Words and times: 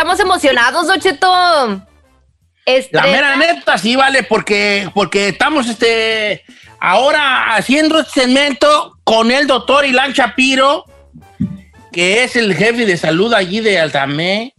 estamos 0.00 0.18
emocionados, 0.18 0.86
Don 0.86 0.98
Cheto. 0.98 1.86
Este... 2.64 2.96
La 2.96 3.02
mera 3.02 3.36
neta, 3.36 3.76
sí, 3.76 3.96
vale, 3.96 4.22
porque, 4.22 4.88
porque 4.94 5.28
estamos 5.28 5.68
este, 5.68 6.42
ahora 6.80 7.54
haciendo 7.54 8.00
este 8.00 8.22
segmento 8.22 8.96
con 9.04 9.30
el 9.30 9.46
doctor 9.46 9.84
Ilan 9.84 10.12
Shapiro, 10.12 10.86
que 11.92 12.24
es 12.24 12.34
el 12.34 12.54
jefe 12.54 12.86
de 12.86 12.96
salud 12.96 13.34
allí 13.34 13.60
de 13.60 13.78
Altamé. 13.78 14.54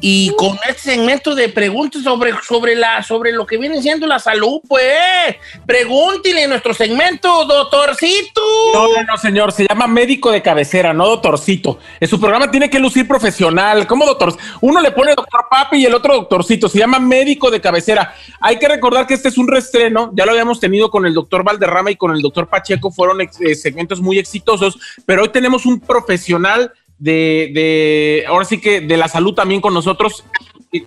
Y 0.00 0.30
con 0.36 0.58
este 0.68 0.90
segmento 0.92 1.34
de 1.34 1.48
preguntas 1.48 2.02
sobre, 2.02 2.32
sobre, 2.46 2.74
la, 2.74 3.02
sobre 3.02 3.32
lo 3.32 3.46
que 3.46 3.56
viene 3.56 3.80
siendo 3.80 4.06
la 4.06 4.18
salud, 4.18 4.60
pues, 4.68 5.36
pregúntele 5.64 6.44
en 6.44 6.50
nuestro 6.50 6.74
segmento, 6.74 7.46
doctorcito. 7.46 8.42
No, 8.74 8.88
no, 8.88 9.02
no, 9.04 9.16
señor, 9.16 9.52
se 9.52 9.66
llama 9.66 9.86
médico 9.86 10.30
de 10.30 10.42
cabecera, 10.42 10.92
no 10.92 11.08
doctorcito. 11.08 11.78
En 11.98 12.08
su 12.08 12.20
programa 12.20 12.50
tiene 12.50 12.68
que 12.68 12.78
lucir 12.78 13.08
profesional. 13.08 13.86
¿Cómo 13.86 14.04
doctor? 14.04 14.36
Uno 14.60 14.80
le 14.82 14.90
pone 14.90 15.14
doctor 15.14 15.46
papi 15.50 15.78
y 15.78 15.86
el 15.86 15.94
otro 15.94 16.14
doctorcito. 16.14 16.68
Se 16.68 16.78
llama 16.78 16.98
médico 16.98 17.50
de 17.50 17.60
cabecera. 17.60 18.14
Hay 18.40 18.58
que 18.58 18.68
recordar 18.68 19.06
que 19.06 19.14
este 19.14 19.28
es 19.28 19.38
un 19.38 19.48
restreno. 19.48 20.10
Ya 20.14 20.26
lo 20.26 20.32
habíamos 20.32 20.60
tenido 20.60 20.90
con 20.90 21.06
el 21.06 21.14
doctor 21.14 21.42
Valderrama 21.42 21.90
y 21.90 21.96
con 21.96 22.14
el 22.14 22.20
doctor 22.20 22.48
Pacheco. 22.48 22.90
Fueron 22.90 23.22
eh, 23.22 23.54
segmentos 23.54 24.00
muy 24.02 24.18
exitosos, 24.18 24.78
pero 25.06 25.22
hoy 25.22 25.30
tenemos 25.30 25.64
un 25.64 25.80
profesional 25.80 26.72
de, 26.98 27.50
de, 27.54 28.24
ahora 28.28 28.44
sí 28.44 28.60
que 28.60 28.80
de 28.80 28.96
la 28.96 29.06
salud 29.08 29.34
también 29.34 29.60
con 29.60 29.74
nosotros. 29.74 30.24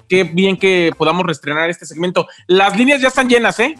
Qué 0.07 0.23
bien 0.23 0.57
que 0.57 0.91
podamos 0.97 1.25
restrenar 1.25 1.69
este 1.69 1.85
segmento. 1.85 2.27
Las 2.47 2.77
líneas 2.77 3.01
ya 3.01 3.07
están 3.07 3.29
llenas, 3.29 3.59
¿eh? 3.59 3.75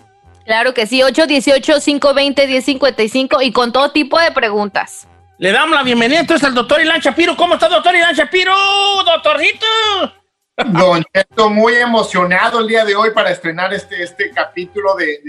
Claro 0.45 0.73
que 0.73 0.87
sí, 0.87 1.01
818-520-1055 1.01 3.43
y 3.43 3.51
con 3.51 3.71
todo 3.71 3.91
tipo 3.91 4.19
de 4.19 4.31
preguntas. 4.31 5.07
Le 5.37 5.51
damos 5.51 5.75
la 5.75 5.83
bienvenida 5.83 6.19
entonces 6.19 6.47
al 6.47 6.55
doctor 6.55 6.81
Ilan 6.81 6.99
Shapiro. 6.99 7.37
¿Cómo 7.37 7.53
está, 7.53 7.69
doctor 7.69 7.95
Ilan 7.95 8.15
Shapiro? 8.15 8.55
Doctorcito. 9.05 9.67
Don 10.67 11.03
Cheto, 11.13 11.49
muy 11.49 11.75
emocionado 11.75 12.59
el 12.59 12.67
día 12.67 12.83
de 12.83 12.95
hoy 12.95 13.11
para 13.11 13.31
estrenar 13.31 13.73
este, 13.73 14.03
este 14.03 14.29
capítulo 14.31 14.93
de, 14.95 15.21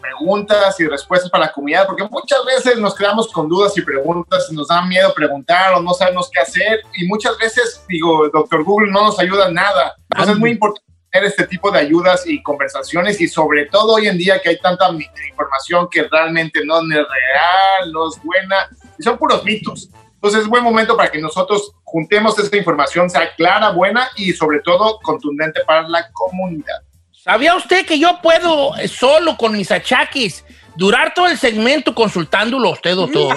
preguntas 0.00 0.80
y 0.80 0.86
respuestas 0.86 1.30
para 1.30 1.46
la 1.46 1.52
comunidad, 1.52 1.86
porque 1.86 2.04
muchas 2.10 2.44
veces 2.44 2.78
nos 2.78 2.94
quedamos 2.94 3.30
con 3.32 3.48
dudas 3.48 3.76
y 3.76 3.82
preguntas, 3.82 4.50
nos 4.50 4.68
da 4.68 4.82
miedo 4.82 5.12
preguntar 5.14 5.74
o 5.74 5.82
no 5.82 5.92
sabemos 5.92 6.30
qué 6.32 6.40
hacer, 6.40 6.80
y 6.94 7.06
muchas 7.06 7.36
veces, 7.38 7.84
digo, 7.88 8.28
doctor 8.30 8.64
Google 8.64 8.90
no 8.90 9.04
nos 9.04 9.18
ayuda 9.20 9.48
en 9.48 9.54
nada. 9.54 9.94
Entonces 10.10 10.34
es 10.34 10.40
muy 10.40 10.50
importante 10.52 10.86
tener 11.10 11.28
este 11.28 11.46
tipo 11.46 11.70
de 11.70 11.80
ayudas 11.80 12.26
y 12.26 12.42
conversaciones, 12.42 13.20
y 13.20 13.28
sobre 13.28 13.66
todo 13.66 13.94
hoy 13.94 14.08
en 14.08 14.16
día 14.16 14.40
que 14.40 14.48
hay 14.48 14.58
tanta 14.58 14.90
información 14.90 15.88
que 15.90 16.04
realmente 16.04 16.64
no 16.64 16.80
es 16.80 16.88
real, 16.88 17.92
no 17.92 18.08
es 18.08 18.20
buena, 18.22 18.68
y 18.98 19.02
son 19.02 19.18
puros 19.18 19.44
mitos. 19.44 19.90
Entonces 20.20 20.42
es 20.42 20.48
buen 20.48 20.62
momento 20.62 20.98
para 20.98 21.10
que 21.10 21.18
nosotros 21.18 21.72
juntemos 21.82 22.38
esta 22.38 22.54
información, 22.54 23.08
sea 23.08 23.34
clara, 23.36 23.70
buena 23.70 24.10
y 24.16 24.34
sobre 24.34 24.60
todo 24.60 24.98
contundente 25.02 25.62
para 25.66 25.88
la 25.88 26.10
comunidad. 26.12 26.82
¿Sabía 27.10 27.54
usted 27.54 27.86
que 27.86 27.98
yo 27.98 28.20
puedo 28.22 28.76
eh, 28.76 28.86
solo 28.86 29.38
con 29.38 29.52
mis 29.52 29.70
achaques 29.70 30.44
durar 30.76 31.14
todo 31.14 31.26
el 31.26 31.38
segmento 31.38 31.94
consultándolo 31.94 32.68
a 32.68 32.72
usted, 32.72 32.94
doctor? 32.94 33.34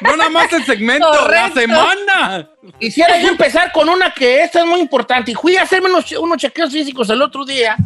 no 0.00 0.16
nada 0.16 0.30
más 0.30 0.50
el 0.54 0.64
segmento, 0.64 1.28
la 1.28 1.50
semana. 1.52 2.50
Quisiera 2.78 3.20
yo 3.20 3.28
empezar 3.28 3.70
con 3.70 3.86
una 3.90 4.10
que 4.10 4.42
esta 4.42 4.60
es 4.60 4.66
muy 4.66 4.80
importante. 4.80 5.32
Y 5.32 5.34
fui 5.34 5.58
a 5.58 5.64
hacerme 5.64 5.90
unos, 5.90 6.10
unos 6.12 6.38
chequeos 6.38 6.72
físicos 6.72 7.10
el 7.10 7.20
otro 7.20 7.44
día, 7.44 7.76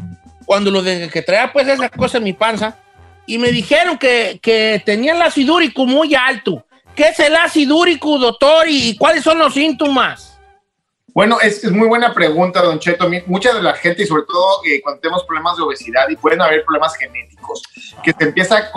cuando 0.46 0.70
lo 0.70 0.82
de 0.82 1.08
que 1.08 1.22
traía 1.22 1.52
pues 1.52 1.66
esa 1.66 1.88
cosa 1.88 2.18
en 2.18 2.24
mi 2.24 2.32
panza, 2.32 2.78
y 3.26 3.38
me 3.38 3.50
dijeron 3.50 3.98
que, 3.98 4.38
que 4.40 4.80
tenía 4.86 5.14
el 5.14 5.22
ácido 5.22 5.56
úrico 5.56 5.84
muy 5.84 6.14
alto. 6.14 6.64
¿Qué 6.94 7.08
es 7.08 7.18
el 7.18 7.34
ácido 7.34 7.76
úrico, 7.76 8.18
doctor? 8.18 8.66
¿Y 8.68 8.96
cuáles 8.96 9.24
son 9.24 9.38
los 9.38 9.54
síntomas? 9.54 10.38
Bueno, 11.12 11.40
es, 11.40 11.64
muy 11.70 11.88
buena 11.88 12.12
pregunta, 12.14 12.62
don 12.62 12.78
Cheto. 12.78 13.08
Mucha 13.26 13.52
de 13.52 13.62
la 13.62 13.74
gente, 13.74 14.02
y 14.02 14.06
sobre 14.06 14.24
todo 14.24 14.64
eh, 14.64 14.80
cuando 14.80 15.00
tenemos 15.00 15.24
problemas 15.24 15.56
de 15.56 15.62
obesidad 15.62 16.08
y 16.08 16.16
pueden 16.16 16.40
haber 16.40 16.64
problemas 16.64 16.96
genéticos, 16.96 17.62
que 18.02 18.12
se 18.12 18.24
empieza 18.24 18.58
a, 18.58 18.72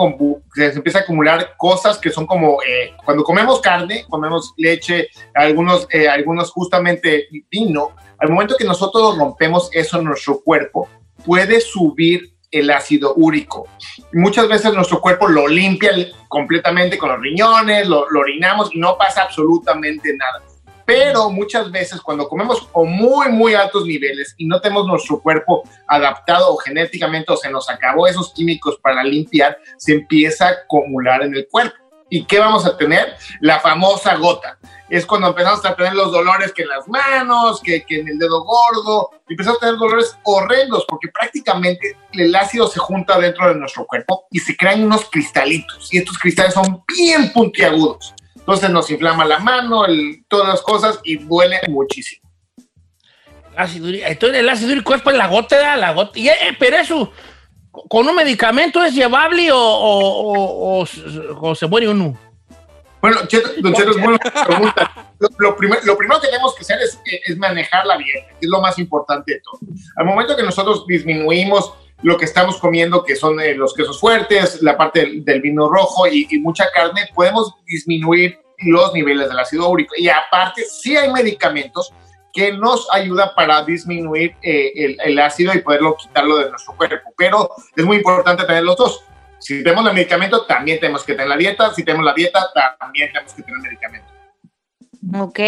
se 0.54 0.98
acumular 0.98 1.54
cosas 1.56 1.98
que 1.98 2.10
son 2.10 2.26
como 2.26 2.60
eh, 2.62 2.94
cuando 3.04 3.22
comemos 3.22 3.60
carne, 3.60 4.04
comemos 4.08 4.52
leche, 4.56 5.08
algunos, 5.34 5.86
eh, 5.90 6.08
algunos 6.08 6.50
justamente 6.50 7.28
vino, 7.50 7.96
al 8.18 8.30
momento 8.30 8.56
que 8.56 8.64
nosotros 8.64 9.16
rompemos 9.16 9.68
eso 9.72 9.98
en 9.98 10.04
nuestro 10.04 10.40
cuerpo, 10.40 10.88
puede 11.24 11.60
subir 11.60 12.37
el 12.50 12.70
ácido 12.70 13.14
úrico. 13.14 13.66
Muchas 14.12 14.48
veces 14.48 14.72
nuestro 14.72 15.00
cuerpo 15.00 15.28
lo 15.28 15.46
limpia 15.48 15.90
completamente 16.28 16.98
con 16.98 17.10
los 17.10 17.20
riñones, 17.20 17.86
lo, 17.88 18.00
orinamos 18.00 18.74
y 18.74 18.78
no 18.78 18.96
pasa 18.96 19.22
absolutamente 19.22 20.16
nada. 20.16 20.42
Pero 20.84 21.28
muchas 21.28 21.70
veces 21.70 22.00
cuando 22.00 22.26
comemos 22.26 22.66
a 22.74 22.80
muy, 22.80 23.28
muy 23.28 23.54
altos 23.54 23.84
niveles 23.84 24.34
y 24.38 24.46
no 24.46 24.58
tenemos 24.58 24.86
nuestro 24.86 25.20
cuerpo 25.20 25.62
adaptado 25.86 26.50
o 26.50 26.56
genéticamente 26.56 27.30
o 27.30 27.36
se 27.36 27.50
nos 27.50 27.68
acabó 27.68 28.06
esos 28.06 28.32
químicos 28.32 28.78
para 28.82 29.04
limpiar, 29.04 29.58
se 29.76 29.92
empieza 29.92 30.48
a 30.48 30.52
acumular 30.52 31.22
en 31.22 31.34
el 31.34 31.46
cuerpo. 31.48 31.87
¿Y 32.10 32.24
qué 32.24 32.38
vamos 32.38 32.64
a 32.64 32.76
tener? 32.76 33.16
La 33.40 33.60
famosa 33.60 34.16
gota 34.16 34.58
es 34.88 35.04
cuando 35.04 35.28
empezamos 35.28 35.64
a 35.64 35.76
tener 35.76 35.94
los 35.94 36.10
dolores 36.10 36.52
que 36.52 36.62
en 36.62 36.68
las 36.68 36.88
manos, 36.88 37.60
que, 37.62 37.84
que 37.84 38.00
en 38.00 38.08
el 38.08 38.18
dedo 38.18 38.42
gordo, 38.44 39.10
empezamos 39.28 39.58
a 39.58 39.60
tener 39.60 39.76
dolores 39.76 40.18
horrendos 40.24 40.86
porque 40.88 41.08
prácticamente 41.08 41.96
el 42.12 42.34
ácido 42.34 42.66
se 42.68 42.78
junta 42.78 43.18
dentro 43.18 43.48
de 43.48 43.56
nuestro 43.56 43.84
cuerpo 43.86 44.26
y 44.30 44.38
se 44.38 44.56
crean 44.56 44.84
unos 44.84 45.08
cristalitos 45.10 45.92
y 45.92 45.98
estos 45.98 46.18
cristales 46.18 46.54
son 46.54 46.82
bien 46.96 47.32
puntiagudos. 47.32 48.14
Entonces 48.36 48.70
nos 48.70 48.90
inflama 48.90 49.26
la 49.26 49.40
mano, 49.40 49.82
todas 50.26 50.48
las 50.48 50.62
cosas 50.62 51.00
y 51.04 51.16
duele 51.16 51.60
muchísimo. 51.68 52.26
Ácido, 53.54 53.88
entonces 53.88 54.38
el 54.38 54.48
ácido 54.48 54.72
úrico 54.72 54.94
es 54.94 55.02
pues 55.02 55.16
la 55.16 55.26
gota, 55.26 55.76
la 55.76 55.92
gota. 55.92 56.18
Y, 56.18 56.28
eh, 56.28 56.56
pero 56.58 56.76
eso, 56.76 57.12
¿con 57.88 58.08
un 58.08 58.14
medicamento 58.14 58.82
es 58.82 58.94
llevable 58.94 59.50
o, 59.52 59.58
o, 59.58 60.86
o 61.40 61.54
se 61.54 61.66
muere 61.66 61.88
uno? 61.88 62.16
Bueno, 63.00 63.26
Cheto, 63.26 63.50
don 63.58 63.72
Cheto, 63.74 63.90
es 63.90 64.02
buena 64.02 64.18
pregunta. 64.18 65.12
Lo, 65.20 65.28
lo, 65.38 65.56
lo, 65.84 65.96
primero 65.96 66.20
que 66.20 66.28
tenemos 66.28 66.54
que 66.54 66.62
hacer 66.62 66.78
es, 66.80 67.00
es 67.26 67.36
manejar 67.36 67.86
la 67.86 67.96
dieta, 67.96 68.28
que 68.28 68.46
es 68.46 68.50
lo 68.50 68.60
más 68.60 68.78
importante 68.78 69.34
de 69.34 69.40
todo. 69.40 69.58
Al 69.96 70.06
momento 70.06 70.36
que 70.36 70.42
nosotros 70.42 70.84
disminuimos 70.86 71.72
lo 72.02 72.16
que 72.16 72.24
estamos 72.24 72.58
comiendo, 72.58 73.04
que 73.04 73.16
son 73.16 73.40
eh, 73.40 73.54
los 73.54 73.74
quesos 73.74 73.98
fuertes, 73.98 74.62
la 74.62 74.76
parte 74.76 75.20
del, 75.24 75.40
vino 75.40 75.68
rojo 75.68 76.06
y, 76.06 76.26
mucha 76.38 76.70
carne, 76.72 77.08
podemos 77.14 77.54
disminuir 77.66 78.38
los 78.58 78.92
niveles 78.92 79.28
del 79.28 79.38
ácido 79.38 79.68
úrico. 79.68 79.94
Y 79.96 80.08
aparte, 80.08 80.64
sí 80.64 80.96
hay 80.96 81.12
medicamentos 81.12 81.92
que 82.32 82.52
nos 82.52 82.88
ayudan 82.92 83.30
para 83.34 83.62
disminuir 83.62 84.36
eh, 84.42 84.72
el, 84.74 84.96
el, 85.02 85.18
ácido 85.18 85.54
y 85.54 85.60
poderlo 85.60 85.96
quitarlo 85.96 86.38
de 86.38 86.50
nuestro 86.50 86.74
cuerpo. 86.76 87.12
Pero 87.16 87.50
es 87.74 87.84
muy 87.84 87.96
importante 87.96 88.44
tener 88.44 88.64
los 88.64 88.76
dos. 88.76 89.04
Si 89.38 89.62
tenemos 89.62 89.86
el 89.86 89.94
medicamento, 89.94 90.44
también 90.44 90.80
tenemos 90.80 91.04
que 91.04 91.12
tener 91.12 91.28
la 91.28 91.36
dieta. 91.36 91.72
Si 91.72 91.84
tenemos 91.84 92.04
la 92.04 92.14
dieta, 92.14 92.50
también 92.78 93.10
tenemos 93.12 93.32
que 93.32 93.42
tener 93.42 93.56
el 93.56 93.62
medicamento. 93.62 94.17
Ok. 95.16 95.38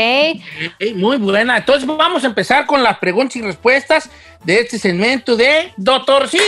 muy 0.95 1.17
buena. 1.17 1.59
Entonces 1.59 1.87
vamos 1.87 2.23
a 2.25 2.29
empezar 2.29 2.67
con 2.67 2.83
las 2.83 2.99
preguntas 2.99 3.37
y 3.37 3.43
respuestas 3.43 4.11
de 4.45 4.61
este 4.61 4.79
segmento 4.79 5.37
de 5.37 5.73
Doctorcito. 5.77 6.45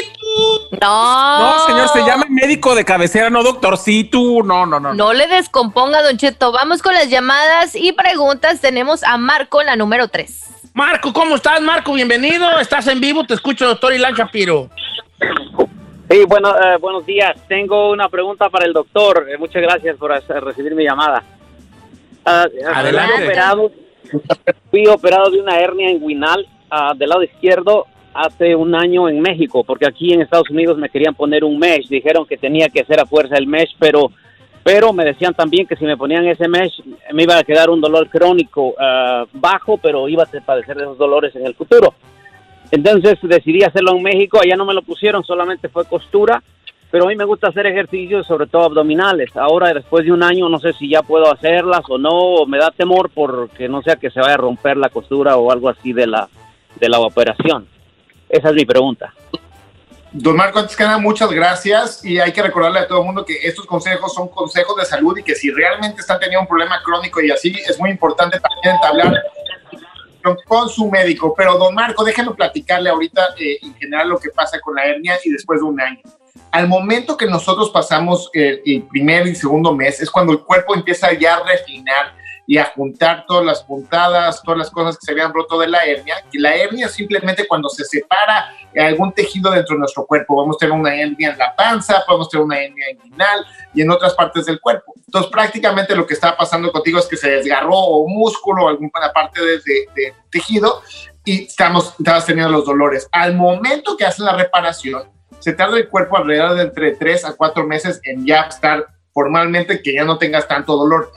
No. 0.81 1.39
No, 1.39 1.67
señor, 1.67 1.89
se 1.89 2.01
llama 2.01 2.27
médico 2.29 2.75
de 2.75 2.85
cabecera, 2.85 3.29
no 3.29 3.43
doctorcito. 3.43 4.43
No, 4.45 4.67
no, 4.67 4.79
no. 4.79 4.95
No 4.95 5.13
le 5.13 5.27
descomponga, 5.27 6.03
Don 6.03 6.17
Cheto. 6.17 6.53
Vamos 6.53 6.81
con 6.81 6.95
las 6.95 7.11
llamadas 7.11 7.75
y 7.75 7.93
preguntas. 7.93 8.61
Tenemos 8.61 9.03
a 9.03 9.19
Marco, 9.19 9.63
la 9.63 9.77
número 9.77 10.09
3. 10.09 10.71
Marco, 10.75 11.13
¿cómo 11.13 11.35
estás, 11.35 11.61
Marco? 11.61 11.93
Bienvenido. 11.93 12.59
Estás 12.61 12.87
en 12.87 13.01
vivo. 13.01 13.25
Te 13.25 13.35
escucho, 13.35 13.67
doctor 13.67 13.93
Ilan 13.93 14.15
Shapiro. 14.15 14.71
Sí, 16.09 16.25
bueno, 16.27 16.55
eh, 16.57 16.77
buenos 16.81 17.05
días. 17.05 17.37
Tengo 17.49 17.91
una 17.91 18.09
pregunta 18.09 18.49
para 18.49 18.65
el 18.65 18.73
doctor. 18.73 19.27
Eh, 19.29 19.37
muchas 19.39 19.61
gracias 19.61 19.97
por 19.97 20.11
recibir 20.11 20.75
mi 20.75 20.85
llamada. 20.85 21.23
Uh, 22.25 22.47
Adelante. 22.73 23.25
Operado, 23.25 23.73
fui 24.71 24.87
operado 24.87 25.31
de 25.31 25.41
una 25.41 25.59
hernia 25.59 25.91
inguinal 25.91 26.47
uh, 26.71 26.97
del 26.97 27.09
lado 27.09 27.23
izquierdo 27.23 27.87
hace 28.15 28.55
un 28.55 28.75
año 28.75 29.09
en 29.09 29.21
México, 29.21 29.65
porque 29.65 29.87
aquí 29.87 30.13
en 30.13 30.21
Estados 30.21 30.51
Unidos 30.51 30.79
me 30.79 30.89
querían 30.89 31.15
poner 31.15 31.45
un 31.45 31.59
mesh. 31.59 31.89
Dijeron 31.89 32.27
que 32.27 32.37
tenía 32.37 32.69
que 32.69 32.81
hacer 32.81 33.01
a 33.01 33.07
fuerza 33.07 33.37
el 33.37 33.47
mesh, 33.47 33.75
pero, 33.79 34.13
pero 34.63 34.93
me 34.93 35.05
decían 35.05 35.35
también 35.35 35.67
que 35.67 35.77
si 35.77 35.85
me 35.85 35.97
ponían 35.97 36.27
ese 36.27 36.47
mesh 36.47 36.83
me 37.13 37.23
iba 37.25 37.39
a 37.39 37.43
quedar 37.43 37.71
un 37.71 37.81
dolor 37.81 38.09
crónico 38.09 38.75
bajo, 39.33 39.79
pero 39.79 40.09
iba 40.09 40.25
a 40.25 40.41
padecer 40.45 40.77
de 40.77 40.83
esos 40.83 40.99
dolores 40.99 41.35
en 41.35 41.47
el 41.47 41.55
futuro. 41.55 41.95
Entonces 42.71 43.19
decidí 43.23 43.63
hacerlo 43.65 43.97
en 43.97 44.03
México, 44.03 44.39
allá 44.41 44.57
no 44.57 44.65
me 44.65 44.75
lo 44.75 44.83
pusieron, 44.83 45.25
solamente 45.25 45.69
fue 45.69 45.85
costura, 45.87 46.43
pero 46.93 47.07
a 47.07 47.09
mí 47.09 47.17
me 47.17 47.25
gusta 47.25 47.49
hacer 47.49 47.67
ejercicios, 47.67 48.27
sobre 48.27 48.47
todo 48.47 48.65
abdominales. 48.65 49.35
Ahora, 49.35 49.73
después 49.73 50.05
de 50.05 50.13
un 50.13 50.23
año, 50.23 50.51
no 50.51 50.59
sé 50.59 50.75
si 50.75 50.91
ya 50.91 51.03
puedo 51.03 51.33
hacerlas 51.33 51.81
o 51.89 51.97
no, 51.97 52.45
me 52.47 52.59
da 52.59 52.71
temor 52.71 53.09
porque 53.09 53.67
no 53.67 53.81
sea 53.81 53.97
que 53.97 54.11
se 54.11 54.21
vaya 54.21 54.35
a 54.35 54.37
romper 54.37 54.77
la 54.77 54.91
costura 54.91 55.39
o 55.39 55.51
algo 55.51 55.71
así 55.71 55.95
de 55.95 56.07
la, 56.07 56.29
de 56.79 56.89
la 56.91 57.01
operación. 57.01 57.67
Esa 58.29 58.51
es 58.51 58.55
mi 58.55 58.67
pregunta. 58.67 59.15
Don 60.13 60.37
Marco, 60.37 60.59
antes 60.59 60.77
que 60.77 60.85
nada, 60.85 60.99
muchas 60.99 61.31
gracias 61.31 62.05
y 62.05 62.21
hay 62.21 62.31
que 62.31 62.43
recordarle 62.43 62.81
a 62.81 62.87
todo 62.87 62.99
el 62.99 63.07
mundo 63.07 63.25
que 63.25 63.39
estos 63.43 63.65
consejos 63.65 64.13
son 64.13 64.29
consejos 64.29 64.77
de 64.77 64.85
salud 64.85 65.17
y 65.17 65.23
que 65.23 65.35
si 65.35 65.51
realmente 65.51 66.03
están 66.03 66.21
teniendo 66.21 66.43
un 66.43 66.47
problema 66.47 66.83
crónico 66.85 67.23
y 67.23 67.31
así, 67.31 67.57
es 67.67 67.81
muy 67.81 67.89
importante 67.89 68.39
también 68.39 68.75
entablar 68.75 69.19
con 70.47 70.69
su 70.69 70.91
médico. 70.91 71.33
Pero 71.35 71.57
don 71.57 71.75
Marco, 71.75 72.05
déjenme 72.05 72.35
platicarle 72.35 72.91
ahorita 72.91 73.29
eh, 73.39 73.57
en 73.63 73.75
general 73.77 74.11
lo 74.11 74.19
que 74.19 74.29
pasa 74.29 74.61
con 74.61 74.75
la 74.75 74.85
hernia 74.85 75.19
y 75.25 75.31
después 75.31 75.59
de 75.59 75.65
un 75.65 75.81
año. 75.81 76.03
Al 76.53 76.69
momento 76.69 77.17
que 77.17 77.27
nosotros 77.27 77.71
pasamos 77.71 78.31
el 78.35 78.87
primer 78.91 79.27
y 79.27 79.35
segundo 79.35 79.75
mes 79.75 80.01
es 80.01 80.11
cuando 80.11 80.33
el 80.33 80.41
cuerpo 80.41 80.75
empieza 80.75 81.13
ya 81.15 81.37
a 81.37 81.45
refinar 81.45 82.15
y 82.47 82.59
a 82.59 82.67
juntar 82.67 83.25
todas 83.27 83.45
las 83.45 83.63
puntadas, 83.63 84.43
todas 84.43 84.59
las 84.59 84.71
cosas 84.71 84.99
que 84.99 85.07
se 85.07 85.13
habían 85.13 85.33
roto 85.33 85.59
de 85.59 85.69
la 85.69 85.85
hernia. 85.85 86.17
Y 86.33 86.39
la 86.39 86.55
hernia 86.55 86.89
simplemente 86.89 87.47
cuando 87.47 87.69
se 87.69 87.85
separa 87.85 88.55
algún 88.77 89.13
tejido 89.13 89.51
dentro 89.51 89.75
de 89.75 89.81
nuestro 89.81 90.05
cuerpo. 90.07 90.37
Vamos 90.37 90.57
a 90.57 90.59
tener 90.59 90.75
una 90.75 90.95
hernia 90.95 91.31
en 91.31 91.39
la 91.39 91.55
panza, 91.55 92.03
podemos 92.07 92.29
tener 92.29 92.45
una 92.45 92.61
hernia 92.61 92.91
inguinal 92.91 93.47
y 93.73 93.83
en 93.83 93.91
otras 93.91 94.15
partes 94.15 94.47
del 94.47 94.61
cuerpo. 94.61 94.93
Entonces 95.07 95.31
prácticamente 95.31 95.95
lo 95.95 96.07
que 96.07 96.15
está 96.15 96.37
pasando 96.37 96.71
contigo 96.73 96.99
es 96.99 97.07
que 97.07 97.17
se 97.17 97.31
desgarró 97.31 97.87
un 97.99 98.15
músculo 98.15 98.65
o 98.65 98.69
alguna 98.69 98.91
parte 99.15 99.41
de, 99.41 99.59
de, 99.95 100.15
tejido 100.31 100.83
y 101.25 101.45
estamos, 101.45 101.95
estamos 101.99 102.27
teniendo 102.27 102.53
los 102.53 102.67
dolores. 102.67 103.09
Al 103.13 103.35
momento 103.35 103.97
que 103.97 104.05
hacen 104.05 104.27
la 104.27 104.37
reparación, 104.37 105.05
se 105.43 105.53
tarda 105.53 105.77
el 105.77 105.89
cuerpo 105.89 106.17
alrededor 106.17 106.55
de 106.55 106.63
entre 106.63 106.93
3 106.93 107.25
a 107.25 107.33
4 107.35 107.67
meses 107.67 108.01
en 108.05 108.25
ya 108.25 108.43
estar 108.43 108.87
formalmente 109.13 109.83
que 109.83 109.93
ya 109.93 110.05
no 110.05 110.17
tengas 110.17 110.47
tanto 110.47 110.77
dolor. 110.77 111.13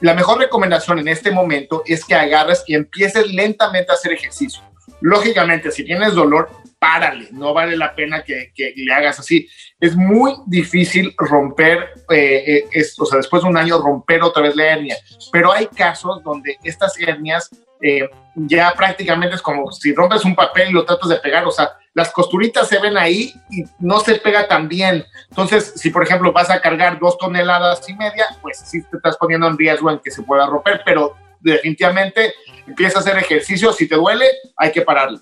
La 0.00 0.14
mejor 0.14 0.38
recomendación 0.38 0.98
en 1.00 1.08
este 1.08 1.30
momento 1.30 1.82
es 1.84 2.02
que 2.04 2.14
agarres 2.14 2.64
y 2.66 2.74
empieces 2.74 3.30
lentamente 3.30 3.92
a 3.92 3.94
hacer 3.94 4.12
ejercicio. 4.12 4.62
Lógicamente, 5.02 5.70
si 5.70 5.84
tienes 5.84 6.14
dolor, 6.14 6.48
párale, 6.78 7.28
no 7.32 7.52
vale 7.52 7.76
la 7.76 7.94
pena 7.94 8.22
que, 8.22 8.52
le 8.56 8.94
hagas 8.94 9.20
así. 9.20 9.46
Es 9.78 9.94
muy 9.94 10.32
difícil 10.46 11.14
romper, 11.18 11.90
eh, 12.10 12.64
eh, 12.72 12.84
o 12.98 13.04
sea, 13.04 13.18
después 13.18 13.42
de 13.42 13.50
un 13.50 13.58
año 13.58 13.78
romper 13.82 14.22
otra 14.22 14.42
vez 14.42 14.56
la 14.56 14.64
hernia, 14.64 14.96
pero 15.30 15.52
hay 15.52 15.66
casos 15.66 16.22
donde 16.24 16.56
estas 16.64 16.98
hernias 16.98 17.50
eh, 17.82 18.08
ya 18.34 18.72
prácticamente 18.76 19.36
es 19.36 19.42
como 19.42 19.70
si 19.70 19.94
rompes 19.94 20.24
un 20.24 20.34
papel 20.34 20.70
y 20.70 20.72
lo 20.72 20.84
tratas 20.84 21.08
de 21.08 21.16
pegar, 21.16 21.44
o 21.44 21.50
sea, 21.50 21.70
las 21.98 22.12
costuritas 22.12 22.68
se 22.68 22.78
ven 22.78 22.96
ahí 22.96 23.34
y 23.50 23.64
no 23.80 23.98
se 23.98 24.14
pega 24.14 24.46
tan 24.46 24.68
bien. 24.68 25.04
Entonces, 25.28 25.72
si 25.76 25.90
por 25.90 26.04
ejemplo 26.04 26.32
vas 26.32 26.48
a 26.48 26.60
cargar 26.60 26.98
dos 26.98 27.18
toneladas 27.18 27.86
y 27.88 27.94
media, 27.94 28.24
pues 28.40 28.62
sí 28.64 28.82
te 28.82 28.96
estás 28.96 29.16
poniendo 29.16 29.48
en 29.48 29.58
riesgo 29.58 29.90
en 29.90 29.98
que 29.98 30.12
se 30.12 30.22
pueda 30.22 30.46
romper, 30.46 30.82
pero 30.84 31.16
definitivamente 31.40 32.34
empieza 32.66 32.98
a 32.98 33.00
hacer 33.00 33.18
ejercicio, 33.18 33.72
si 33.72 33.88
te 33.88 33.96
duele, 33.96 34.26
hay 34.56 34.70
que 34.70 34.82
pararlo. 34.82 35.18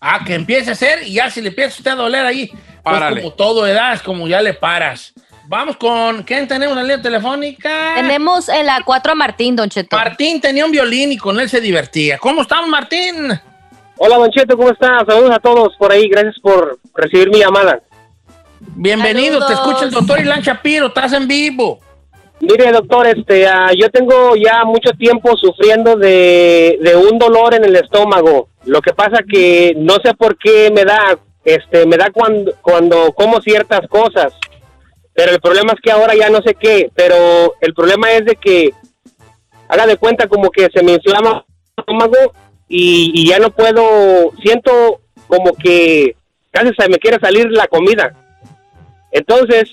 ah, 0.00 0.20
que 0.24 0.34
empiece 0.34 0.70
a 0.70 0.74
hacer 0.74 1.02
y 1.02 1.14
ya 1.14 1.30
si 1.30 1.40
le 1.40 1.48
empieza 1.48 1.78
usted 1.78 1.90
a 1.90 1.96
doler 1.96 2.24
ahí, 2.24 2.50
pues 2.82 3.00
como 3.16 3.32
todo 3.32 3.66
edad, 3.66 4.00
como 4.00 4.28
ya 4.28 4.40
le 4.40 4.54
paras. 4.54 5.12
Vamos 5.46 5.76
con, 5.76 6.22
¿quién 6.22 6.46
tenemos 6.46 6.76
en 6.76 6.76
la 6.76 6.82
línea 6.82 7.02
telefónica? 7.02 7.94
Tenemos 7.96 8.48
en 8.48 8.66
la 8.66 8.80
4 8.82 9.12
a 9.12 9.14
Martín, 9.14 9.56
Don 9.56 9.68
Cheto. 9.68 9.96
Martín 9.96 10.40
tenía 10.40 10.64
un 10.64 10.70
violín 10.70 11.12
y 11.12 11.18
con 11.18 11.38
él 11.40 11.50
se 11.50 11.60
divertía. 11.60 12.18
¿Cómo 12.18 12.42
estamos, 12.42 12.68
Martín? 12.68 13.38
Hola, 13.96 14.16
Don 14.16 14.30
Cheto, 14.30 14.56
¿cómo 14.56 14.70
estás? 14.70 15.04
Saludos 15.06 15.30
a 15.30 15.38
todos 15.38 15.76
por 15.76 15.92
ahí, 15.92 16.08
gracias 16.08 16.34
por 16.42 16.78
recibir 16.94 17.30
mi 17.30 17.38
llamada. 17.38 17.80
Bienvenido, 18.74 19.46
te 19.46 19.52
escucha 19.52 19.84
el 19.84 19.92
doctor 19.92 20.18
Ilan 20.18 20.40
Shapiro, 20.40 20.88
estás 20.88 21.12
en 21.12 21.28
vivo. 21.28 21.78
Mire, 22.40 22.72
doctor, 22.72 23.06
este, 23.06 23.46
ah, 23.46 23.70
yo 23.78 23.88
tengo 23.90 24.34
ya 24.34 24.64
mucho 24.64 24.90
tiempo 24.98 25.36
sufriendo 25.36 25.96
de, 25.96 26.76
de, 26.82 26.96
un 26.96 27.18
dolor 27.18 27.54
en 27.54 27.64
el 27.64 27.76
estómago. 27.76 28.48
Lo 28.64 28.80
que 28.80 28.92
pasa 28.92 29.22
que 29.28 29.74
no 29.76 29.94
sé 30.04 30.12
por 30.14 30.36
qué 30.38 30.72
me 30.74 30.84
da, 30.84 31.16
este, 31.44 31.86
me 31.86 31.96
da 31.96 32.10
cuando, 32.12 32.52
cuando 32.60 33.12
como 33.12 33.40
ciertas 33.40 33.86
cosas. 33.88 34.32
Pero 35.14 35.30
el 35.30 35.40
problema 35.40 35.72
es 35.72 35.80
que 35.80 35.92
ahora 35.92 36.14
ya 36.16 36.28
no 36.28 36.42
sé 36.44 36.56
qué. 36.56 36.90
Pero 36.94 37.54
el 37.60 37.72
problema 37.72 38.10
es 38.10 38.24
de 38.24 38.34
que, 38.34 38.70
haga 39.68 39.86
de 39.86 39.96
cuenta 39.96 40.26
como 40.26 40.50
que 40.50 40.68
se 40.74 40.82
me 40.82 40.94
inflama 40.94 41.44
el 41.76 41.82
estómago 41.82 42.32
y, 42.68 43.12
y 43.14 43.28
ya 43.28 43.38
no 43.38 43.50
puedo, 43.50 44.32
siento 44.42 45.00
como 45.26 45.52
que 45.54 46.16
casi 46.50 46.70
se 46.78 46.88
me 46.88 46.98
quiere 46.98 47.18
salir 47.18 47.50
la 47.50 47.66
comida. 47.66 48.14
Entonces, 49.10 49.70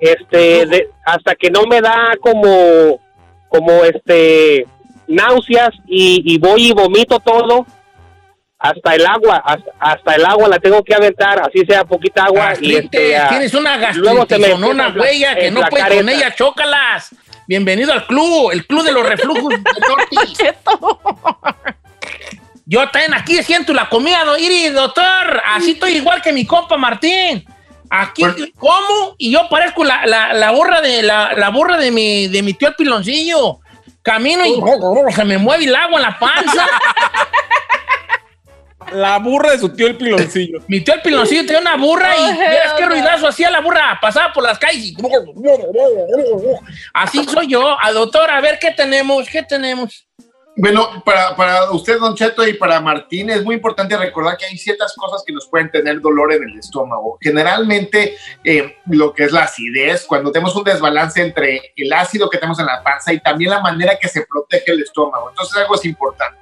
este, 0.00 0.88
hasta 1.04 1.34
que 1.34 1.50
no 1.50 1.64
me 1.64 1.80
da 1.80 2.12
como, 2.20 3.00
como 3.48 3.84
este, 3.84 4.66
náuseas 5.06 5.70
y, 5.86 6.38
voy 6.38 6.68
y 6.68 6.72
vomito 6.72 7.18
todo, 7.20 7.66
hasta 8.58 8.94
el 8.94 9.06
agua, 9.06 9.42
hasta, 9.78 10.14
el 10.14 10.24
agua 10.24 10.48
la 10.48 10.58
tengo 10.58 10.82
que 10.82 10.94
aventar, 10.94 11.40
así 11.40 11.64
sea 11.66 11.84
poquita 11.84 12.24
agua. 12.24 12.54
y 12.60 12.74
este, 12.74 13.16
tienes 13.28 13.54
una 13.54 13.78
gastritis 13.78 14.54
una 14.54 14.88
huella 14.88 15.36
que 15.36 15.50
no 15.50 15.62
puedes 15.68 15.96
con 15.96 16.08
ella, 16.08 16.34
chócalas. 16.34 17.14
Bienvenido 17.46 17.92
al 17.92 18.06
club, 18.06 18.50
el 18.52 18.66
club 18.66 18.84
de 18.84 18.92
los 18.92 19.08
reflujos. 19.08 19.54
Yo 22.70 22.86
también 22.90 23.14
aquí 23.14 23.42
siento 23.42 23.72
la 23.72 23.88
comida, 23.88 24.24
¿no? 24.26 24.36
Iri, 24.36 24.68
doctor, 24.68 25.42
así 25.46 25.70
estoy 25.70 25.92
igual 25.92 26.20
que 26.20 26.34
mi 26.34 26.44
compa 26.44 26.76
Martín. 26.76 27.42
Aquí 27.88 28.22
como 28.58 29.14
y 29.16 29.32
yo 29.32 29.48
parezco 29.48 29.82
la, 29.82 30.04
la, 30.04 30.34
la 30.34 30.50
burra 30.50 30.82
de 30.82 31.02
la, 31.02 31.32
la, 31.32 31.48
burra 31.48 31.78
de 31.78 31.90
mi, 31.90 32.28
de 32.28 32.42
mi 32.42 32.52
tío 32.52 32.68
el 32.68 32.74
piloncillo. 32.74 33.60
Camino 34.02 34.44
y 34.44 34.60
se 35.12 35.24
me 35.24 35.38
mueve 35.38 35.64
el 35.64 35.74
agua 35.74 35.96
en 35.96 36.02
la 36.02 36.18
panza. 36.18 36.66
La 38.92 39.18
burra 39.18 39.50
de 39.50 39.58
su 39.58 39.68
tío 39.68 39.86
el 39.86 39.98
piloncillo. 39.98 40.60
Mi 40.66 40.80
tío 40.80 40.94
el 40.94 41.02
piloncillo 41.02 41.42
tenía 41.44 41.60
una 41.60 41.76
burra 41.76 42.10
y 42.16 42.30
es 42.30 42.72
que 42.78 42.86
ruidazo 42.86 43.28
hacía 43.28 43.50
la 43.50 43.60
burra, 43.60 43.98
pasaba 44.00 44.32
por 44.32 44.42
las 44.42 44.58
calles 44.58 44.82
y... 44.82 44.96
Así 46.94 47.22
soy 47.24 47.48
yo. 47.48 47.76
A 47.78 47.92
doctor, 47.92 48.30
a 48.30 48.40
ver 48.40 48.58
qué 48.58 48.70
tenemos, 48.70 49.28
qué 49.28 49.42
tenemos. 49.42 50.08
Bueno, 50.60 51.04
para, 51.04 51.36
para, 51.36 51.70
usted, 51.70 52.00
Don 52.00 52.16
Cheto, 52.16 52.44
y 52.44 52.54
para 52.54 52.80
Martín, 52.80 53.30
es 53.30 53.44
muy 53.44 53.54
importante 53.54 53.96
recordar 53.96 54.36
que 54.36 54.44
hay 54.44 54.58
ciertas 54.58 54.92
cosas 54.96 55.22
que 55.24 55.32
nos 55.32 55.46
pueden 55.46 55.70
tener 55.70 56.00
dolor 56.00 56.32
en 56.32 56.42
el 56.42 56.58
estómago. 56.58 57.16
Generalmente, 57.20 58.16
eh, 58.42 58.76
lo 58.86 59.14
que 59.14 59.22
es 59.22 59.30
la 59.30 59.44
acidez, 59.44 60.04
cuando 60.04 60.32
tenemos 60.32 60.56
un 60.56 60.64
desbalance 60.64 61.22
entre 61.22 61.72
el 61.76 61.92
ácido 61.92 62.28
que 62.28 62.38
tenemos 62.38 62.58
en 62.58 62.66
la 62.66 62.82
panza 62.82 63.12
y 63.12 63.20
también 63.20 63.52
la 63.52 63.60
manera 63.60 63.96
que 64.00 64.08
se 64.08 64.26
protege 64.26 64.72
el 64.72 64.82
estómago. 64.82 65.28
Entonces, 65.28 65.56
algo 65.56 65.76
es 65.76 65.84
importante. 65.84 66.40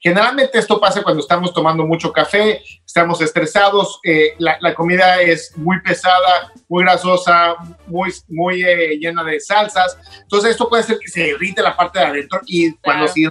Generalmente 0.00 0.58
esto 0.58 0.80
pasa 0.80 1.02
cuando 1.02 1.20
estamos 1.20 1.52
tomando 1.52 1.84
mucho 1.84 2.10
café, 2.10 2.62
estamos 2.86 3.20
estresados, 3.20 4.00
eh, 4.02 4.34
la, 4.38 4.74
comida 4.74 5.20
es 5.20 5.52
muy 5.58 5.78
pesada, 5.82 6.52
muy 6.68 6.84
grasosa, 6.84 7.56
muy, 7.86 8.10
muy 8.28 8.62
eh, 8.62 8.96
llena 8.98 9.24
de 9.24 9.40
salsas. 9.40 9.98
Entonces 10.22 10.52
esto 10.52 10.70
puede 10.70 10.84
hacer 10.84 10.98
que 10.98 11.08
se 11.08 11.26
irrite 11.28 11.60
la 11.60 11.76
parte 11.76 11.98
de 11.98 12.06
adentro 12.06 12.40
y 12.46 12.72
cuando 12.76 13.08
se 13.08 13.28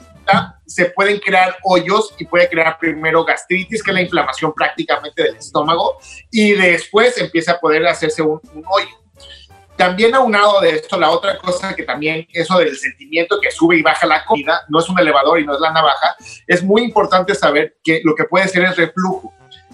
se 0.66 0.86
pueden 0.86 1.20
crear 1.20 1.58
hoyos 1.64 2.14
y 2.18 2.26
puede 2.26 2.50
crear 2.50 2.78
primero 2.78 3.24
gastritis, 3.24 3.82
que 3.82 3.92
es 3.92 3.96
la 3.96 4.02
inflamación 4.02 4.54
prácticamente 4.54 5.24
del 5.24 5.36
estómago, 5.38 5.98
y 6.32 6.54
después 6.54 7.18
empieza 7.18 7.54
a 7.54 7.60
poder 7.60 7.86
hacerse 7.88 8.22
un, 8.22 8.40
un 8.54 8.64
hoyo. 8.68 8.90
También 9.78 10.16
aunado 10.16 10.60
de 10.60 10.72
esto, 10.72 11.00
la 11.00 11.12
otra 11.12 11.38
cosa 11.38 11.76
que 11.76 11.84
también, 11.84 12.28
eso 12.34 12.58
del 12.58 12.76
sentimiento 12.76 13.40
que 13.40 13.52
sube 13.52 13.78
y 13.78 13.84
baja 13.84 14.08
la 14.08 14.26
comida, 14.26 14.66
no 14.70 14.80
es 14.80 14.90
un 14.90 15.00
elevador 15.00 15.40
y 15.40 15.46
no 15.46 15.54
es 15.54 15.60
la 15.60 15.72
navaja, 15.72 16.16
es 16.48 16.64
muy 16.64 16.82
importante 16.82 17.36
saber 17.36 17.78
que 17.84 18.02
lo 18.04 18.16
que 18.16 18.24
puede 18.24 18.48
ser 18.48 18.64
es 18.64 18.76
reflujo. 18.76 19.34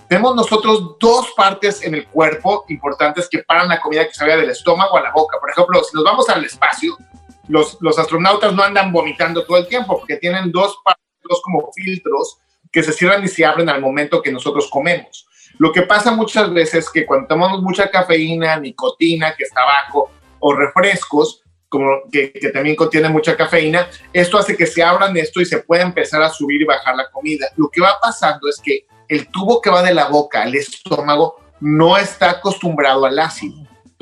Tenemos 0.09 0.35
nosotros 0.35 0.97
dos 0.99 1.31
partes 1.37 1.81
en 1.81 1.95
el 1.95 2.05
cuerpo 2.07 2.65
importantes 2.67 3.29
que 3.29 3.39
paran 3.39 3.69
la 3.69 3.79
comida 3.79 4.05
que 4.05 4.13
sale 4.13 4.35
del 4.35 4.49
estómago 4.49 4.97
a 4.97 5.01
la 5.01 5.11
boca. 5.11 5.39
Por 5.39 5.49
ejemplo, 5.49 5.81
si 5.83 5.95
nos 5.95 6.03
vamos 6.03 6.29
al 6.29 6.43
espacio, 6.43 6.97
los, 7.47 7.77
astronautas 7.97 8.53
no 8.53 8.63
andan 8.63 8.91
vomitando 8.91 9.45
todo 9.45 9.57
el 9.57 9.67
tiempo 9.67 9.99
porque 9.99 10.17
tienen 10.17 10.51
dos 10.51 10.77
dos 11.23 11.41
como 11.41 11.71
filtros 11.73 12.37
que 12.71 12.83
se 12.83 12.91
cierran 12.91 13.23
y 13.23 13.27
se 13.27 13.45
abren 13.45 13.69
al 13.69 13.81
momento 13.81 14.21
que 14.21 14.31
nosotros 14.31 14.69
comemos. 14.69 15.27
Lo 15.57 15.71
que 15.71 15.83
pasa 15.83 16.11
muchas 16.11 16.51
veces 16.51 16.85
es 16.85 16.89
que 16.89 17.05
cuando 17.05 17.27
tomamos 17.27 17.61
mucha 17.61 17.89
cafeína, 17.89 18.57
nicotina, 18.57 19.35
que 19.35 19.43
es 19.43 19.51
tabaco, 19.51 20.09
o 20.39 20.53
refrescos, 20.53 21.43
como 21.69 22.01
que, 22.11 22.31
también 22.53 22.75
contiene 22.75 23.09
mucha 23.09 23.37
cafeína, 23.37 23.87
esto 24.11 24.37
hace 24.37 24.57
que 24.57 24.65
se 24.65 24.83
abran 24.83 25.15
esto 25.17 25.41
y 25.41 25.45
se 25.45 25.59
pueda 25.59 25.83
empezar 25.83 26.21
a 26.21 26.29
subir 26.29 26.61
y 26.61 26.65
bajar 26.65 26.95
la 26.95 27.09
comida. 27.09 27.47
Lo 27.55 27.69
que 27.69 27.81
va 27.81 27.97
pasando 28.01 28.49
es 28.49 28.59
que 28.59 28.85
el 29.07 29.27
tubo 29.31 29.61
que 29.61 29.69
va 29.69 29.83
de 29.83 29.93
la 29.93 30.07
boca 30.07 30.43
al 30.43 30.55
estómago 30.55 31.39
no 31.59 31.97
está 31.97 32.31
acostumbrado 32.31 33.05
al 33.05 33.17
ácido. 33.19 33.55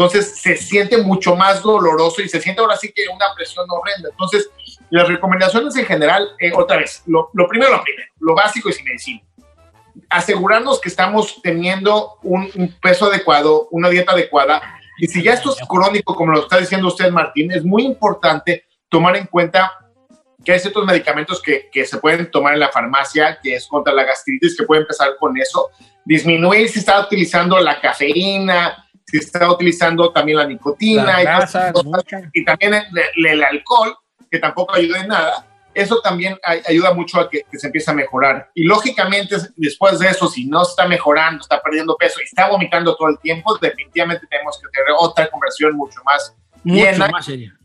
Entonces 0.04 0.42
se 0.42 0.58
siente 0.58 0.98
mucho 0.98 1.36
más 1.36 1.62
doloroso 1.62 2.22
y 2.22 2.30
se 2.30 2.42
siente 2.42 2.60
ahora 2.60 2.76
sí 2.76 2.92
que 2.92 3.04
una 3.14 3.28
presión 3.36 3.68
horrenda. 3.70 4.10
Entonces, 4.10 4.50
las 4.90 5.08
recomendaciones 5.08 5.76
en 5.76 5.86
general, 5.86 6.30
eh, 6.40 6.52
otra 6.56 6.78
vez, 6.78 7.04
lo, 7.06 7.30
lo 7.34 7.48
primero, 7.48 7.72
lo 7.72 7.84
primero, 7.84 8.08
lo 8.20 8.34
básico 8.34 8.70
es 8.70 8.78
sin 8.78 8.86
medicina 8.86 9.22
asegurarnos 10.10 10.80
que 10.80 10.90
estamos 10.90 11.42
teniendo 11.42 12.18
un, 12.24 12.76
peso 12.82 13.06
adecuado, 13.06 13.68
una 13.72 13.90
dieta 13.90 14.14
adecuada. 14.14 14.62
Y 14.98 15.08
si 15.08 15.24
ya 15.24 15.34
esto 15.34 15.52
es 15.52 15.68
crónico, 15.68 16.16
como 16.16 16.34
lo 16.34 16.42
está 16.42 16.58
diciendo 16.58 16.88
usted, 16.88 17.12
Martín, 17.12 17.52
es 17.52 17.64
muy 17.64 17.84
importante 17.84 18.66
tomar 18.90 19.16
en 19.16 19.26
cuenta 19.26 19.72
que 20.44 20.54
hay 20.54 20.60
ciertos 20.60 20.86
medicamentos 20.86 21.42
que, 21.42 21.70
que, 21.72 21.86
se 21.86 21.98
pueden 21.98 22.30
tomar 22.32 22.54
en 22.54 22.60
la 22.60 22.70
farmacia, 22.70 23.40
que 23.42 23.56
es 23.56 23.68
contra 23.68 23.94
la 23.94 24.04
gastritis, 24.04 24.58
que 24.58 24.66
puede 24.66 24.82
empezar 24.82 25.16
con 25.20 25.38
eso. 25.38 25.70
Disminuir 26.04 26.68
si 26.68 26.80
está 26.80 27.00
utilizando 27.00 27.60
la 27.60 27.80
cafeína, 27.80 28.90
si 29.12 29.18
está 29.18 29.52
utilizando 29.52 30.12
también 30.12 30.38
la 30.38 30.48
nicotina 30.48 31.22
y, 32.34 32.46
también 32.46 32.74
el, 32.74 33.26
el, 33.26 33.44
alcohol, 33.44 33.96
que 34.32 34.40
tampoco 34.40 34.74
ayuda 34.74 35.02
en 35.02 35.10
nada 35.10 35.46
eso 35.74 36.02
también 36.02 36.38
ayuda 36.68 36.94
mucho 36.94 37.20
a 37.20 37.30
que, 37.30 37.46
se 37.54 37.68
empiece 37.68 37.90
a 37.92 37.94
mejorar. 37.94 38.50
Y 38.54 38.66
lógicamente, 38.66 39.38
después 39.56 40.00
de 40.00 40.10
eso, 40.10 40.28
si 40.28 40.46
no 40.46 40.64
está 40.64 40.88
mejorando, 40.88 41.42
está 41.42 41.62
perdiendo 41.62 41.96
peso 41.96 42.20
y 42.20 42.26
está 42.26 42.50
vomitando 42.50 42.96
todo 42.96 43.10
el 43.10 43.20
tiempo, 43.20 43.58
definitivamente 43.58 44.28
tenemos 44.30 44.60
que 44.60 44.68
tener 44.68 44.90
otra 45.00 45.30
conversión 45.30 45.76
mucho 45.76 46.02
más 46.04 46.36
mucho 46.64 47.08
más 47.12 47.26
seria 47.26 47.58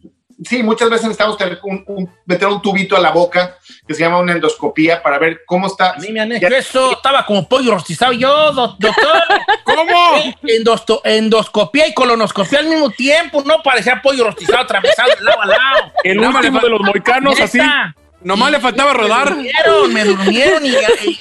sí, 0.44 0.62
muchas 0.62 0.90
veces 0.90 1.04
necesitamos 1.04 1.36
tener 1.36 1.58
un, 1.62 2.10
meter 2.24 2.48
un 2.48 2.60
tubito 2.60 2.96
a 2.96 3.00
la 3.00 3.10
boca 3.10 3.56
que 3.86 3.94
se 3.94 4.00
llama 4.00 4.18
una 4.18 4.32
endoscopía 4.32 5.02
para 5.02 5.18
ver 5.18 5.42
cómo 5.46 5.66
está. 5.66 5.92
A 5.92 5.98
mí 5.98 6.08
me 6.10 6.20
han 6.20 6.32
hecho 6.32 6.46
eso, 6.48 6.92
estaba 6.92 7.24
como 7.24 7.48
pollo 7.48 7.72
rostizado 7.72 8.12
yo, 8.12 8.52
doctor. 8.52 8.94
¿Cómo? 9.64 10.16
endoscopía 11.04 11.88
y 11.88 11.94
colonoscopía 11.94 12.60
al 12.60 12.66
mismo 12.66 12.90
tiempo, 12.90 13.42
no 13.44 13.62
parecía 13.62 14.00
pollo 14.02 14.24
rostizado 14.24 14.62
atravesado 14.62 15.10
de 15.16 15.24
lado 15.24 15.42
a 15.42 15.46
lado. 15.46 15.92
El 16.04 16.18
último 16.18 16.60
de 16.60 16.70
los 16.70 16.80
moicanos 16.80 17.40
así. 17.40 17.60
Nomás 18.22 18.50
le 18.50 18.60
faltaba 18.60 18.92
rodar. 18.92 19.36
Me 19.36 19.44
durmieron, 19.44 19.92
me 19.92 20.04
durmieron 20.04 20.66
y, 20.66 20.70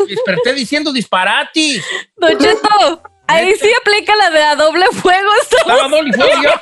desperté 0.07 0.53
diciendo 0.53 0.91
disparatis. 0.91 1.83
Don 2.17 2.37
Cheto, 2.37 3.03
Ahí 3.27 3.53
sí 3.59 3.69
aplica 3.81 4.15
la 4.15 4.29
de 4.29 4.43
a 4.43 4.55
doble 4.55 4.85
fuego. 4.93 5.31
La 5.65 5.87
doble 5.87 6.13
fuego. 6.13 6.53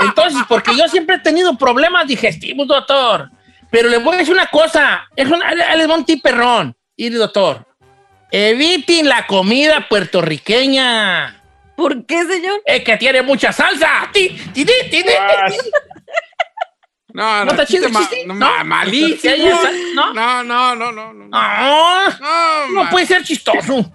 Entonces, 0.00 0.42
porque 0.48 0.76
yo 0.76 0.88
siempre 0.88 1.16
he 1.16 1.18
tenido 1.18 1.56
problemas 1.56 2.06
digestivos, 2.06 2.66
doctor. 2.66 3.30
Pero 3.70 3.88
le 3.88 3.98
voy 3.98 4.14
a 4.14 4.18
decir 4.18 4.32
una 4.32 4.46
cosa. 4.46 5.08
Es 5.14 5.28
un, 5.28 5.42
es 5.42 5.86
un 5.86 6.20
perrón. 6.20 6.76
Ir, 6.96 7.18
doctor. 7.18 7.66
Eviten 8.30 9.08
la 9.08 9.26
comida 9.26 9.86
puertorriqueña. 9.88 11.42
¿Por 11.76 12.06
qué, 12.06 12.24
señor? 12.24 12.62
Es 12.64 12.82
que 12.82 12.96
tiene 12.96 13.22
mucha 13.22 13.52
salsa. 13.52 14.10
No, 17.12 17.38
no, 17.38 17.44
no 17.46 17.50
está 17.52 17.66
chido. 17.66 17.88
no, 17.88 18.34
no, 18.34 18.64
malísimo. 18.64 19.34
No, 19.94 20.12
no, 20.12 20.74
no, 20.74 20.74
no, 20.74 20.92
no. 20.92 21.14
No, 21.14 22.08
no, 22.08 22.68
no 22.72 22.90
puede 22.90 23.06
ser 23.06 23.22
chistoso. 23.22 23.92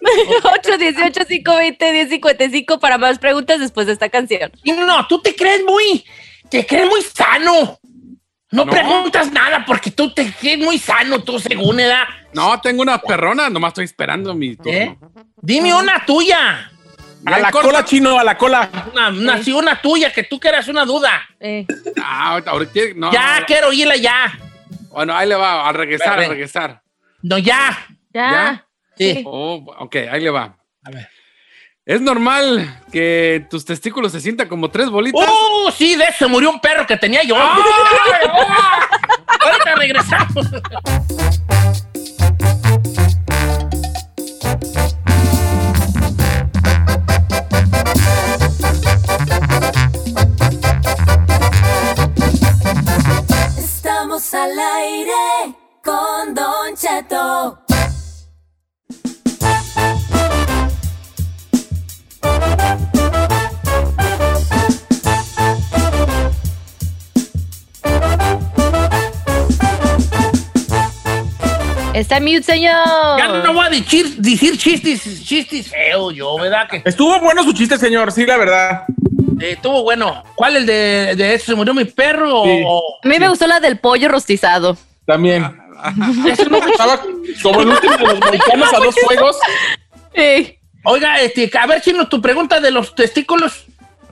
8, 0.00 0.78
18, 0.78 1.20
5, 1.26 1.56
20, 1.56 1.92
10, 1.92 2.08
55 2.08 2.80
para 2.80 2.98
más 2.98 3.18
preguntas 3.18 3.60
después 3.60 3.86
de 3.86 3.92
esta 3.92 4.08
canción. 4.08 4.50
No, 4.64 5.06
tú 5.06 5.20
te 5.20 5.34
crees 5.34 5.62
muy, 5.64 6.04
te 6.48 6.66
crees 6.66 6.88
muy 6.88 7.02
sano. 7.02 7.78
No, 8.52 8.66
preguntas 8.66 9.30
nada 9.30 9.64
porque 9.64 9.92
tú 9.92 10.12
te 10.12 10.32
crees 10.32 10.58
muy 10.58 10.78
sano, 10.78 11.22
tú 11.22 11.38
según 11.38 11.78
edad. 11.78 12.04
No, 12.32 12.60
tengo 12.60 12.82
una 12.82 12.98
perrona, 12.98 13.48
nomás 13.48 13.70
estoy 13.70 13.84
esperando 13.84 14.34
mi 14.34 14.56
turno. 14.56 14.72
¿Eh? 14.72 14.98
Dime 15.36 15.72
una 15.74 16.04
tuya. 16.04 16.70
A 17.26 17.38
la 17.38 17.50
cola, 17.50 17.84
chino, 17.84 18.18
a 18.18 18.24
la 18.24 18.36
cola. 18.36 18.68
Una, 19.12 19.42
sí, 19.42 19.52
una 19.52 19.80
tuya, 19.80 20.12
que 20.12 20.24
tú 20.24 20.40
quieras 20.40 20.68
una 20.68 20.84
duda. 20.84 21.28
Eh. 21.38 21.66
Ah, 22.02 22.40
no, 22.96 23.12
ya, 23.12 23.44
quiero 23.46 23.68
oírla 23.68 23.96
ya. 23.96 24.38
Bueno, 24.90 25.14
ahí 25.14 25.28
le 25.28 25.36
va, 25.36 25.68
a 25.68 25.72
regresar, 25.72 26.18
a, 26.18 26.28
regresar. 26.28 26.82
No, 27.22 27.38
ya. 27.38 27.86
¿Ya? 28.12 28.66
Sí. 29.00 29.22
Oh, 29.24 29.64
ok, 29.78 29.96
ahí 30.10 30.20
le 30.20 30.28
va. 30.28 30.58
A 30.84 30.90
ver. 30.90 31.08
¿Es 31.86 32.02
normal 32.02 32.82
que 32.92 33.46
tus 33.48 33.64
testículos 33.64 34.12
se 34.12 34.20
sientan 34.20 34.46
como 34.46 34.70
tres 34.70 34.90
bolitas? 34.90 35.26
¡Oh, 35.26 35.70
sí! 35.74 35.96
De 35.96 36.04
eso 36.04 36.28
murió 36.28 36.50
un 36.50 36.60
perro 36.60 36.86
que 36.86 36.98
tenía 36.98 37.22
yo. 37.22 37.34
Ahorita 37.40 37.64
regresamos. 39.76 40.46
Estamos 53.56 54.34
al 54.34 54.58
aire 54.58 55.54
con 55.82 56.34
Don 56.34 56.76
Cheto. 56.76 57.69
Está 72.10 72.20
mute, 72.20 72.42
señor. 72.42 72.74
Ya 73.18 73.28
no 73.28 73.52
voy 73.52 73.66
a 73.66 73.70
decir, 73.70 74.16
decir 74.16 74.58
chistes, 74.58 75.24
chistes 75.24 75.70
feo 75.70 76.10
yo, 76.10 76.36
¿verdad? 76.38 76.68
Que... 76.68 76.82
Estuvo 76.84 77.20
bueno 77.20 77.44
su 77.44 77.52
chiste, 77.52 77.78
señor, 77.78 78.10
sí, 78.10 78.26
la 78.26 78.36
verdad. 78.36 78.82
Eh, 79.40 79.52
estuvo 79.52 79.84
bueno. 79.84 80.24
¿Cuál 80.34 80.56
el 80.56 80.66
de, 80.66 81.14
de 81.14 81.34
eso? 81.34 81.46
¿Se 81.46 81.54
murió 81.54 81.72
mi 81.72 81.84
perro? 81.84 82.42
a 82.42 83.06
mí 83.06 83.16
me 83.16 83.28
gustó 83.28 83.46
la 83.46 83.60
del 83.60 83.78
pollo 83.78 84.08
rostizado. 84.08 84.76
También. 85.06 85.44
Eso 86.26 86.48
no 86.48 86.58
estaba 86.58 87.00
como 87.44 87.60
el 87.60 87.68
último 87.68 87.96
de 87.96 88.02
los 88.02 88.18
mexicanos 88.18 88.74
a 88.74 88.78
dos 88.78 88.94
fuegos. 89.06 89.36
Sí. 90.12 90.58
Oiga, 90.82 91.20
este, 91.20 91.48
a 91.56 91.66
ver, 91.68 91.80
Chino, 91.80 92.08
tu 92.08 92.20
pregunta 92.20 92.58
de 92.58 92.72
los 92.72 92.92
testículos. 92.96 93.66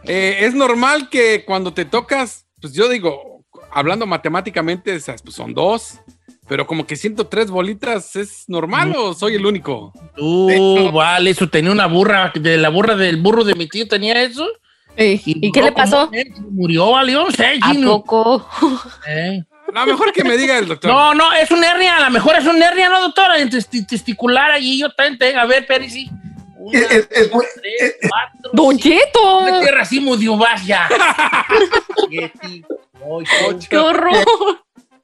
Eh, 0.05 0.39
es 0.43 0.55
normal 0.55 1.09
que 1.09 1.45
cuando 1.45 1.75
te 1.75 1.85
tocas, 1.85 2.47
pues 2.61 2.73
yo 2.75 2.89
digo, 2.89 3.38
hablando 3.79 4.07
matemáticamente, 4.07 5.01
pues 5.01 5.35
son 5.35 5.55
dos. 5.55 6.01
Pero 6.49 6.67
como 6.67 6.87
que 6.87 6.97
siento 6.97 7.27
tres 7.27 7.51
bolitas, 7.51 8.17
¿es 8.17 8.49
normal 8.49 8.95
o 8.97 9.13
soy 9.13 9.35
el 9.35 9.45
único? 9.45 9.93
Uh, 10.17 10.91
vale, 10.91 11.31
eso 11.31 11.49
tenía 11.49 11.71
una 11.71 11.87
burra, 11.87 12.33
de 12.35 12.57
la 12.57 12.71
burra 12.71 12.97
del 12.97 13.19
burro 13.19 13.45
de 13.45 13.55
mi 13.55 13.69
tío 13.69 13.87
tenía 13.87 14.23
eso. 14.23 14.49
¿Y, 14.97 15.53
qué 15.53 15.63
le 15.63 15.73
pasó? 15.73 16.11
Murió, 16.51 16.93
vale, 16.93 17.13
no 17.13 17.31
sé, 17.31 17.61
¿A 17.61 17.75
poco? 17.85 18.49
Eh. 19.07 19.45
A 19.75 19.85
lo 19.85 19.93
mejor 19.93 20.13
que 20.13 20.25
me 20.25 20.39
diga 20.39 20.57
el 20.57 20.67
doctor. 20.67 20.91
No, 20.91 21.15
no, 21.15 21.31
es 21.35 21.51
un 21.51 21.63
hernia, 21.63 21.99
a 21.99 22.05
lo 22.05 22.11
mejor 22.11 22.37
es 22.37 22.47
un 22.47 22.61
hernia, 22.61 22.89
¿no, 22.89 23.03
doctora? 23.03 23.35
Testicular 23.87 24.51
allí, 24.51 24.81
yo 24.81 24.91
también 24.91 25.19
tengo. 25.19 25.41
A 25.41 25.45
ver, 25.45 25.67
Perisi. 25.67 26.09
Una, 26.57 26.79
es, 26.79 27.07
es, 27.11 27.31
dos, 27.31 27.45
tres, 27.55 27.97
cuatro, 28.01 28.51
Don 28.55 28.79
Cheto. 28.79 29.39
Una 29.41 29.61
tierra 29.61 29.83
así, 29.83 30.01
vas 30.37 30.67
ya. 30.67 30.89
¡Qué 33.69 33.77
horror! 33.77 34.17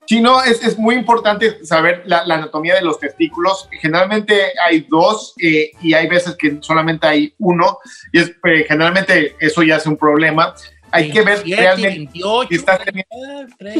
Sí, 0.06 0.20
no, 0.20 0.42
es, 0.42 0.62
es 0.62 0.78
muy 0.78 0.96
importante 0.96 1.64
saber 1.64 2.02
la, 2.04 2.18
anatomía 2.20 2.74
de 2.74 2.82
los 2.82 2.98
testículos. 2.98 3.68
Generalmente 3.80 4.52
hay 4.62 4.86
dos 4.88 5.34
eh, 5.40 5.70
y 5.80 5.94
hay 5.94 6.06
veces 6.06 6.36
que 6.36 6.58
solamente 6.60 7.06
hay 7.06 7.34
uno 7.38 7.78
y 8.12 8.20
es, 8.20 8.32
eh, 8.44 8.66
generalmente 8.68 9.34
eso 9.40 9.62
ya 9.62 9.76
es 9.76 9.86
un 9.86 9.96
problema. 9.96 10.54
Hay 10.90 11.10
que 11.10 11.22
ver 11.22 11.42
realmente 11.44 11.88
28, 11.88 12.48
si 12.48 12.54
estás 12.54 12.80
teniendo... 12.84 13.08
¿qué 13.58 13.70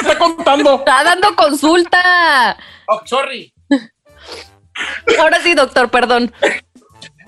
está 0.00 0.18
contando? 0.18 0.74
Está 0.74 1.04
dando 1.04 1.36
consulta. 1.36 2.56
Oh, 2.88 3.00
sorry. 3.06 3.52
Ahora 5.18 5.40
sí, 5.40 5.54
doctor, 5.54 5.90
perdón. 5.90 6.32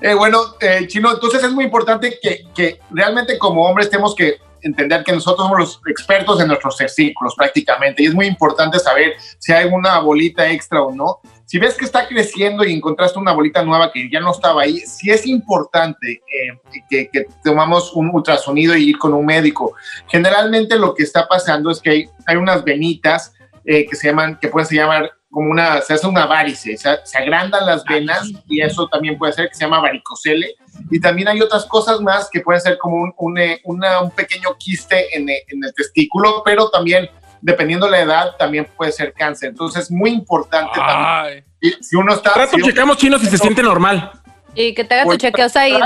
Eh, 0.02 0.14
bueno, 0.14 0.54
eh, 0.60 0.86
Chino, 0.86 1.12
entonces 1.12 1.42
es 1.42 1.50
muy 1.50 1.64
importante 1.64 2.18
que, 2.20 2.44
que 2.54 2.78
realmente 2.90 3.38
como 3.38 3.66
hombres 3.66 3.88
tenemos 3.88 4.14
que 4.14 4.38
entender 4.62 5.04
que 5.04 5.12
nosotros 5.12 5.46
somos 5.46 5.58
los 5.58 5.80
expertos 5.86 6.40
en 6.40 6.48
nuestros 6.48 6.76
testículos 6.76 7.34
prácticamente 7.36 8.02
y 8.02 8.06
es 8.06 8.14
muy 8.14 8.26
importante 8.26 8.78
saber 8.78 9.14
si 9.38 9.52
hay 9.52 9.66
una 9.66 9.98
bolita 10.00 10.50
extra 10.50 10.82
o 10.82 10.94
no. 10.94 11.20
Si 11.44 11.58
ves 11.58 11.76
que 11.76 11.86
está 11.86 12.06
creciendo 12.06 12.64
y 12.64 12.74
encontraste 12.74 13.18
una 13.18 13.32
bolita 13.32 13.62
nueva 13.62 13.90
que 13.90 14.10
ya 14.10 14.20
no 14.20 14.32
estaba 14.32 14.62
ahí, 14.62 14.78
sí 14.80 15.10
es 15.10 15.26
importante 15.26 16.12
eh, 16.12 16.82
que, 16.90 17.08
que, 17.10 17.26
tomamos 17.42 17.94
un 17.94 18.10
ultrasonido 18.10 18.76
y 18.76 18.90
ir 18.90 18.98
con 18.98 19.14
un 19.14 19.24
médico. 19.24 19.74
Generalmente 20.08 20.76
lo 20.76 20.94
que 20.94 21.04
está 21.04 21.26
pasando 21.26 21.70
es 21.70 21.80
que 21.80 21.90
hay, 21.90 22.10
hay 22.26 22.36
unas 22.36 22.62
venitas 22.64 23.32
eh, 23.64 23.86
que 23.86 23.96
se 23.96 24.08
llaman, 24.08 24.38
que 24.40 24.48
pueden 24.48 24.66
se 24.66 24.76
llamar 24.76 25.12
como 25.30 25.50
una, 25.50 25.80
se 25.80 25.94
hace 25.94 26.06
una 26.06 26.26
varice, 26.26 26.76
se, 26.76 26.98
se 27.04 27.18
agrandan 27.18 27.66
las 27.66 27.84
venas 27.84 28.30
y 28.48 28.62
eso 28.62 28.88
también 28.88 29.18
puede 29.18 29.32
ser 29.32 29.48
que 29.48 29.54
se 29.54 29.64
llama 29.64 29.80
varicocele 29.80 30.54
y 30.90 31.00
también 31.00 31.28
hay 31.28 31.40
otras 31.40 31.66
cosas 31.66 32.00
más 32.00 32.28
que 32.30 32.40
pueden 32.40 32.60
ser 32.60 32.78
como 32.78 32.96
un, 32.96 33.12
un, 33.16 33.38
eh, 33.38 33.60
un 33.64 34.10
pequeño 34.10 34.56
quiste 34.58 35.16
en, 35.16 35.28
eh, 35.28 35.44
en, 35.48 35.64
el 35.64 35.74
testículo, 35.74 36.42
pero 36.44 36.70
también, 36.70 37.10
dependiendo 37.40 37.86
de 37.86 37.92
la 37.92 38.00
edad, 38.00 38.36
también 38.38 38.66
puede 38.76 38.92
ser 38.92 39.12
cáncer. 39.12 39.50
Entonces 39.50 39.84
es 39.84 39.90
muy 39.90 40.10
importante 40.10 40.78
también. 40.78 41.44
si 41.80 41.96
uno 41.96 42.14
está... 42.14 42.32
Trato, 42.32 42.56
si 42.56 42.62
checamos 42.62 42.96
chino 42.96 43.18
si 43.18 43.26
se 43.26 43.38
siente 43.38 43.62
normal. 43.62 44.12
Y 44.54 44.74
que 44.74 44.84
te 44.84 44.94
haga 44.94 45.02
tu 45.04 45.08
pues, 45.08 45.18
chequeo, 45.18 45.46
ahí. 45.54 45.78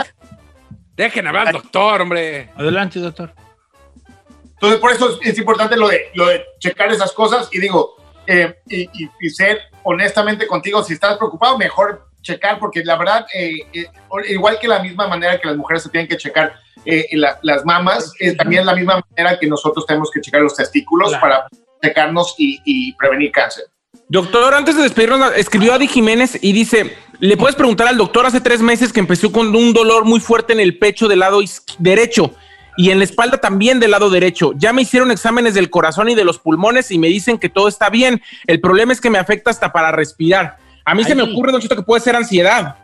Dejen 0.94 1.26
hablar, 1.26 1.52
doctor, 1.52 2.00
hombre. 2.00 2.50
Adelante, 2.56 3.00
doctor. 3.00 3.34
Entonces, 4.52 4.78
por 4.78 4.92
eso 4.92 5.18
es, 5.20 5.38
importante 5.38 5.76
lo 5.76 5.88
de, 5.88 6.10
lo 6.14 6.26
de 6.26 6.44
checar 6.60 6.92
esas 6.92 7.12
cosas 7.12 7.48
y 7.50 7.58
digo, 7.58 7.96
eh, 8.26 8.56
y, 8.68 8.82
y, 8.82 9.10
y, 9.20 9.30
ser 9.30 9.60
honestamente 9.82 10.46
contigo, 10.46 10.82
si 10.82 10.94
estás 10.94 11.16
preocupado, 11.16 11.58
mejor 11.58 12.12
checar, 12.22 12.58
porque 12.58 12.82
la 12.84 12.96
verdad, 12.96 13.26
eh, 13.34 13.66
eh, 13.74 13.86
igual 14.30 14.58
que 14.60 14.68
la 14.68 14.82
misma 14.82 15.08
manera 15.08 15.38
que 15.38 15.48
las 15.48 15.56
mujeres 15.56 15.82
se 15.82 15.90
tienen 15.90 16.08
que 16.08 16.16
checar 16.16 16.54
eh, 16.84 17.08
las 17.42 17.64
mamas, 17.64 18.12
también 18.38 18.64
la 18.64 18.74
misma 18.74 19.02
manera 19.10 19.38
que 19.38 19.46
nosotros 19.46 19.84
tenemos 19.86 20.10
que 20.10 20.20
checar 20.20 20.40
los 20.40 20.56
testículos 20.56 21.14
para 21.16 21.46
checarnos 21.82 22.34
y, 22.38 22.92
prevenir 22.94 23.32
cáncer. 23.32 23.64
Doctor, 24.08 24.54
antes 24.54 24.76
de 24.76 24.82
despedirnos, 24.82 25.32
escribió 25.36 25.74
Adi 25.74 25.86
Jiménez 25.86 26.38
y 26.40 26.52
dice, 26.52 26.96
le 27.18 27.36
puedes 27.36 27.56
preguntar 27.56 27.88
al 27.88 27.96
doctor 27.96 28.26
hace 28.26 28.40
tres 28.40 28.60
meses 28.60 28.92
que 28.92 29.00
empezó 29.00 29.32
con 29.32 29.54
un 29.54 29.72
dolor 29.72 30.04
muy 30.04 30.20
fuerte 30.20 30.52
en 30.52 30.60
el 30.60 30.78
pecho 30.78 31.08
del 31.08 31.20
lado 31.20 31.40
derecho. 31.78 32.34
Y 32.76 32.90
en 32.90 32.98
la 32.98 33.04
espalda 33.04 33.38
también 33.38 33.80
del 33.80 33.90
lado 33.90 34.10
derecho. 34.10 34.52
Ya 34.56 34.72
me 34.72 34.82
hicieron 34.82 35.10
exámenes 35.10 35.54
del 35.54 35.70
corazón 35.70 36.08
y 36.08 36.14
de 36.14 36.24
los 36.24 36.38
pulmones 36.38 36.90
y 36.90 36.98
me 36.98 37.08
dicen 37.08 37.38
que 37.38 37.48
todo 37.48 37.68
está 37.68 37.90
bien. 37.90 38.22
El 38.46 38.60
problema 38.60 38.92
es 38.92 39.00
que 39.00 39.10
me 39.10 39.18
afecta 39.18 39.50
hasta 39.50 39.72
para 39.72 39.92
respirar. 39.92 40.56
A 40.84 40.94
mí 40.94 41.04
se 41.04 41.14
me 41.14 41.22
ocurre, 41.22 41.52
Don 41.52 41.60
Cheto, 41.60 41.76
que 41.76 41.82
puede 41.82 42.00
ser 42.00 42.16
ansiedad. 42.16 42.76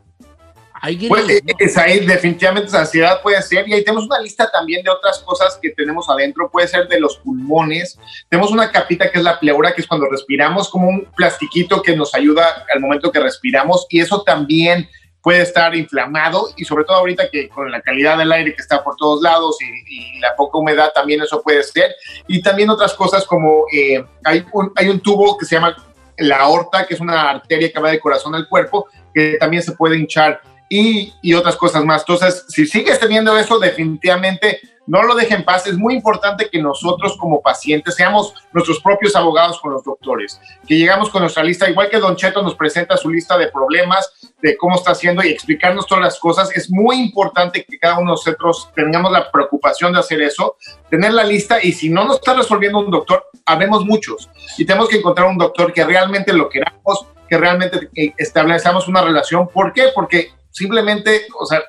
Pues, 1.09 1.29
eh, 1.29 1.43
es 1.59 1.77
ahí, 1.77 2.07
definitivamente 2.07 2.69
esa 2.69 2.81
ansiedad 2.81 3.21
puede 3.21 3.43
ser. 3.43 3.69
Y 3.69 3.73
ahí 3.73 3.85
tenemos 3.85 4.07
una 4.07 4.21
lista 4.21 4.49
también 4.51 4.85
de 4.85 4.91
otras 4.91 5.19
cosas 5.21 5.59
que 5.61 5.71
tenemos 5.71 6.09
adentro. 6.09 6.49
Puede 6.51 6.69
ser 6.69 6.87
de 6.87 7.01
los 7.01 7.19
pulmones. 7.19 7.99
Tenemos 8.29 8.53
una 8.53 8.71
capita 8.71 9.11
que 9.11 9.19
es 9.19 9.25
la 9.25 9.41
pleura, 9.41 9.75
que 9.75 9.81
es 9.81 9.87
cuando 9.87 10.09
respiramos, 10.09 10.69
como 10.69 10.89
un 10.89 11.07
plastiquito 11.17 11.83
que 11.83 11.97
nos 11.97 12.15
ayuda 12.15 12.65
al 12.73 12.81
momento 12.81 13.11
que 13.11 13.21
respiramos. 13.21 13.87
Y 13.91 14.01
eso 14.01 14.23
también 14.23 14.89
puede 15.29 15.43
estar 15.43 15.77
inflamado 15.77 16.49
y 16.57 16.65
sobre 16.65 16.85
todo 16.85 16.97
ahorita 16.97 17.29
que 17.29 17.51
con 17.51 17.71
la 17.71 17.83
calidad 17.83 18.17
del 18.17 18.33
aire 18.33 18.55
que 18.55 18.63
está 18.63 18.83
por 18.83 18.97
todos 18.97 19.21
lados 19.21 19.59
y, 19.61 20.19
la 20.21 20.35
poca 20.35 20.57
humedad 20.57 20.91
también 20.95 21.21
eso 21.21 21.43
puede 21.43 21.63
ser. 21.63 21.95
Y 22.27 22.41
también 22.41 22.71
otras 22.71 22.95
cosas 22.95 23.27
como 23.27 23.67
eh, 23.71 24.03
hay, 24.25 24.43
un, 24.55 24.73
hay 24.75 24.89
un 24.89 25.01
tubo 25.01 25.37
que 25.37 25.45
se 25.45 25.57
llama 25.57 25.77
la 26.17 26.39
aorta, 26.39 26.87
que 26.87 26.95
es 26.95 27.01
una 27.01 27.29
arteria 27.29 27.71
que 27.71 27.79
va 27.79 27.91
del 27.91 28.01
corazón 28.01 28.35
al 28.35 28.49
cuerpo, 28.49 28.87
que 29.13 29.37
también 29.39 29.63
se 29.63 29.73
puede 29.73 29.99
hinchar 29.99 30.41
y, 30.67 31.13
y, 31.21 31.35
otras 31.35 31.57
cosas 31.57 31.85
más. 31.85 32.01
Entonces, 32.09 32.47
si 32.49 32.67
sigues 32.67 32.99
teniendo 32.99 33.37
eso, 33.37 33.59
definitivamente 33.59 34.63
no 34.89 35.03
lo 35.03 35.15
dejen 35.15 35.39
en 35.39 35.45
paz. 35.45 35.67
Es 35.67 35.77
muy 35.77 35.95
importante 35.95 36.49
que 36.51 36.61
nosotros 36.61 37.17
como 37.19 37.43
pacientes 37.43 37.95
seamos 37.95 38.35
nuestros 38.53 38.81
propios 38.81 39.15
abogados 39.15 39.61
con 39.61 39.73
los 39.73 39.85
doctores, 39.85 40.41
que 40.67 40.77
llegamos 40.77 41.11
con 41.11 41.21
nuestra 41.21 41.45
lista, 41.45 41.69
igual 41.69 41.91
que 41.91 41.99
Don 41.99 42.17
Cheto 42.17 42.43
nos 42.43 42.55
presenta 42.55 42.97
su 42.97 43.11
lista 43.11 43.37
de 43.37 43.49
problemas, 43.49 44.11
de 44.41 44.57
cómo 44.57 44.77
está 44.77 44.93
haciendo 44.93 45.23
y 45.23 45.29
explicarnos 45.29 45.87
todas 45.87 46.03
las 46.03 46.19
cosas. 46.19 46.51
Es 46.57 46.71
muy 46.71 46.97
importante 46.97 47.65
que 47.65 47.79
cada 47.79 47.99
uno 47.99 48.13
de 48.13 48.13
nosotros 48.13 48.71
tengamos 48.75 49.13
la 49.13 49.31
preocupación 49.31 49.93
de 49.93 50.01
hacer 50.01 50.23
eso, 50.23 50.57
tener 50.91 51.13
la 51.13 51.25
lista 51.25 51.63
y 51.63 51.73
si 51.73 51.91
no 51.91 52.05
nos 52.05 52.17
está 52.17 52.35
resolviendo 52.35 52.79
un 52.79 52.91
doctor, 52.91 53.27
habemos 53.45 53.85
muchos 53.85 54.29
y 54.57 54.65
tenemos 54.65 54.89
que 54.89 54.97
encontrar 54.97 55.29
un 55.29 55.39
doctor 55.39 55.73
que 55.73 55.85
realmente 55.85 56.33
lo 56.33 56.49
queramos, 56.49 57.07
que 57.29 57.37
realmente 57.37 57.91
eh, 57.95 58.15
establezcamos 58.17 58.89
una 58.89 59.03
relación. 59.03 59.49
¿Por 59.49 59.73
qué? 59.75 59.89
Porque 59.95 60.33
simplemente, 60.51 61.27
o 61.39 61.45
sea, 61.45 61.63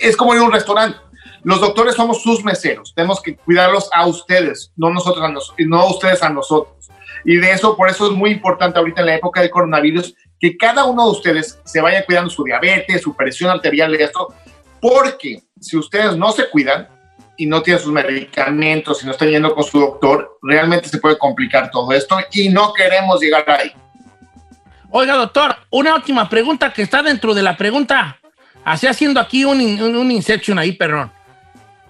es 0.00 0.16
como 0.16 0.34
ir 0.34 0.40
a 0.40 0.44
un 0.44 0.52
restaurante. 0.52 0.98
Los 1.42 1.60
doctores 1.60 1.94
somos 1.94 2.22
sus 2.22 2.44
meseros, 2.44 2.92
tenemos 2.94 3.20
que 3.22 3.36
cuidarlos 3.36 3.88
a 3.94 4.06
ustedes, 4.06 4.72
no 4.76 4.90
nosotros 4.90 5.24
a 5.24 5.28
nosotros, 5.28 5.66
no 5.66 5.86
ustedes 5.88 6.22
a 6.22 6.30
nosotros. 6.30 6.90
Y 7.24 7.36
de 7.36 7.52
eso, 7.52 7.76
por 7.76 7.88
eso 7.88 8.06
es 8.06 8.12
muy 8.12 8.30
importante 8.30 8.78
ahorita 8.78 9.00
en 9.00 9.06
la 9.06 9.14
época 9.16 9.40
del 9.40 9.50
coronavirus 9.50 10.14
que 10.38 10.56
cada 10.56 10.84
uno 10.84 11.04
de 11.04 11.10
ustedes 11.10 11.58
se 11.64 11.80
vaya 11.80 12.04
cuidando 12.04 12.30
su 12.30 12.44
diabetes, 12.44 13.02
su 13.02 13.14
presión 13.14 13.50
arterial 13.50 13.94
y 13.94 14.02
esto, 14.02 14.34
porque 14.80 15.42
si 15.60 15.76
ustedes 15.76 16.16
no 16.16 16.32
se 16.32 16.48
cuidan 16.48 16.88
y 17.36 17.46
no 17.46 17.62
tienen 17.62 17.82
sus 17.82 17.92
medicamentos 17.92 19.02
y 19.02 19.06
no 19.06 19.12
están 19.12 19.28
yendo 19.28 19.54
con 19.54 19.64
su 19.64 19.80
doctor, 19.80 20.38
realmente 20.42 20.88
se 20.88 20.98
puede 20.98 21.18
complicar 21.18 21.70
todo 21.70 21.92
esto 21.92 22.18
y 22.32 22.48
no 22.48 22.72
queremos 22.72 23.20
llegar 23.20 23.48
ahí. 23.50 23.72
Oiga, 24.90 25.14
doctor, 25.14 25.56
una 25.70 25.94
última 25.94 26.28
pregunta 26.28 26.72
que 26.72 26.82
está 26.82 27.02
dentro 27.02 27.32
de 27.32 27.42
la 27.42 27.56
pregunta. 27.56 28.18
Así 28.64 28.86
haciendo 28.86 29.20
aquí 29.20 29.44
un, 29.44 29.60
un, 29.60 30.10
inception 30.10 30.58
ahí, 30.58 30.72
perdón. 30.72 31.12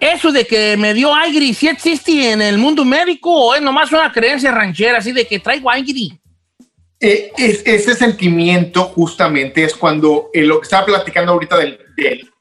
¿Eso 0.01 0.33
de 0.33 0.47
que 0.47 0.79
me 0.79 0.95
dio 0.95 1.15
aire 1.15 1.53
sí 1.53 1.69
existe 1.69 2.33
en 2.33 2.41
el 2.41 2.57
mundo 2.57 2.87
médico 2.87 3.31
o 3.31 3.55
es 3.55 3.61
nomás 3.61 3.93
una 3.93 4.11
creencia 4.11 4.51
ranchera 4.51 4.99
así 4.99 5.13
de 5.13 5.27
que 5.27 5.39
traigo 5.39 5.71
aire? 5.71 6.19
Eh, 6.99 7.33
ese 7.37 7.95
sentimiento 7.95 8.85
justamente 8.85 9.65
es 9.65 9.75
cuando 9.75 10.31
eh, 10.33 10.43
lo 10.43 10.59
que 10.61 10.65
estaba 10.65 10.87
platicando 10.87 11.33
ahorita 11.33 11.59
del, 11.59 11.79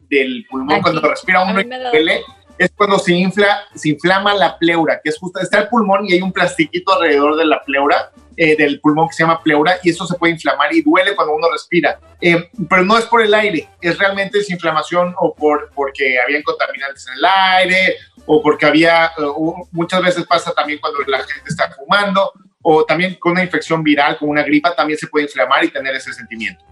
del, 0.09 0.45
pulmón, 0.49 0.81
cuando 0.81 1.01
respira 1.01 1.43
uno 1.43 1.59
y 1.59 1.65
duele, 1.65 2.21
es 2.57 2.71
cuando 2.75 2.97
se 2.99 3.13
infla, 3.13 3.61
se 3.75 3.89
inflama 3.89 4.33
la 4.33 4.57
pleura, 4.57 4.99
que 5.03 5.09
es 5.09 5.17
justo, 5.17 5.39
está 5.39 5.59
el 5.59 5.67
pulmón 5.67 6.05
y 6.07 6.13
hay 6.13 6.21
un 6.21 6.31
plastiquito 6.31 6.93
alrededor 6.93 7.37
de 7.37 7.45
la 7.45 7.61
pleura 7.61 8.11
eh, 8.41 8.55
del 8.55 8.79
pulmón 8.79 9.09
que 9.09 9.15
se 9.15 9.23
llama 9.23 9.43
pleura 9.43 9.79
y 9.83 9.89
eso 9.89 10.07
se 10.07 10.17
puede 10.17 10.31
inflamar 10.31 10.73
y 10.73 10.81
duele 10.81 11.13
cuando 11.13 11.35
uno 11.35 11.51
respira. 11.51 11.99
Eh, 12.21 12.49
pero 12.69 12.85
no 12.85 12.97
es 12.97 13.03
por 13.03 13.21
el 13.21 13.33
aire, 13.33 13.67
es 13.81 13.97
realmente 13.97 14.39
esa 14.39 14.53
inflamación 14.53 15.13
o 15.19 15.35
por, 15.35 15.69
porque 15.75 16.17
habían 16.21 16.41
contaminantes 16.43 17.05
en 17.07 17.15
el 17.15 17.25
aire 17.25 17.97
o 18.25 18.41
porque 18.41 18.65
había, 18.65 19.07
eh, 19.07 19.23
muchas 19.71 20.01
veces 20.01 20.25
pasa 20.25 20.53
también 20.53 20.79
cuando 20.79 20.99
la 21.07 21.17
gente 21.17 21.49
está 21.49 21.69
fumando 21.71 22.31
o 22.61 22.85
también 22.85 23.15
con 23.15 23.33
una 23.33 23.43
infección 23.43 23.83
viral, 23.83 24.17
con 24.17 24.29
una 24.29 24.43
gripa, 24.43 24.73
también 24.73 24.97
se 24.97 25.07
puede 25.07 25.25
inflamar 25.25 25.65
y 25.65 25.71
tener 25.71 25.93
ese 25.93 26.13
sentimiento. 26.13 26.63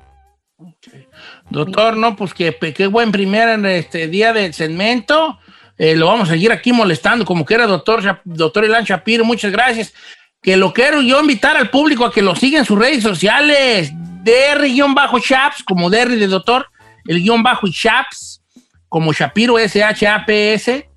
Doctor, 1.50 1.98
no, 1.98 2.16
pues 2.16 2.34
que 2.34 2.56
qué 2.74 2.88
buen 2.88 3.12
primer 3.12 3.66
este 3.66 4.08
día 4.08 4.32
del 4.32 4.54
segmento. 4.54 5.38
lo 5.78 6.08
vamos 6.08 6.30
a 6.30 6.32
seguir 6.32 6.54
aquí 6.54 6.72
molestando, 6.72 7.26
como 7.26 7.46
que 7.46 7.56
era 7.56 7.68
doctor, 7.68 8.22
doctor 8.24 8.64
Elan 8.64 8.86
Shapiro. 8.86 9.26
Muchas 9.26 9.52
gracias 9.52 9.94
que 10.42 10.58
lo 10.58 10.74
quiero 10.74 11.02
yo 11.02 11.20
invitar 11.20 11.58
al 11.58 11.70
público 11.70 12.06
a 12.06 12.12
que 12.12 12.22
lo 12.22 12.36
siga 12.36 12.60
en 12.60 12.66
sus 12.66 12.78
redes 12.78 13.04
sociales. 13.04 13.92
DR-Chaps, 14.24 15.64
como 15.64 15.90
DR 15.90 16.10
de 16.10 16.28
doctor, 16.28 16.68
el 17.06 17.22
guion 17.22 17.44
bajo 17.44 17.68
y 17.68 17.72
Chaps, 17.72 18.42
como 18.90 19.14
Shapiro, 19.14 19.58
S-H-A-P-S, 19.58 20.90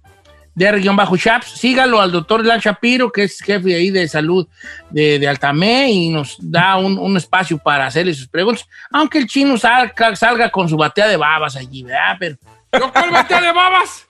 DR-Chaps. 0.55 1.46
Sígalo 1.46 2.00
al 2.00 2.11
doctor 2.11 2.44
Lan 2.44 2.61
Shapiro, 2.61 3.11
que 3.11 3.24
es 3.24 3.40
jefe 3.40 3.74
ahí 3.74 3.90
de 3.90 4.09
salud 4.09 4.46
de, 4.90 5.18
de 5.18 5.29
Altamé, 5.29 5.90
y 5.90 6.09
nos 6.11 6.37
da 6.40 6.76
un, 6.76 7.16
espacio 7.16 7.59
para 7.59 7.87
hacerle 7.87 8.14
sus 8.14 8.29
preguntas. 8.29 8.66
Aunque 8.90 9.18
el 9.18 9.26
chino 9.26 9.57
salga, 9.57 10.16
salga 10.16 10.50
con 10.50 10.68
su 10.68 10.76
batea 10.76 11.07
de 11.07 11.16
babas 11.16 11.57
allí, 11.57 11.83
¿verdad? 11.83 12.16
Pero. 12.18 12.37
¿Yo 12.72 12.92
cuál 12.92 13.11
batea 13.11 13.40
de 13.40 13.53
babas? 13.53 14.07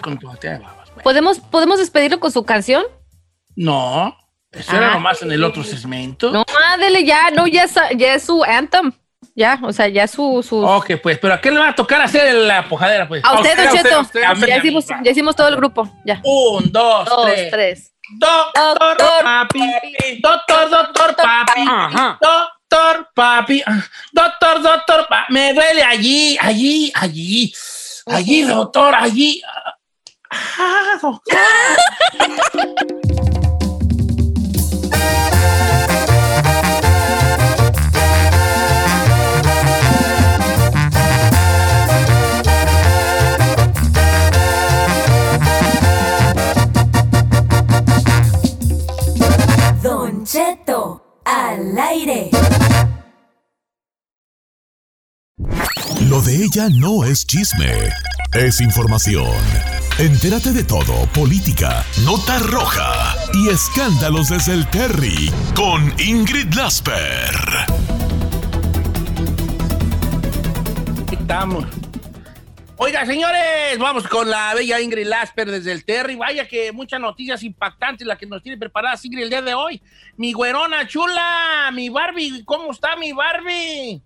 Con 0.00 0.18
tu 0.18 0.28
batea 0.28 0.52
de 0.52 0.58
babas. 0.58 0.90
¿Podemos, 1.02 1.40
¿Podemos 1.40 1.78
despedirlo 1.78 2.20
con 2.20 2.30
su 2.30 2.44
canción? 2.44 2.84
No, 3.56 4.16
eso 4.50 4.76
era 4.76 4.90
ah. 4.90 4.94
nomás 4.94 5.22
en 5.22 5.32
el 5.32 5.42
otro 5.44 5.64
segmento. 5.64 6.30
No, 6.30 6.44
dele 6.78 7.04
ya, 7.04 7.30
no, 7.30 7.46
ya 7.46 7.64
es, 7.64 7.74
ya 7.96 8.14
es 8.14 8.22
su 8.24 8.42
anthem. 8.44 8.92
Ya, 9.36 9.58
o 9.62 9.72
sea, 9.72 9.88
ya 9.88 10.06
su, 10.06 10.44
su. 10.48 10.64
Ok, 10.64 10.92
pues, 11.02 11.18
pero 11.18 11.34
¿a 11.34 11.40
qué 11.40 11.50
le 11.50 11.58
va 11.58 11.70
a 11.70 11.74
tocar 11.74 12.00
hacer 12.00 12.32
la 12.34 12.68
pojadera, 12.68 13.08
pues? 13.08 13.24
A 13.24 13.34
usted, 13.34 13.56
Don 13.56 13.76
Cheto. 13.76 14.46
Ya, 14.46 14.58
hicimos, 14.58 14.86
ya 14.86 15.10
hicimos 15.10 15.34
todo 15.34 15.48
el 15.48 15.56
grupo, 15.56 15.90
ya. 16.04 16.20
Un, 16.22 16.70
dos, 16.70 17.04
dos 17.08 17.24
tres. 17.24 17.50
tres. 17.50 17.94
Doctor, 18.18 18.78
doctor 18.78 19.22
papi, 19.24 19.60
doctor, 20.20 20.70
doctor 20.70 21.16
papi, 21.16 21.62
Ajá. 21.66 22.18
doctor 22.20 23.08
papi, 23.14 23.62
doctor, 24.12 24.62
doctor 24.62 25.06
papi, 25.08 25.32
me 25.32 25.54
duele 25.54 25.82
allí, 25.82 26.36
allí, 26.38 26.92
allí, 26.94 27.52
allí, 28.06 28.42
doctor, 28.42 28.94
allí. 28.94 29.42
Ah, 30.30 30.98
doctor. 31.00 31.38
Ella 56.54 56.68
no 56.70 57.02
es 57.02 57.26
chisme, 57.26 57.88
es 58.32 58.60
información. 58.60 59.26
Entérate 59.98 60.52
de 60.52 60.62
todo, 60.62 61.04
política, 61.12 61.84
nota 62.04 62.38
roja 62.38 63.16
y 63.32 63.48
escándalos 63.48 64.28
desde 64.28 64.52
el 64.52 64.70
Terry 64.70 65.32
con 65.56 65.92
Ingrid 65.98 66.54
Lasper. 66.54 67.34
Estamos. 71.10 71.64
Oiga, 72.76 73.04
señores, 73.04 73.76
vamos 73.80 74.06
con 74.06 74.30
la 74.30 74.54
bella 74.54 74.80
Ingrid 74.80 75.08
Lasper 75.08 75.50
desde 75.50 75.72
el 75.72 75.84
Terry. 75.84 76.14
Vaya 76.14 76.46
que 76.46 76.70
muchas 76.70 77.00
noticias 77.00 77.42
impactantes 77.42 78.06
la 78.06 78.16
que 78.16 78.26
nos 78.26 78.44
tiene 78.44 78.58
preparada 78.58 78.96
Ingrid 79.02 79.24
el 79.24 79.30
día 79.30 79.42
de 79.42 79.54
hoy. 79.54 79.82
Mi 80.16 80.32
güerona 80.32 80.86
chula, 80.86 81.72
mi 81.72 81.88
Barbie, 81.88 82.44
¿cómo 82.44 82.70
está 82.70 82.94
mi 82.94 83.12
Barbie? 83.12 84.00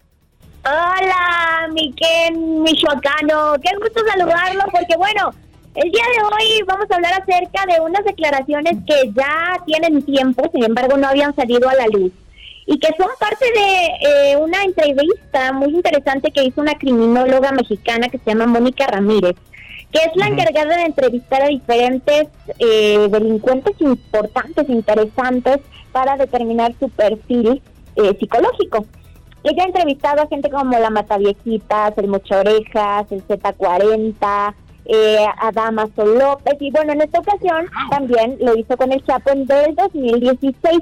Hola, 0.70 1.68
mi 1.72 1.94
Ken 1.94 2.62
Michoacano. 2.62 3.54
Qué 3.62 3.70
gusto 3.80 4.02
saludarlo 4.06 4.64
porque 4.70 4.96
bueno, 4.98 5.30
el 5.74 5.90
día 5.90 6.04
de 6.04 6.22
hoy 6.24 6.62
vamos 6.66 6.84
a 6.90 6.96
hablar 6.96 7.14
acerca 7.14 7.64
de 7.72 7.80
unas 7.80 8.04
declaraciones 8.04 8.74
que 8.86 9.10
ya 9.14 9.62
tienen 9.64 10.02
tiempo, 10.02 10.50
sin 10.52 10.64
embargo 10.64 10.98
no 10.98 11.08
habían 11.08 11.34
salido 11.34 11.70
a 11.70 11.74
la 11.74 11.86
luz 11.86 12.12
y 12.66 12.78
que 12.78 12.88
son 12.98 13.08
parte 13.18 13.46
de 13.46 14.32
eh, 14.32 14.36
una 14.36 14.62
entrevista 14.62 15.54
muy 15.54 15.74
interesante 15.74 16.30
que 16.30 16.44
hizo 16.44 16.60
una 16.60 16.74
criminóloga 16.74 17.50
mexicana 17.52 18.10
que 18.10 18.18
se 18.18 18.26
llama 18.26 18.46
Mónica 18.46 18.86
Ramírez, 18.86 19.36
que 19.90 20.00
es 20.00 20.14
la 20.16 20.26
encargada 20.26 20.76
de 20.76 20.82
entrevistar 20.82 21.44
a 21.44 21.48
diferentes 21.48 22.26
eh, 22.58 23.08
delincuentes 23.10 23.74
importantes, 23.80 24.68
interesantes, 24.68 25.60
para 25.92 26.18
determinar 26.18 26.74
su 26.78 26.90
perfil 26.90 27.62
eh, 27.96 28.14
psicológico. 28.20 28.84
Ella 29.50 29.62
ha 29.62 29.66
entrevistado 29.66 30.20
a 30.20 30.26
gente 30.26 30.50
como 30.50 30.78
la 30.78 30.90
Mataviejitas, 30.90 31.96
el 31.96 32.08
Mocho 32.08 32.38
Orejas, 32.38 33.10
el 33.10 33.26
Z40, 33.26 34.54
eh, 34.84 35.26
a 35.40 35.52
Damaso 35.52 36.04
López. 36.04 36.54
Y 36.60 36.70
bueno, 36.70 36.92
en 36.92 37.00
esta 37.00 37.20
ocasión 37.20 37.66
también 37.88 38.36
lo 38.40 38.54
hizo 38.56 38.76
con 38.76 38.92
el 38.92 39.02
Chapo 39.06 39.30
en 39.30 39.46
del 39.46 39.74
2016. 39.74 40.80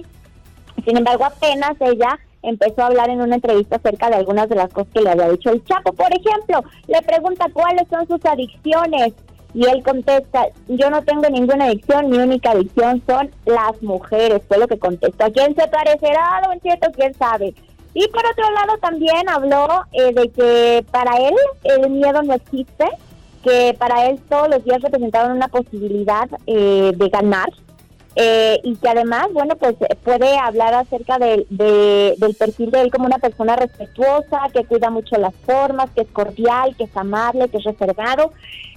Sin 0.85 0.97
embargo, 0.97 1.27
apenas 1.27 1.77
ella 1.79 2.19
empezó 2.43 2.83
a 2.83 2.87
hablar 2.87 3.09
en 3.09 3.21
una 3.21 3.37
entrevista 3.37 3.77
acerca 3.77 4.11
de 4.11 4.17
algunas 4.17 4.49
de 4.49 4.57
las 4.57 4.73
cosas 4.73 4.93
que 4.93 5.01
le 5.01 5.11
había 5.11 5.29
dicho 5.29 5.51
el 5.51 5.65
Chapo. 5.65 5.93
Por 5.93 6.13
ejemplo, 6.13 6.65
le 6.89 7.03
pregunta 7.03 7.47
cuáles 7.53 7.87
son 7.89 8.05
sus 8.09 8.25
adicciones 8.25 9.13
y 9.55 9.65
él 9.65 9.81
contesta, 9.85 10.49
yo 10.67 10.91
no 10.91 11.03
tengo 11.03 11.31
ninguna 11.31 11.67
adicción, 11.67 12.11
mi 12.11 12.19
única 12.19 12.51
adicción 12.51 13.01
son 13.07 13.31
las 13.45 13.81
mujeres, 13.81 14.43
fue 14.49 14.59
lo 14.59 14.67
que 14.67 14.79
contestó. 14.79 15.25
¿A 15.25 15.31
quién 15.31 15.55
se 15.55 15.69
parecerá, 15.69 16.43
don 16.45 16.61
Cheto? 16.61 16.91
¿Quién 16.93 17.15
sabe? 17.15 17.55
Y 17.99 18.07
por 18.09 18.27
otro 18.27 18.51
lado 18.51 18.77
también 18.77 19.27
habló 19.27 19.87
eh, 19.93 20.13
de 20.13 20.29
que 20.29 20.85
para 20.91 21.17
él 21.17 21.35
el 21.65 21.89
miedo 21.89 22.23
no 22.23 22.35
existe, 22.35 22.85
que 23.43 23.75
para 23.79 24.09
él 24.09 24.21
todos 24.29 24.51
los 24.51 24.63
días 24.67 24.83
representaban 24.83 25.35
una 25.35 25.49
posibilidad 25.49 26.29
eh, 26.47 26.93
de 26.95 27.09
ganar 27.09 27.49
eh, 28.15 28.61
y 28.63 28.77
que 28.77 28.91
además, 28.91 29.29
bueno, 29.33 29.57
pues 29.57 29.77
puede 30.05 30.37
hablar 30.37 30.75
acerca 30.75 31.17
del 31.19 31.47
perfil 32.39 32.71
de 32.71 32.83
él 32.83 32.91
como 32.91 33.07
una 33.07 33.17
persona 33.17 33.57
respetuosa, 33.57 34.43
que 34.53 34.67
cuida 34.67 34.91
mucho 34.91 35.17
las 35.17 35.35
formas, 35.47 35.89
que 35.95 36.03
es 36.03 36.09
cordial, 36.09 36.77
que 36.77 36.85
es 36.85 36.97
amable, 36.99 37.49
que 37.49 37.57
es 37.57 37.65
reservado. 37.65 38.35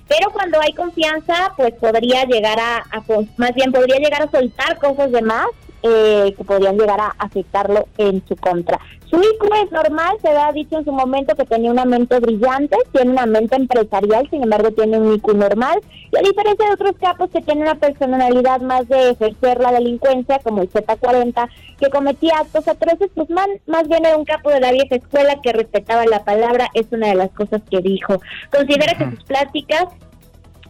Pero 0.08 0.32
cuando 0.32 0.62
hay 0.62 0.72
confianza, 0.72 1.54
pues 1.58 1.74
podría 1.74 2.24
llegar 2.24 2.58
a, 2.58 2.78
a 2.78 3.04
más 3.36 3.54
bien 3.54 3.74
podría 3.74 3.98
llegar 3.98 4.22
a 4.22 4.32
soltar 4.32 4.78
cosas 4.78 5.12
de 5.12 5.22
más 5.24 5.48
eh, 5.84 6.34
que 6.38 6.44
podrían 6.44 6.78
llegar 6.78 7.00
a 7.00 7.16
afectarlo 7.18 7.88
en 7.98 8.24
su 8.28 8.36
contra. 8.36 8.80
Su 9.10 9.18
IQ 9.18 9.50
es 9.64 9.72
normal, 9.72 10.18
se 10.22 10.30
ha 10.30 10.52
dicho 10.52 10.78
en 10.78 10.86
su 10.86 10.92
momento 10.92 11.36
que 11.36 11.46
tenía 11.46 11.72
una 11.72 11.86
mente 11.86 12.20
brillante, 12.20 12.78
tiene 12.92 13.12
una 13.12 13.26
mente 13.26 13.56
empresarial, 13.56 14.30
sin 14.30 14.44
embargo 14.44 14.72
tiene 14.72 15.00
un 15.00 15.16
IQ 15.16 15.34
normal, 15.34 15.80
y 16.12 16.18
a 16.18 16.22
diferencia 16.22 16.68
de 16.68 16.74
otros 16.74 16.96
capos 17.00 17.32
que 17.32 17.42
tienen 17.42 17.64
una 17.64 17.76
personalidad 17.76 18.62
más 18.62 18.88
de 18.88 19.12
ejercer 19.12 19.60
la 19.60 19.72
delincuencia, 19.72 20.40
como 20.40 20.62
el 20.62 20.70
Z40, 20.70 21.50
que 21.80 21.90
cometía 21.90 22.40
actos 22.40 22.68
atroces, 22.68 23.10
pues 23.16 23.30
más, 23.32 23.48
más 23.66 23.88
bien 23.88 24.06
era 24.06 24.16
un 24.16 24.26
capo 24.26 24.52
de 24.52 24.60
la 24.60 24.72
vieja 24.72 24.96
escuela 24.96 25.40
que 25.42 25.54
respetaba 25.54 26.06
la 26.06 26.24
palabra, 26.24 26.68
es 26.76 26.86
una 26.92 27.08
de 27.08 27.16
las 27.16 27.32
cosas 27.32 27.62
que 27.70 27.82
dijo. 27.82 28.22
Considera 28.52 28.96
que 28.96 29.10
sus 29.16 29.24
pláticas 29.24 29.86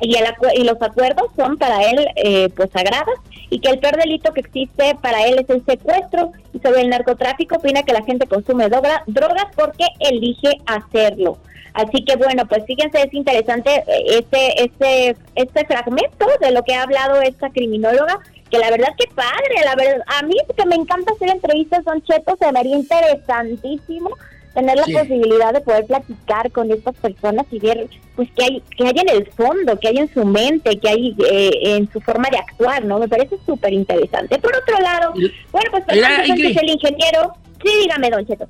y, 0.01 0.15
el 0.15 0.25
y 0.55 0.63
los 0.63 0.81
acuerdos 0.81 1.25
son 1.35 1.57
para 1.57 1.81
él 1.89 2.07
eh, 2.15 2.49
pues 2.55 2.69
sagrados 2.71 3.15
y 3.49 3.59
que 3.59 3.69
el 3.69 3.79
peor 3.79 3.97
delito 3.97 4.33
que 4.33 4.41
existe 4.41 4.95
para 5.01 5.25
él 5.25 5.39
es 5.39 5.49
el 5.49 5.65
secuestro 5.65 6.31
y 6.53 6.59
sobre 6.59 6.81
el 6.81 6.89
narcotráfico 6.89 7.55
opina 7.55 7.83
que 7.83 7.93
la 7.93 8.03
gente 8.03 8.27
consume 8.27 8.69
drogas 8.69 9.45
porque 9.55 9.85
elige 9.99 10.59
hacerlo. 10.65 11.37
Así 11.73 12.03
que 12.03 12.15
bueno, 12.15 12.45
pues 12.47 12.65
fíjense, 12.65 13.01
es 13.01 13.13
interesante 13.13 13.83
eh, 13.87 14.19
este, 14.19 14.63
este, 14.63 15.15
este 15.35 15.65
fragmento 15.65 16.27
de 16.41 16.51
lo 16.51 16.63
que 16.63 16.73
ha 16.73 16.83
hablado 16.83 17.21
esta 17.21 17.49
criminóloga, 17.49 18.19
que 18.49 18.57
la 18.57 18.71
verdad 18.71 18.89
que 18.97 19.07
padre, 19.13 19.63
la 19.63 19.75
verdad, 19.75 20.03
a 20.07 20.23
mí 20.23 20.35
que 20.55 20.65
me 20.65 20.75
encanta 20.75 21.13
hacer 21.13 21.29
entrevistas, 21.29 21.85
Don 21.85 22.01
Cheto, 22.01 22.35
se 22.39 22.51
me 22.51 22.59
haría 22.59 22.75
interesantísimo 22.75 24.09
tener 24.53 24.77
la 24.77 24.83
posibilidad 24.83 25.53
de 25.53 25.61
poder 25.61 25.85
platicar 25.85 26.51
con 26.51 26.71
estas 26.71 26.95
personas 26.95 27.45
y 27.51 27.59
ver 27.59 27.87
pues 28.15 28.29
qué 28.35 28.43
hay 28.43 28.63
que 28.75 28.87
hay 28.87 28.95
en 28.95 29.09
el 29.09 29.31
fondo, 29.31 29.79
qué 29.79 29.89
hay 29.89 29.97
en 29.97 30.13
su 30.13 30.25
mente, 30.25 30.79
qué 30.79 30.89
hay 30.89 31.15
eh, 31.29 31.51
en 31.63 31.91
su 31.91 32.01
forma 32.01 32.29
de 32.29 32.37
actuar, 32.37 32.83
¿no? 32.85 32.99
Me 32.99 33.07
parece 33.07 33.37
súper 33.45 33.73
interesante. 33.73 34.37
Por 34.39 34.55
otro 34.55 34.79
lado, 34.79 35.13
bueno, 35.13 35.71
pues 35.71 35.83
entonces 35.87 36.57
el 36.61 36.69
ingeniero, 36.69 37.33
sí, 37.63 37.69
dígame, 37.81 38.09
don 38.09 38.25
Cheto. 38.25 38.47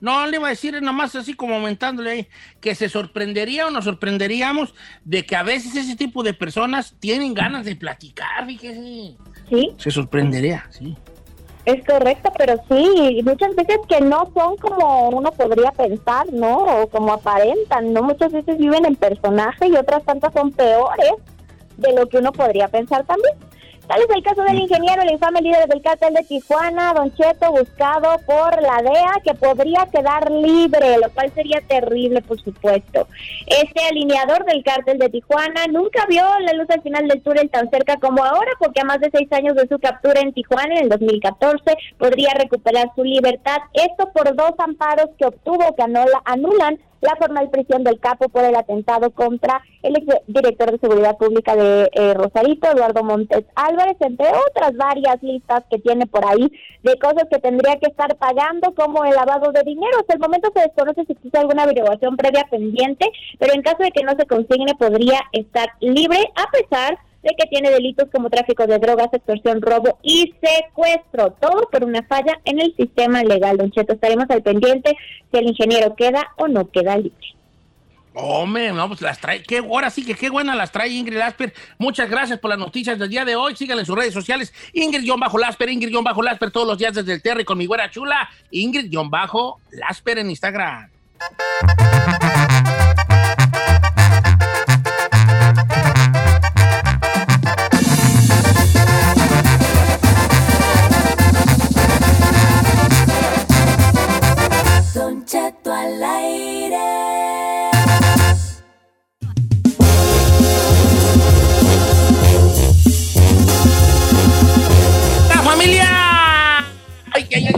No, 0.00 0.26
le 0.26 0.36
iba 0.36 0.48
a 0.48 0.50
decir 0.50 0.82
nomás 0.82 1.14
así 1.14 1.32
como 1.32 1.54
aumentándole 1.54 2.10
ahí, 2.10 2.28
que 2.60 2.74
se 2.74 2.90
sorprendería 2.90 3.66
o 3.66 3.70
nos 3.70 3.84
sorprenderíamos 3.84 4.74
de 5.02 5.24
que 5.24 5.34
a 5.34 5.42
veces 5.42 5.74
ese 5.76 5.96
tipo 5.96 6.22
de 6.22 6.34
personas 6.34 6.94
tienen 7.00 7.32
ganas 7.32 7.64
de 7.64 7.74
platicar, 7.74 8.46
fíjese. 8.46 9.16
Sí. 9.48 9.70
Se 9.78 9.90
sorprendería, 9.90 10.66
sí. 10.70 10.94
Es 11.64 11.82
correcto, 11.86 12.30
pero 12.36 12.56
sí, 12.68 13.22
muchas 13.24 13.54
veces 13.56 13.78
que 13.88 14.00
no 14.00 14.30
son 14.34 14.56
como 14.58 15.08
uno 15.08 15.32
podría 15.32 15.70
pensar, 15.72 16.30
¿no? 16.30 16.58
O 16.58 16.88
como 16.88 17.14
aparentan, 17.14 17.94
¿no? 17.94 18.02
Muchas 18.02 18.32
veces 18.32 18.58
viven 18.58 18.84
en 18.84 18.96
personaje 18.96 19.68
y 19.68 19.76
otras 19.76 20.04
tantas 20.04 20.34
son 20.34 20.52
peores 20.52 21.14
de 21.78 21.92
lo 21.94 22.06
que 22.06 22.18
uno 22.18 22.32
podría 22.32 22.68
pensar 22.68 23.04
también. 23.04 23.34
Tal 23.86 24.00
es 24.00 24.16
el 24.16 24.22
caso 24.22 24.42
del 24.42 24.60
ingeniero, 24.60 25.02
el 25.02 25.12
infame 25.12 25.42
líder 25.42 25.68
del 25.68 25.82
cártel 25.82 26.14
de 26.14 26.24
Tijuana, 26.24 26.94
Don 26.94 27.14
Cheto, 27.14 27.52
buscado 27.52 28.16
por 28.24 28.62
la 28.62 28.80
DEA, 28.82 29.20
que 29.22 29.34
podría 29.34 29.86
quedar 29.92 30.30
libre, 30.30 30.96
lo 30.96 31.10
cual 31.10 31.30
sería 31.34 31.60
terrible, 31.60 32.22
por 32.22 32.40
supuesto. 32.40 33.06
Este 33.46 33.84
alineador 33.84 34.46
del 34.46 34.64
cártel 34.64 34.98
de 34.98 35.10
Tijuana 35.10 35.66
nunca 35.70 36.06
vio 36.08 36.24
la 36.40 36.54
luz 36.54 36.68
al 36.70 36.80
final 36.80 37.08
del 37.08 37.22
túnel 37.22 37.50
tan 37.50 37.68
cerca 37.68 37.98
como 37.98 38.24
ahora, 38.24 38.52
porque 38.58 38.80
a 38.80 38.84
más 38.84 39.00
de 39.00 39.10
seis 39.12 39.30
años 39.32 39.54
de 39.54 39.68
su 39.68 39.78
captura 39.78 40.20
en 40.20 40.32
Tijuana, 40.32 40.76
en 40.76 40.84
el 40.84 40.88
2014, 40.88 41.76
podría 41.98 42.32
recuperar 42.34 42.90
su 42.96 43.04
libertad. 43.04 43.58
Esto 43.74 44.10
por 44.14 44.34
dos 44.34 44.52
amparos 44.58 45.10
que 45.18 45.26
obtuvo 45.26 45.76
que 45.76 45.82
anulan 45.82 46.78
la 47.04 47.16
formal 47.16 47.50
prisión 47.50 47.84
del 47.84 48.00
capo 48.00 48.28
por 48.28 48.44
el 48.44 48.56
atentado 48.56 49.10
contra 49.10 49.62
el 49.82 49.94
director 50.26 50.72
de 50.72 50.78
Seguridad 50.78 51.16
Pública 51.16 51.54
de 51.54 51.90
eh, 51.92 52.14
Rosarito, 52.14 52.70
Eduardo 52.70 53.04
Montes 53.04 53.44
Álvarez, 53.54 53.96
entre 54.00 54.26
otras 54.48 54.74
varias 54.76 55.22
listas 55.22 55.64
que 55.70 55.78
tiene 55.78 56.06
por 56.06 56.24
ahí 56.26 56.50
de 56.82 56.98
cosas 56.98 57.24
que 57.30 57.38
tendría 57.38 57.76
que 57.78 57.90
estar 57.90 58.16
pagando, 58.16 58.74
como 58.74 59.04
el 59.04 59.14
lavado 59.14 59.52
de 59.52 59.62
dinero. 59.62 59.98
Hasta 60.00 60.14
el 60.14 60.20
momento 60.20 60.50
se 60.54 60.62
desconoce 60.62 61.04
si 61.04 61.12
existe 61.12 61.38
alguna 61.38 61.64
averiguación 61.64 62.16
previa 62.16 62.46
pendiente, 62.50 63.06
pero 63.38 63.52
en 63.52 63.62
caso 63.62 63.82
de 63.82 63.90
que 63.90 64.02
no 64.02 64.12
se 64.18 64.26
consigne, 64.26 64.74
podría 64.74 65.20
estar 65.32 65.68
libre, 65.80 66.18
a 66.34 66.50
pesar 66.50 66.90
de 66.92 66.98
que 67.38 67.46
tiene 67.46 67.70
delitos 67.70 68.08
como 68.12 68.30
tráfico 68.30 68.66
de 68.66 68.78
drogas, 68.78 69.08
extorsión, 69.12 69.62
robo 69.62 69.98
y 70.02 70.34
secuestro. 70.42 71.32
Todo 71.40 71.68
por 71.70 71.84
una 71.84 72.02
falla 72.02 72.40
en 72.44 72.60
el 72.60 72.74
sistema 72.76 73.22
legal. 73.22 73.56
Don 73.56 73.70
Cheto, 73.70 73.94
estaremos 73.94 74.26
al 74.30 74.42
pendiente 74.42 74.96
si 75.30 75.38
el 75.38 75.48
ingeniero 75.48 75.94
queda 75.94 76.32
o 76.36 76.48
no 76.48 76.70
queda 76.70 76.96
libre. 76.96 77.34
Hombre, 78.16 78.72
no, 78.72 78.86
pues 78.86 79.00
las 79.00 79.18
trae, 79.18 79.42
qué 79.42 79.58
ahora 79.58 79.90
sí 79.90 80.06
que 80.06 80.14
qué 80.14 80.30
buena 80.30 80.54
las 80.54 80.70
trae 80.70 80.88
Ingrid 80.88 81.18
Lasper. 81.18 81.52
Muchas 81.78 82.08
gracias 82.08 82.38
por 82.38 82.48
las 82.48 82.60
noticias 82.60 82.96
del 82.96 83.08
día 83.08 83.24
de 83.24 83.34
hoy. 83.34 83.56
Síganle 83.56 83.82
en 83.82 83.86
sus 83.86 83.96
redes 83.96 84.14
sociales. 84.14 84.54
Ingrid-Lasper, 84.72 85.68
Ingrid-Lasper 85.68 86.52
todos 86.52 86.68
los 86.68 86.78
días 86.78 86.94
desde 86.94 87.12
el 87.12 87.22
Terry 87.22 87.44
con 87.44 87.58
mi 87.58 87.66
güera 87.66 87.90
chula. 87.90 88.28
Ingrid-Lasper 88.52 90.18
en 90.18 90.30
Instagram. 90.30 90.90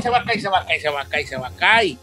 Se 0.07 0.11
va 0.11 0.19
a 0.19 0.25
caer, 0.25 0.41
se 0.41 0.49
va 0.49 0.61
a 0.61 0.65
caer, 0.65 0.81
se 0.81 0.89
va 0.89 1.01
a 1.01 1.05
caer, 1.07 1.27
se 1.27 1.37
va 1.37 1.47
a 1.49 1.51
caer. 1.51 1.97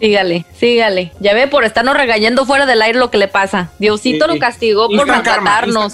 Sígale, 0.00 0.44
sígale. 0.58 1.12
Ya 1.20 1.34
ve 1.34 1.46
por 1.46 1.64
estarnos 1.64 1.96
regañando 1.96 2.44
fuera 2.44 2.66
del 2.66 2.82
aire 2.82 2.98
lo 2.98 3.10
que 3.10 3.18
le 3.18 3.28
pasa. 3.28 3.70
Diosito 3.78 4.26
lo 4.26 4.38
castigó 4.38 4.88
por 4.88 5.06
maltratarnos. 5.06 5.92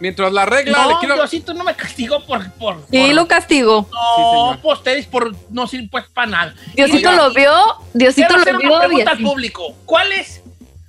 Mientras 0.00 0.32
la 0.32 0.44
regla 0.44 0.86
no, 1.02 1.14
Diosito 1.14 1.54
no 1.54 1.64
me 1.64 1.74
castigó 1.74 2.24
por. 2.24 2.50
por 2.52 2.84
sí, 2.90 3.12
lo 3.12 3.28
castigó. 3.28 3.88
No, 3.92 4.58
pues 4.60 4.78
ustedes 4.78 5.06
por 5.06 5.34
no 5.50 5.66
sirven 5.66 5.88
pues 5.88 6.04
para 6.12 6.26
nada. 6.26 6.54
Diosito 6.74 7.12
lo 7.12 7.32
vio, 7.32 7.52
Diosito 7.92 8.36
lo 8.36 8.44
vio. 8.58 8.78
Pregunta 8.80 9.12
al 9.12 9.18
público: 9.18 9.74
¿Cuál 9.86 10.12
es 10.12 10.42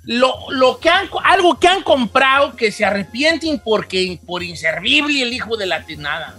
lo, 0.04 0.50
lo, 0.50 0.78
que 0.78 0.88
han, 0.88 1.08
algo 1.24 1.58
que 1.58 1.68
han 1.68 1.82
comprado 1.82 2.56
que 2.56 2.72
se 2.72 2.84
arrepienten 2.84 3.60
porque 3.60 4.18
por 4.26 4.42
inservible 4.42 5.22
el 5.22 5.32
hijo 5.32 5.56
de 5.56 5.66
la 5.66 5.84
tenada? 5.84 6.34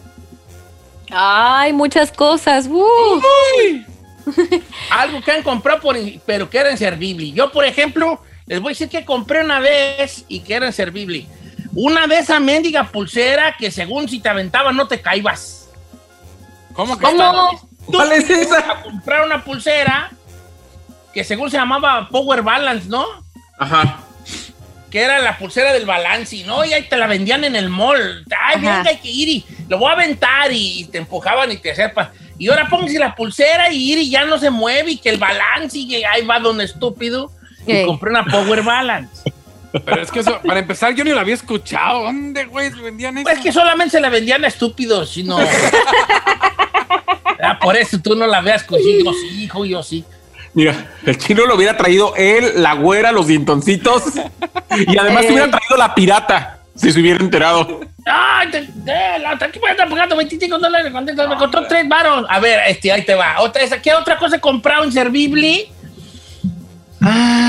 Ay, 1.09 1.73
muchas 1.73 2.11
cosas. 2.11 2.69
Algo 4.89 5.21
que 5.21 5.31
han 5.31 5.41
comprado, 5.41 5.79
por, 5.79 5.97
pero 6.25 6.49
que 6.49 6.57
era 6.57 6.71
inservible. 6.71 7.31
Yo, 7.31 7.49
por 7.51 7.63
ejemplo, 7.63 8.21
les 8.45 8.59
voy 8.59 8.71
a 8.71 8.71
decir 8.71 8.89
que 8.89 9.05
compré 9.05 9.43
una 9.43 9.59
vez 9.59 10.25
y 10.27 10.41
que 10.41 10.53
era 10.53 10.67
inservible. 10.67 11.27
Una 11.79 12.07
de 12.07 12.17
esa 12.17 12.39
mendiga 12.39 12.85
pulsera 12.85 13.55
que 13.55 13.69
según 13.69 14.09
si 14.09 14.19
te 14.19 14.29
aventaba 14.29 14.71
no 14.71 14.87
te 14.87 14.99
caibas. 14.99 15.69
¿Cómo 16.73 16.97
que 16.97 17.05
¿Cómo? 17.05 17.69
¿Cuál 17.85 18.13
es 18.13 18.27
esa? 18.29 18.71
A 18.71 18.81
comprar 18.81 19.23
una 19.23 19.43
pulsera 19.43 20.09
que 21.13 21.23
según 21.23 21.51
se 21.51 21.57
llamaba 21.57 22.09
Power 22.09 22.41
Balance, 22.41 22.89
¿no? 22.89 23.05
Ajá 23.59 24.03
que 24.89 25.01
era 25.01 25.19
la 25.19 25.37
pulsera 25.37 25.73
del 25.73 25.85
balance, 25.85 26.43
¿no? 26.45 26.63
Y 26.63 26.73
ahí 26.73 26.83
te 26.83 26.97
la 26.97 27.07
vendían 27.07 27.43
en 27.43 27.55
el 27.55 27.69
mall. 27.69 28.23
Ay, 28.41 28.55
venga, 28.55 28.83
hay 28.87 28.97
que 28.97 29.09
ir 29.09 29.27
y 29.27 29.45
lo 29.67 29.79
voy 29.79 29.89
a 29.89 29.93
aventar 29.93 30.49
y 30.51 30.85
te 30.85 30.97
empujaban 30.97 31.51
y 31.51 31.57
te 31.57 31.75
sepas. 31.75 32.09
Y 32.37 32.49
ahora 32.49 32.69
póngase 32.69 32.97
la 32.97 33.13
pulsera 33.13 33.71
y 33.71 33.91
ir 33.91 33.97
y 33.97 34.09
ya 34.09 34.23
no 34.25 34.37
se 34.37 34.49
mueve 34.49 34.91
y 34.91 34.97
que 34.97 35.09
el 35.09 35.17
balance 35.17 35.77
y 35.77 36.03
ahí 36.03 36.25
va 36.25 36.39
don 36.39 36.61
estúpido. 36.61 37.31
Y 37.65 37.85
compré 37.85 38.11
una 38.11 38.23
Power 38.23 38.63
Balance. 38.63 39.23
Pero 39.71 40.01
es 40.01 40.11
que 40.11 40.19
eso, 40.19 40.39
para 40.45 40.59
empezar, 40.59 40.93
yo 40.95 41.03
ni 41.03 41.11
lo 41.11 41.19
había 41.19 41.33
escuchado. 41.35 42.03
¿Dónde, 42.03 42.45
güey, 42.45 42.69
vendían 42.69 43.17
eso? 43.17 43.23
Pues 43.25 43.37
es 43.37 43.43
que 43.43 43.51
solamente 43.51 43.91
se 43.91 44.01
la 44.01 44.09
vendían 44.09 44.43
a 44.45 44.47
estúpidos, 44.47 45.09
si 45.11 45.23
no. 45.23 45.37
Ah, 47.41 47.59
por 47.59 47.75
eso 47.75 47.99
tú 48.01 48.15
no 48.15 48.25
la 48.25 48.41
veas 48.41 48.63
con 48.63 48.79
yo 48.79 49.13
sí, 49.13 49.43
hijo, 49.43 49.63
yo 49.65 49.83
sí. 49.83 50.03
Mira, 50.53 50.73
el 51.05 51.17
chino 51.17 51.45
lo 51.45 51.55
hubiera 51.55 51.77
traído 51.77 52.15
él, 52.15 52.51
la 52.63 52.73
güera, 52.73 53.11
los 53.11 53.27
dientoncitos. 53.27 54.03
Y 54.75 54.97
además 54.97 55.23
Eh. 55.23 55.27
te 55.27 55.33
hubiera 55.33 55.51
traído 55.51 55.77
la 55.77 55.93
pirata, 55.93 56.59
si 56.75 56.91
se 56.91 56.99
hubiera 56.99 57.23
enterado. 57.23 57.81
Ay, 58.05 58.49
te, 58.49 58.61
te, 58.63 59.19
la 59.19 59.33
otra, 59.35 59.47
aquí 59.47 59.59
me 59.63 59.69
están 59.69 59.89
pagando 59.89 60.15
25 60.15 60.57
dólares, 60.57 60.91
contento, 60.91 61.27
me 61.27 61.35
costó 61.35 61.67
3 61.67 61.87
varos. 61.87 62.25
A 62.27 62.39
ver, 62.39 62.59
este, 62.67 62.91
ahí 62.91 63.05
te 63.05 63.13
va. 63.13 63.39
Otra, 63.41 63.61
¿Qué 63.81 63.93
otra 63.93 64.17
cosa 64.17 64.37
he 64.37 64.39
comprado 64.39 64.83
inservible? 64.83 65.69
Ah, 67.01 67.46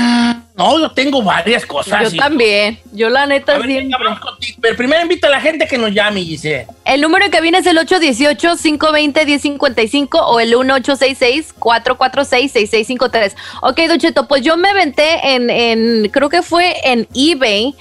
no, 0.59 0.77
yo 0.77 0.91
tengo 0.91 1.23
varias 1.23 1.65
cosas. 1.65 2.11
Yo 2.11 2.19
también. 2.19 2.77
Yo 2.91 3.09
la 3.09 3.23
A 3.23 3.27
neta 3.27 3.53
siempre. 3.61 3.97
contigo. 4.19 4.57
Pero 4.61 4.75
primero 4.75 5.01
invita 5.01 5.27
a 5.27 5.31
la 5.31 5.39
gente 5.39 5.65
que 5.65 5.77
nos 5.77 5.93
llame, 5.93 6.21
Giselle. 6.21 6.67
El 6.83 6.99
número 6.99 7.29
que 7.31 7.39
viene 7.39 7.59
es 7.59 7.65
el 7.65 7.77
818-520-1055 7.77 10.19
o 10.21 10.37
el 10.41 10.53
1866-446-6653. 10.55 13.35
Ok, 13.61 13.79
Don 13.87 13.99
Cheto, 13.99 14.27
pues 14.27 14.41
yo 14.41 14.57
me 14.57 14.67
aventé 14.67 15.33
en, 15.33 15.49
en, 15.49 16.09
creo 16.09 16.27
que 16.27 16.41
fue 16.41 16.75
en 16.83 17.07
eBay, 17.15 17.73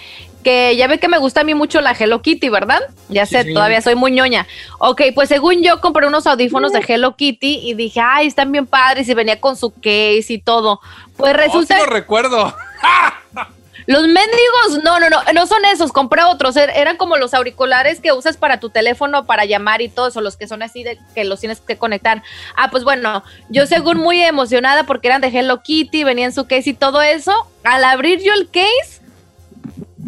que 0.48 0.76
ya 0.76 0.86
ve 0.86 0.98
que 0.98 1.08
me 1.08 1.18
gusta 1.18 1.42
a 1.42 1.44
mí 1.44 1.54
mucho 1.54 1.82
la 1.82 1.92
Hello 1.92 2.22
Kitty, 2.22 2.48
¿verdad? 2.48 2.80
Ya 3.10 3.26
sé, 3.26 3.42
sí. 3.44 3.52
todavía 3.52 3.82
soy 3.82 3.96
muy 3.96 4.12
ñoña. 4.12 4.46
Ok, 4.78 5.02
pues 5.14 5.28
según 5.28 5.62
yo 5.62 5.82
compré 5.82 6.06
unos 6.06 6.26
audífonos 6.26 6.72
de 6.72 6.82
Hello 6.88 7.16
Kitty 7.16 7.68
y 7.68 7.74
dije, 7.74 8.00
ay, 8.02 8.28
están 8.28 8.50
bien 8.50 8.66
padres 8.66 9.06
y 9.10 9.12
venía 9.12 9.38
con 9.38 9.58
su 9.58 9.70
case 9.74 10.24
y 10.28 10.38
todo. 10.38 10.80
Pues 11.18 11.34
resulta... 11.36 11.74
Oh, 11.74 11.78
sí 11.80 11.84
lo 11.86 11.92
recuerdo. 11.92 12.56
Los 13.86 14.02
mendigos, 14.02 14.84
no, 14.84 15.00
no, 15.00 15.08
no, 15.08 15.18
no 15.32 15.46
son 15.46 15.64
esos, 15.64 15.92
compré 15.92 16.22
otros, 16.22 16.56
er- 16.56 16.72
eran 16.74 16.98
como 16.98 17.16
los 17.16 17.32
auriculares 17.32 18.00
que 18.00 18.12
usas 18.12 18.36
para 18.36 18.60
tu 18.60 18.68
teléfono, 18.68 19.24
para 19.24 19.46
llamar 19.46 19.80
y 19.80 19.88
todo 19.88 20.08
eso, 20.08 20.20
los 20.20 20.36
que 20.36 20.46
son 20.46 20.62
así 20.62 20.82
de 20.84 20.98
que 21.14 21.24
los 21.24 21.40
tienes 21.40 21.60
que 21.62 21.78
conectar. 21.78 22.22
Ah, 22.54 22.70
pues 22.70 22.84
bueno, 22.84 23.24
yo 23.48 23.66
según 23.66 23.96
muy 23.96 24.20
emocionada 24.22 24.84
porque 24.84 25.08
eran 25.08 25.22
de 25.22 25.28
Hello 25.28 25.62
Kitty, 25.62 26.04
venían 26.04 26.34
su 26.34 26.46
case 26.46 26.68
y 26.70 26.74
todo 26.74 27.00
eso, 27.00 27.32
al 27.64 27.82
abrir 27.82 28.20
yo 28.22 28.34
el 28.34 28.50
case, 28.50 28.97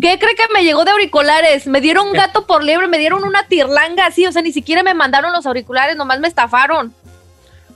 ¿qué 0.00 0.18
cree 0.18 0.35
que 0.35 0.48
me 0.53 0.62
llegó 0.64 0.85
de 0.85 0.90
auriculares? 0.90 1.66
Me 1.66 1.81
dieron 1.81 2.09
un 2.09 2.12
gato 2.12 2.46
por 2.46 2.62
liebre, 2.62 2.87
me 2.88 2.98
dieron 2.98 3.24
una 3.24 3.44
tirlanga 3.46 4.07
así, 4.07 4.26
o 4.26 4.33
sea, 4.33 4.42
ni 4.42 4.53
siquiera 4.53 4.83
me 4.83 4.94
mandaron 4.94 5.33
los 5.33 5.46
auriculares, 5.46 5.96
nomás 5.96 6.20
me 6.20 6.29
estafaron. 6.29 6.94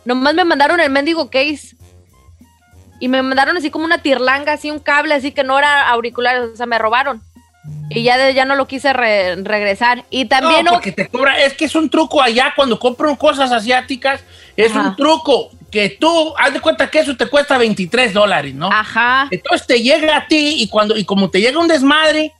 Nomás 0.04 0.34
me 0.34 0.44
mandaron 0.44 0.80
el 0.80 0.90
mendigo 0.90 1.30
case. 1.30 1.76
Y 3.00 3.08
me 3.08 3.22
mandaron 3.22 3.56
así 3.56 3.70
como 3.70 3.84
una 3.84 3.98
tirlanga, 3.98 4.52
así 4.52 4.70
un 4.70 4.78
cable, 4.78 5.14
así 5.14 5.32
que 5.32 5.44
no 5.44 5.58
era 5.58 5.88
auriculares, 5.88 6.50
o 6.52 6.56
sea, 6.56 6.66
me 6.66 6.78
robaron. 6.78 7.22
Y 7.90 8.02
ya, 8.02 8.16
de- 8.18 8.34
ya 8.34 8.44
no 8.44 8.54
lo 8.54 8.66
quise 8.66 8.92
re- 8.92 9.36
regresar. 9.36 10.04
Y 10.10 10.26
también... 10.26 10.64
no, 10.64 10.72
o- 10.72 10.74
porque 10.74 10.92
te 10.92 11.08
cobra, 11.08 11.38
es 11.42 11.54
que 11.54 11.64
es 11.64 11.74
un 11.74 11.90
truco 11.90 12.22
allá 12.22 12.52
cuando 12.54 12.78
compran 12.78 13.16
cosas 13.16 13.50
asiáticas, 13.52 14.22
es 14.56 14.70
Ajá. 14.72 14.88
un 14.88 14.96
truco 14.96 15.50
que 15.74 15.88
tú, 15.90 16.32
haz 16.38 16.52
de 16.54 16.60
cuenta 16.60 16.88
que 16.88 17.00
eso 17.00 17.16
te 17.16 17.26
cuesta 17.26 17.58
23 17.58 18.12
dólares, 18.12 18.54
¿no? 18.54 18.70
Ajá. 18.72 19.26
Entonces 19.28 19.66
te 19.66 19.82
llega 19.82 20.16
a 20.16 20.26
ti 20.28 20.62
y 20.62 20.68
cuando 20.68 20.96
y 20.96 21.04
como 21.04 21.28
te 21.30 21.40
llega 21.40 21.58
un 21.58 21.66
desmadre, 21.66 22.32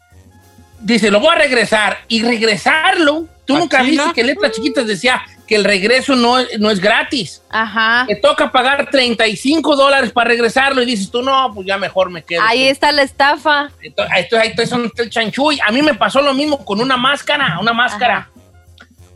dice, 0.81 1.11
lo 1.11 1.19
voy 1.19 1.31
a 1.35 1.39
regresar. 1.39 1.99
Y 2.07 2.23
regresarlo, 2.23 3.27
tú 3.45 3.57
¿A 3.57 3.59
nunca 3.59 3.83
viste 3.83 4.13
que 4.15 4.23
letras 4.23 4.53
chiquitas 4.53 4.87
decía 4.87 5.21
que 5.49 5.57
el 5.57 5.65
regreso 5.65 6.15
no, 6.15 6.39
es- 6.39 6.61
no 6.61 6.71
es 6.71 6.79
gratis. 6.79 7.43
Ajá. 7.51 8.05
Te 8.07 8.15
toca 8.17 8.53
pagar 8.53 8.89
35 8.89 9.75
dólares 9.75 10.13
para 10.13 10.29
regresarlo 10.29 10.81
y 10.81 10.87
dices 10.87 11.11
tú, 11.11 11.21
no, 11.21 11.53
pues 11.53 11.67
ya 11.67 11.77
mejor 11.77 12.11
me 12.11 12.23
quedo. 12.23 12.41
Ahí 12.43 12.69
está 12.69 12.93
la 12.93 13.03
estafa. 13.03 13.69
Entonces, 13.83 14.15
ahí 14.15 14.53
está, 14.55 15.03
el 15.03 15.11
chanchuy. 15.11 15.59
A 15.67 15.73
mí 15.73 15.83
me 15.83 15.95
pasó 15.95 16.23
lo 16.23 16.33
mismo 16.35 16.65
con 16.65 16.81
una 16.81 16.97
máscara, 16.97 17.59
una 17.61 17.73
máscara. 17.73 18.31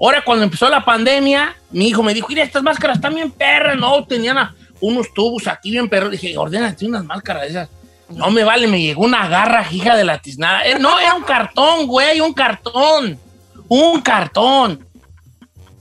Ahora, 0.01 0.23
cuando 0.25 0.45
empezó 0.45 0.69
la 0.69 0.85
pandemia, 0.85 1.57
mi 1.71 1.89
hijo 1.89 2.03
me 2.03 2.15
dijo, 2.15 2.29
mira, 2.29 2.43
estas 2.45 2.63
máscaras 2.63 2.99
están 2.99 3.15
bien 3.15 3.31
perras. 3.31 3.77
No, 3.77 4.05
tenían 4.07 4.39
a- 4.39 4.55
unos 4.81 5.13
tubos 5.13 5.47
aquí 5.49 5.71
bien 5.73 5.89
perros. 5.89 6.11
Dije, 6.13 6.37
ordénate 6.39 6.87
unas 6.87 7.05
máscaras 7.05 7.43
de 7.43 7.49
esas. 7.49 7.69
No 8.09 8.31
me 8.31 8.45
vale, 8.45 8.67
me 8.69 8.81
llegó 8.81 9.05
una 9.05 9.29
garra 9.29 9.67
hija 9.71 9.97
de 9.97 10.05
la 10.05 10.19
tiznada. 10.19 10.65
Eh, 10.67 10.79
no, 10.79 10.99
era 10.99 11.15
un 11.15 11.23
cartón, 11.25 11.87
güey, 11.87 12.21
un 12.21 12.33
cartón. 12.33 13.19
Un 13.69 14.01
cartón. 14.01 14.87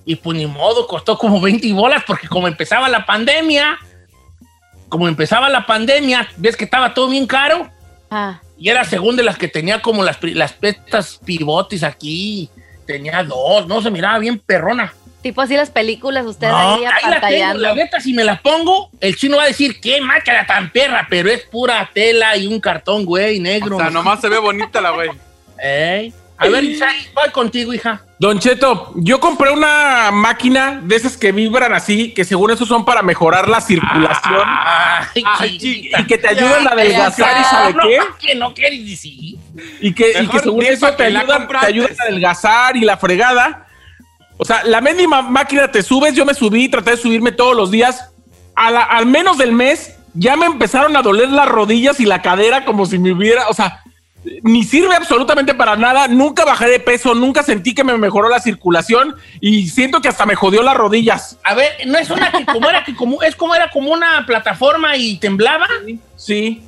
Y 0.03 0.15
pues 0.15 0.37
ni 0.37 0.45
modo, 0.45 0.87
costó 0.87 1.17
como 1.17 1.39
20 1.39 1.71
bolas 1.73 2.03
porque 2.07 2.27
como 2.27 2.47
empezaba 2.47 2.89
la 2.89 3.05
pandemia, 3.05 3.77
como 4.89 5.07
empezaba 5.07 5.49
la 5.49 5.65
pandemia, 5.65 6.27
ves 6.37 6.55
que 6.57 6.63
estaba 6.65 6.93
todo 6.93 7.09
bien 7.09 7.27
caro. 7.27 7.69
Ah. 8.09 8.39
Y 8.57 8.69
era 8.69 8.83
según 8.83 9.15
de 9.15 9.23
las 9.23 9.37
que 9.37 9.47
tenía 9.47 9.81
como 9.81 10.03
las, 10.03 10.17
las 10.21 10.55
estas 10.61 11.17
pivotes 11.23 11.83
aquí. 11.83 12.49
Tenía 12.87 13.23
dos, 13.23 13.67
no 13.67 13.81
se 13.81 13.91
miraba 13.91 14.17
bien 14.17 14.39
perrona. 14.39 14.93
Tipo 15.21 15.41
así 15.41 15.55
las 15.55 15.69
películas, 15.69 16.25
ustedes 16.25 16.53
No, 16.53 16.75
ahí 16.75 16.85
ahí 16.85 17.11
la 17.11 17.19
tengo, 17.19 17.53
la 17.59 17.75
neta, 17.75 17.99
si 17.99 18.13
me 18.13 18.23
la 18.23 18.41
pongo, 18.41 18.89
el 18.99 19.15
chino 19.15 19.37
va 19.37 19.43
a 19.43 19.47
decir, 19.47 19.81
qué 19.81 19.99
máscara 19.99 20.45
tan 20.45 20.71
perra, 20.71 21.05
pero 21.09 21.29
es 21.29 21.41
pura 21.43 21.89
tela 21.93 22.37
y 22.37 22.47
un 22.47 22.59
cartón, 22.59 23.03
güey, 23.03 23.39
negro. 23.39 23.75
O 23.75 23.79
sea, 23.79 23.89
nomás 23.89 24.21
se 24.21 24.29
ve 24.29 24.37
bonita 24.37 24.79
la 24.79 24.91
güey. 24.91 25.09
Ey. 25.59 26.13
A 26.39 26.47
ver, 26.49 26.63
Isai, 26.63 26.95
voy 27.15 27.29
contigo, 27.31 27.73
hija. 27.73 28.01
Don 28.19 28.37
Cheto, 28.39 28.93
yo 28.95 29.19
compré 29.19 29.51
una 29.51 30.11
máquina 30.11 30.79
de 30.83 30.95
esas 30.95 31.17
que 31.17 31.31
vibran 31.31 31.73
así, 31.73 32.13
que 32.13 32.25
según 32.25 32.51
eso 32.51 32.65
son 32.65 32.85
para 32.85 33.01
mejorar 33.01 33.47
la 33.47 33.59
circulación 33.61 34.41
Ay, 34.45 35.23
Ay, 35.39 35.57
chiquita. 35.57 35.99
y 36.01 36.05
que 36.05 36.17
te 36.17 36.27
ayudan 36.27 36.67
a 36.67 36.71
adelgazar 36.71 37.41
y 37.41 37.43
sabe 37.43 37.73
no, 37.73 37.81
qué. 37.83 37.99
que 38.27 38.35
no 38.35 38.53
quieres 38.53 38.85
decir. 38.87 39.37
Y 39.81 39.93
que, 39.93 40.13
y 40.21 40.27
que 40.27 40.39
según 40.39 40.63
eso 40.63 40.91
te 40.93 41.05
ayudan, 41.05 41.25
te 41.27 41.33
compraste. 41.33 41.67
ayudan 41.67 41.91
a 41.99 42.03
adelgazar 42.03 42.77
y 42.77 42.81
la 42.81 42.97
fregada. 42.97 43.67
O 44.37 44.45
sea, 44.45 44.63
la 44.63 44.81
mínima 44.81 45.21
máquina 45.23 45.71
te 45.71 45.81
subes, 45.81 46.13
yo 46.13 46.23
me 46.25 46.33
subí, 46.35 46.69
traté 46.69 46.91
de 46.91 46.97
subirme 46.97 47.31
todos 47.31 47.55
los 47.55 47.71
días. 47.71 48.11
A 48.55 48.69
la- 48.71 48.83
al 48.83 49.05
menos 49.07 49.37
del 49.39 49.51
mes 49.51 49.95
ya 50.13 50.35
me 50.35 50.45
empezaron 50.45 50.95
a 50.97 51.01
doler 51.01 51.29
las 51.29 51.47
rodillas 51.47 51.99
y 51.99 52.05
la 52.05 52.21
cadera 52.21 52.65
como 52.65 52.85
si 52.85 52.97
me 52.99 53.11
hubiera, 53.11 53.47
o 53.49 53.53
sea, 53.53 53.81
ni 54.43 54.63
sirve 54.63 54.95
absolutamente 54.95 55.53
para 55.53 55.75
nada. 55.75 56.07
Nunca 56.07 56.43
bajé 56.45 56.67
de 56.69 56.79
peso, 56.79 57.13
nunca 57.15 57.43
sentí 57.43 57.73
que 57.73 57.83
me 57.83 57.97
mejoró 57.97 58.29
la 58.29 58.39
circulación 58.39 59.15
y 59.39 59.69
siento 59.69 60.01
que 60.01 60.09
hasta 60.09 60.25
me 60.25 60.35
jodió 60.35 60.63
las 60.63 60.75
rodillas. 60.75 61.37
A 61.43 61.53
ver, 61.55 61.73
no 61.85 61.97
es 61.97 62.09
una 62.09 62.31
que 62.31 62.45
como 62.45 62.69
era 62.69 62.83
que 62.83 62.95
como 62.95 63.21
es 63.23 63.35
como 63.35 63.55
era 63.55 63.69
como 63.69 63.91
una 63.91 64.25
plataforma 64.25 64.97
y 64.97 65.17
temblaba. 65.17 65.67
Sí. 66.15 66.63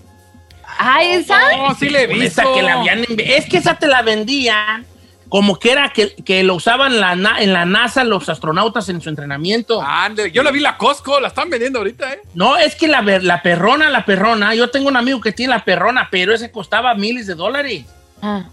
Ah, 0.77 1.03
esa. 1.03 1.39
No, 1.57 1.75
sí 1.75 1.89
le 1.89 2.03
he 2.03 2.07
Con 2.07 2.21
esa 2.21 2.43
visto. 2.43 2.55
que 2.55 2.61
la 2.61 2.73
habían 2.79 3.05
es 3.17 3.45
que 3.47 3.57
esa 3.57 3.75
te 3.75 3.87
la 3.87 4.01
vendían 4.01 4.85
como 5.29 5.59
que 5.59 5.71
era 5.71 5.89
que, 5.89 6.15
que 6.25 6.43
lo 6.43 6.55
usaban 6.55 6.99
la 6.99 7.15
na- 7.15 7.39
en 7.41 7.53
la 7.53 7.63
NASA 7.65 8.03
los 8.03 8.27
astronautas 8.29 8.89
en 8.89 8.99
su 8.99 9.09
entrenamiento. 9.09 9.81
Ande, 9.81 10.31
yo 10.31 10.41
la 10.43 10.49
vi 10.51 10.59
la 10.59 10.75
Costco, 10.77 11.19
la 11.19 11.27
están 11.29 11.49
vendiendo 11.49 11.79
ahorita, 11.79 12.13
¿eh? 12.13 12.21
No, 12.33 12.57
es 12.57 12.75
que 12.75 12.87
la, 12.87 13.01
la 13.01 13.41
perrona, 13.43 13.89
la 13.89 14.05
perrona, 14.05 14.55
yo 14.55 14.69
tengo 14.71 14.87
un 14.89 14.97
amigo 14.97 15.21
que 15.21 15.31
tiene 15.31 15.53
la 15.53 15.63
perrona, 15.63 16.07
pero 16.11 16.33
ese 16.33 16.51
costaba 16.51 16.93
miles 16.95 17.27
de 17.27 17.35
dólares. 17.35 17.85
Ah. 18.21 18.45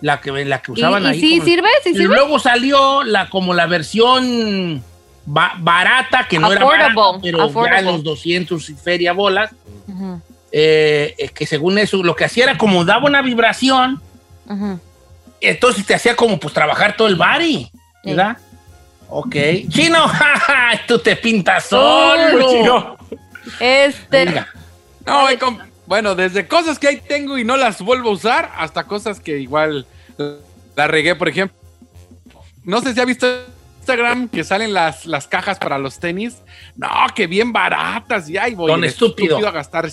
La 0.00 0.20
que, 0.20 0.44
la 0.44 0.60
que 0.60 0.72
¿Y, 0.72 0.74
usaban 0.74 1.04
y 1.04 1.06
ahí. 1.06 1.20
sí 1.20 1.30
como- 1.38 1.44
sirve? 1.44 1.68
¿Sí 1.84 1.90
y 1.90 1.94
sirve? 1.94 2.14
luego 2.16 2.38
salió 2.38 3.04
la 3.04 3.30
como 3.30 3.54
la 3.54 3.66
versión 3.66 4.82
ba- 5.24 5.54
barata, 5.58 6.26
que 6.28 6.38
no 6.40 6.50
era 6.52 6.62
Affordable, 6.62 6.94
barata, 6.96 7.18
pero 7.22 7.38
ya 7.38 7.44
affordable. 7.44 7.78
en 7.78 7.86
los 7.86 8.02
200 8.02 8.70
y 8.70 8.74
feria 8.74 9.12
bolas, 9.12 9.50
eh, 10.52 11.14
eh, 11.18 11.28
que 11.30 11.46
según 11.46 11.78
eso, 11.78 12.02
lo 12.02 12.14
que 12.14 12.24
hacía 12.24 12.44
era 12.44 12.58
como 12.58 12.84
daba 12.84 13.06
una 13.06 13.22
vibración, 13.22 14.00
ujú. 14.46 14.80
Entonces 15.46 15.84
te 15.86 15.94
hacía 15.94 16.16
como 16.16 16.38
pues 16.38 16.54
trabajar 16.54 16.96
todo 16.96 17.08
el 17.08 17.16
body, 17.16 17.70
¿verdad? 18.04 18.38
Ok. 19.08 19.36
Chino, 19.68 20.08
jaja, 20.08 20.80
tú 20.88 20.98
te 20.98 21.16
pintas 21.16 21.66
solo. 21.66 22.50
Chino. 22.50 22.96
Este. 23.60 24.24
Venga. 24.24 24.48
No, 25.06 25.26
bueno, 25.86 26.14
desde 26.14 26.46
cosas 26.48 26.78
que 26.78 26.88
ahí 26.88 27.02
tengo 27.06 27.36
y 27.36 27.44
no 27.44 27.56
las 27.56 27.80
vuelvo 27.82 28.10
a 28.10 28.12
usar, 28.12 28.50
hasta 28.56 28.84
cosas 28.84 29.20
que 29.20 29.38
igual 29.38 29.86
la 30.74 30.86
regué, 30.88 31.14
por 31.14 31.28
ejemplo. 31.28 31.56
No 32.64 32.80
sé 32.80 32.94
si 32.94 33.00
ha 33.00 33.04
visto 33.04 33.26
Instagram 33.80 34.28
que 34.28 34.44
salen 34.44 34.72
las, 34.72 35.04
las 35.04 35.26
cajas 35.26 35.58
para 35.58 35.78
los 35.78 35.98
tenis. 35.98 36.36
No, 36.74 36.88
que 37.14 37.26
bien 37.26 37.52
baratas. 37.52 38.28
Y 38.30 38.38
ahí 38.38 38.54
voy. 38.54 38.70
Don 38.70 38.82
estúpido. 38.82 39.46
a 39.46 39.50
gastar 39.50 39.90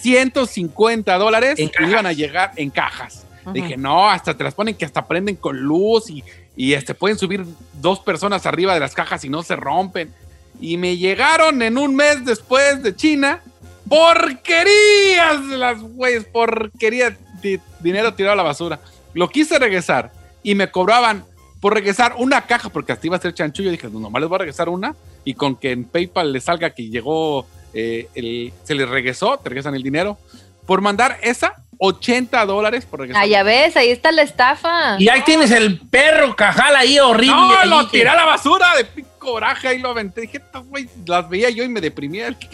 150 0.00 1.18
dólares 1.18 1.58
En 1.58 1.66
y 1.66 1.68
cajas. 1.70 1.90
iban 1.90 2.06
a 2.06 2.12
llegar 2.12 2.52
en 2.54 2.70
cajas. 2.70 3.25
Dije, 3.52 3.76
no, 3.76 4.08
hasta 4.10 4.36
te 4.36 4.42
las 4.44 4.54
ponen 4.54 4.74
que 4.74 4.84
hasta 4.84 5.06
prenden 5.06 5.36
con 5.36 5.58
luz 5.58 6.10
y, 6.10 6.24
y 6.56 6.72
este, 6.72 6.94
pueden 6.94 7.16
subir 7.18 7.44
dos 7.80 8.00
personas 8.00 8.44
arriba 8.46 8.74
de 8.74 8.80
las 8.80 8.94
cajas 8.94 9.24
y 9.24 9.28
no 9.28 9.42
se 9.42 9.56
rompen. 9.56 10.12
Y 10.60 10.76
me 10.78 10.96
llegaron 10.96 11.60
en 11.62 11.78
un 11.78 11.94
mes 11.94 12.24
después 12.24 12.82
de 12.82 12.94
China. 12.96 13.42
Porquerías 13.88 15.40
las 15.44 15.80
güeyes, 15.80 16.24
porquería, 16.24 17.16
di- 17.42 17.60
dinero 17.80 18.14
tirado 18.14 18.32
a 18.32 18.36
la 18.36 18.42
basura. 18.42 18.80
Lo 19.14 19.28
quise 19.28 19.58
regresar 19.58 20.12
y 20.42 20.54
me 20.54 20.70
cobraban 20.70 21.24
por 21.60 21.74
regresar 21.74 22.14
una 22.18 22.46
caja, 22.46 22.68
porque 22.68 22.92
hasta 22.92 23.06
iba 23.06 23.16
a 23.16 23.20
ser 23.20 23.34
chanchullo. 23.34 23.70
Dije, 23.70 23.88
no, 23.88 24.00
nomás 24.00 24.20
les 24.20 24.28
voy 24.28 24.36
a 24.36 24.38
regresar 24.40 24.68
una 24.68 24.94
y 25.24 25.34
con 25.34 25.56
que 25.56 25.72
en 25.72 25.84
PayPal 25.84 26.32
le 26.32 26.40
salga 26.40 26.70
que 26.70 26.88
llegó, 26.88 27.46
eh, 27.74 28.08
el- 28.14 28.52
se 28.64 28.74
les 28.74 28.88
regresó, 28.88 29.38
te 29.38 29.48
regresan 29.50 29.74
el 29.74 29.82
dinero. 29.82 30.18
Por 30.66 30.80
mandar 30.80 31.18
esa, 31.22 31.54
80 31.78 32.46
dólares 32.46 32.86
por 32.86 33.00
regresar. 33.00 33.22
Ah, 33.22 33.26
ya 33.26 33.42
ves, 33.42 33.76
ahí 33.76 33.90
está 33.90 34.12
la 34.12 34.22
estafa. 34.22 34.96
Y 34.98 35.08
ahí 35.08 35.22
tienes 35.22 35.50
el 35.50 35.80
perro 35.80 36.34
cajal 36.36 36.74
ahí 36.76 36.98
horrible. 36.98 37.34
No, 37.36 37.58
ahí 37.58 37.68
lo 37.68 37.88
que- 37.90 37.98
tiré 37.98 38.08
a 38.10 38.14
la 38.16 38.24
basura 38.24 38.74
de 38.76 38.84
pico 38.84 39.08
coraje 39.18 39.74
y 39.74 39.78
lo 39.80 39.90
aventé. 39.90 40.22
Dije, 40.22 40.38
"Estas, 40.38 40.64
güey, 40.66 40.88
las 41.06 41.28
veía 41.28 41.50
yo 41.50 41.64
y 41.64 41.68
me 41.68 41.80
deprimía. 41.80 42.34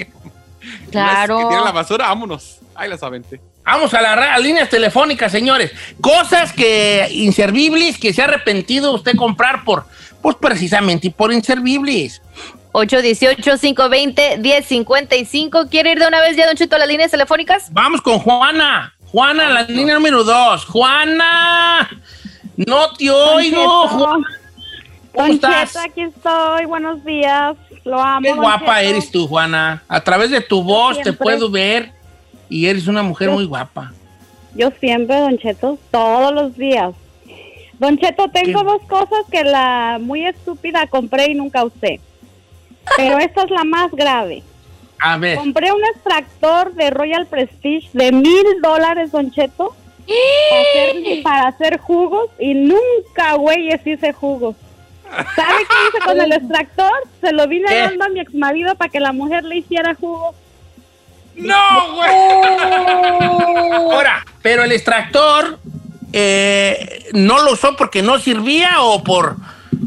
Claro. 0.92 1.38
Que 1.38 1.44
tiré 1.46 1.56
a 1.56 1.60
la 1.64 1.72
basura, 1.72 2.06
vámonos. 2.06 2.58
Ahí 2.74 2.88
las 2.88 3.02
aventé. 3.02 3.40
Vamos 3.64 3.92
a 3.94 4.00
las 4.00 4.40
líneas 4.40 4.68
telefónicas, 4.68 5.32
señores. 5.32 5.72
Cosas 6.00 6.52
que 6.52 7.08
inservibles 7.10 7.98
que 7.98 8.12
se 8.12 8.22
ha 8.22 8.26
arrepentido 8.26 8.92
usted 8.92 9.16
comprar 9.16 9.64
por, 9.64 9.84
pues 10.22 10.36
precisamente 10.36 11.10
por 11.10 11.32
inservibles. 11.32 12.22
818-520-1055. 12.72 15.68
¿Quiere 15.68 15.92
ir 15.92 15.98
de 15.98 16.06
una 16.06 16.20
vez 16.20 16.36
ya, 16.36 16.46
Don 16.46 16.56
Chito, 16.56 16.76
a 16.76 16.78
las 16.78 16.88
líneas 16.88 17.10
telefónicas? 17.10 17.72
Vamos 17.72 18.00
con 18.00 18.18
Juana. 18.18 18.94
Juana, 19.12 19.50
la 19.50 19.62
línea 19.64 19.94
número 19.96 20.24
dos. 20.24 20.64
Juana, 20.64 21.86
no 22.56 22.94
te 22.94 23.10
oigo. 23.10 23.88
Juana. 23.88 24.26
¿Cómo 25.12 25.26
Don 25.26 25.30
estás? 25.32 25.72
Cheto, 25.74 25.84
aquí 25.84 26.00
estoy. 26.00 26.64
Buenos 26.64 27.04
días. 27.04 27.54
Lo 27.84 28.00
amo. 28.00 28.22
Qué 28.22 28.32
guapa 28.32 28.78
Cheto. 28.78 28.90
eres 28.90 29.10
tú, 29.10 29.26
Juana. 29.28 29.82
A 29.86 30.00
través 30.00 30.30
de 30.30 30.40
tu 30.40 30.62
voz 30.62 30.98
te 31.02 31.12
puedo 31.12 31.50
ver 31.50 31.92
y 32.48 32.64
eres 32.66 32.86
una 32.86 33.02
mujer 33.02 33.28
muy 33.30 33.44
guapa. 33.44 33.92
Yo 34.54 34.70
siempre, 34.80 35.20
Don 35.20 35.36
Cheto, 35.36 35.78
todos 35.90 36.32
los 36.32 36.56
días. 36.56 36.94
Don 37.78 37.98
Cheto, 37.98 38.28
tengo 38.28 38.60
¿Qué? 38.60 38.64
dos 38.64 38.82
cosas 38.88 39.26
que 39.30 39.44
la 39.44 39.98
muy 40.00 40.24
estúpida 40.24 40.86
compré 40.86 41.32
y 41.32 41.34
nunca 41.34 41.64
usé. 41.64 42.00
Pero 42.96 43.18
esta 43.18 43.42
es 43.42 43.50
la 43.50 43.64
más 43.64 43.90
grave. 43.92 44.42
A 45.04 45.16
ver, 45.18 45.36
Compré 45.36 45.72
un 45.72 45.84
extractor 45.84 46.72
de 46.74 46.90
Royal 46.90 47.26
Prestige 47.26 47.88
de 47.92 48.12
mil 48.12 48.44
dólares, 48.62 49.10
Don 49.10 49.30
Cheto, 49.32 49.74
para 50.48 50.60
hacer, 50.62 51.22
para 51.22 51.48
hacer 51.48 51.78
jugos 51.80 52.30
y 52.38 52.54
nunca, 52.54 53.34
güey, 53.34 53.72
hice 53.84 54.12
jugos. 54.12 54.54
¿Sabe 55.34 55.58
qué 55.68 55.74
hice 55.88 56.04
con 56.06 56.20
el 56.20 56.32
extractor? 56.32 56.92
Se 57.20 57.32
lo 57.32 57.46
vine 57.48 57.66
¿Qué? 57.68 57.80
dando 57.80 58.04
a 58.04 58.08
mi 58.08 58.20
ex 58.20 58.32
marido 58.34 58.74
para 58.76 58.90
que 58.90 59.00
la 59.00 59.12
mujer 59.12 59.44
le 59.44 59.56
hiciera 59.56 59.94
jugo. 59.94 60.34
¡No, 61.34 61.94
güey! 61.96 62.10
ahora, 63.90 64.24
pero 64.42 64.64
el 64.64 64.72
extractor 64.72 65.58
eh, 66.12 67.06
no 67.12 67.42
lo 67.42 67.52
usó 67.52 67.74
porque 67.76 68.02
no 68.02 68.18
servía 68.18 68.82
o 68.82 69.02
por 69.02 69.36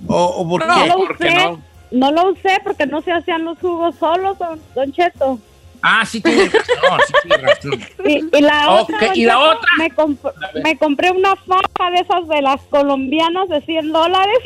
o, 0.08 0.24
o 0.26 0.50
por 0.50 0.66
No 0.66 0.76
qué? 0.84 0.88
lo 0.90 0.96
¿por 0.98 1.18
qué 1.18 1.28
usé, 1.28 1.36
no? 1.36 1.62
No? 1.92 2.12
lo 2.12 2.32
usé 2.32 2.60
porque 2.64 2.86
no 2.86 3.02
se 3.02 3.12
hacían 3.12 3.46
los 3.46 3.58
jugos 3.60 3.96
solos, 3.98 4.38
don, 4.38 4.60
don 4.74 4.92
Cheto. 4.94 5.40
Ah, 5.82 6.04
sí 6.06 6.22
razón, 6.24 7.42
razón. 7.42 7.82
Y, 8.06 8.38
y 8.38 8.42
la 8.42 8.72
otra, 8.72 9.00
don 9.00 9.16
¿y 9.16 9.26
la 9.26 9.34
Cheto, 9.34 9.50
otra? 9.52 9.70
Me, 9.78 9.92
comp- 9.92 10.34
me 10.64 10.78
compré 10.78 11.12
una 11.12 11.36
faja 11.36 11.92
de 11.92 12.00
esas 12.00 12.28
de 12.28 12.42
las 12.42 12.62
colombianas 12.64 13.50
de 13.50 13.62
100 13.62 13.92
dólares, 13.92 14.38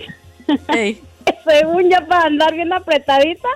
Ey. 0.70 1.02
según 1.46 1.90
ya 1.90 2.06
para 2.08 2.26
andar 2.26 2.54
bien 2.54 2.74
apretadita. 2.74 3.48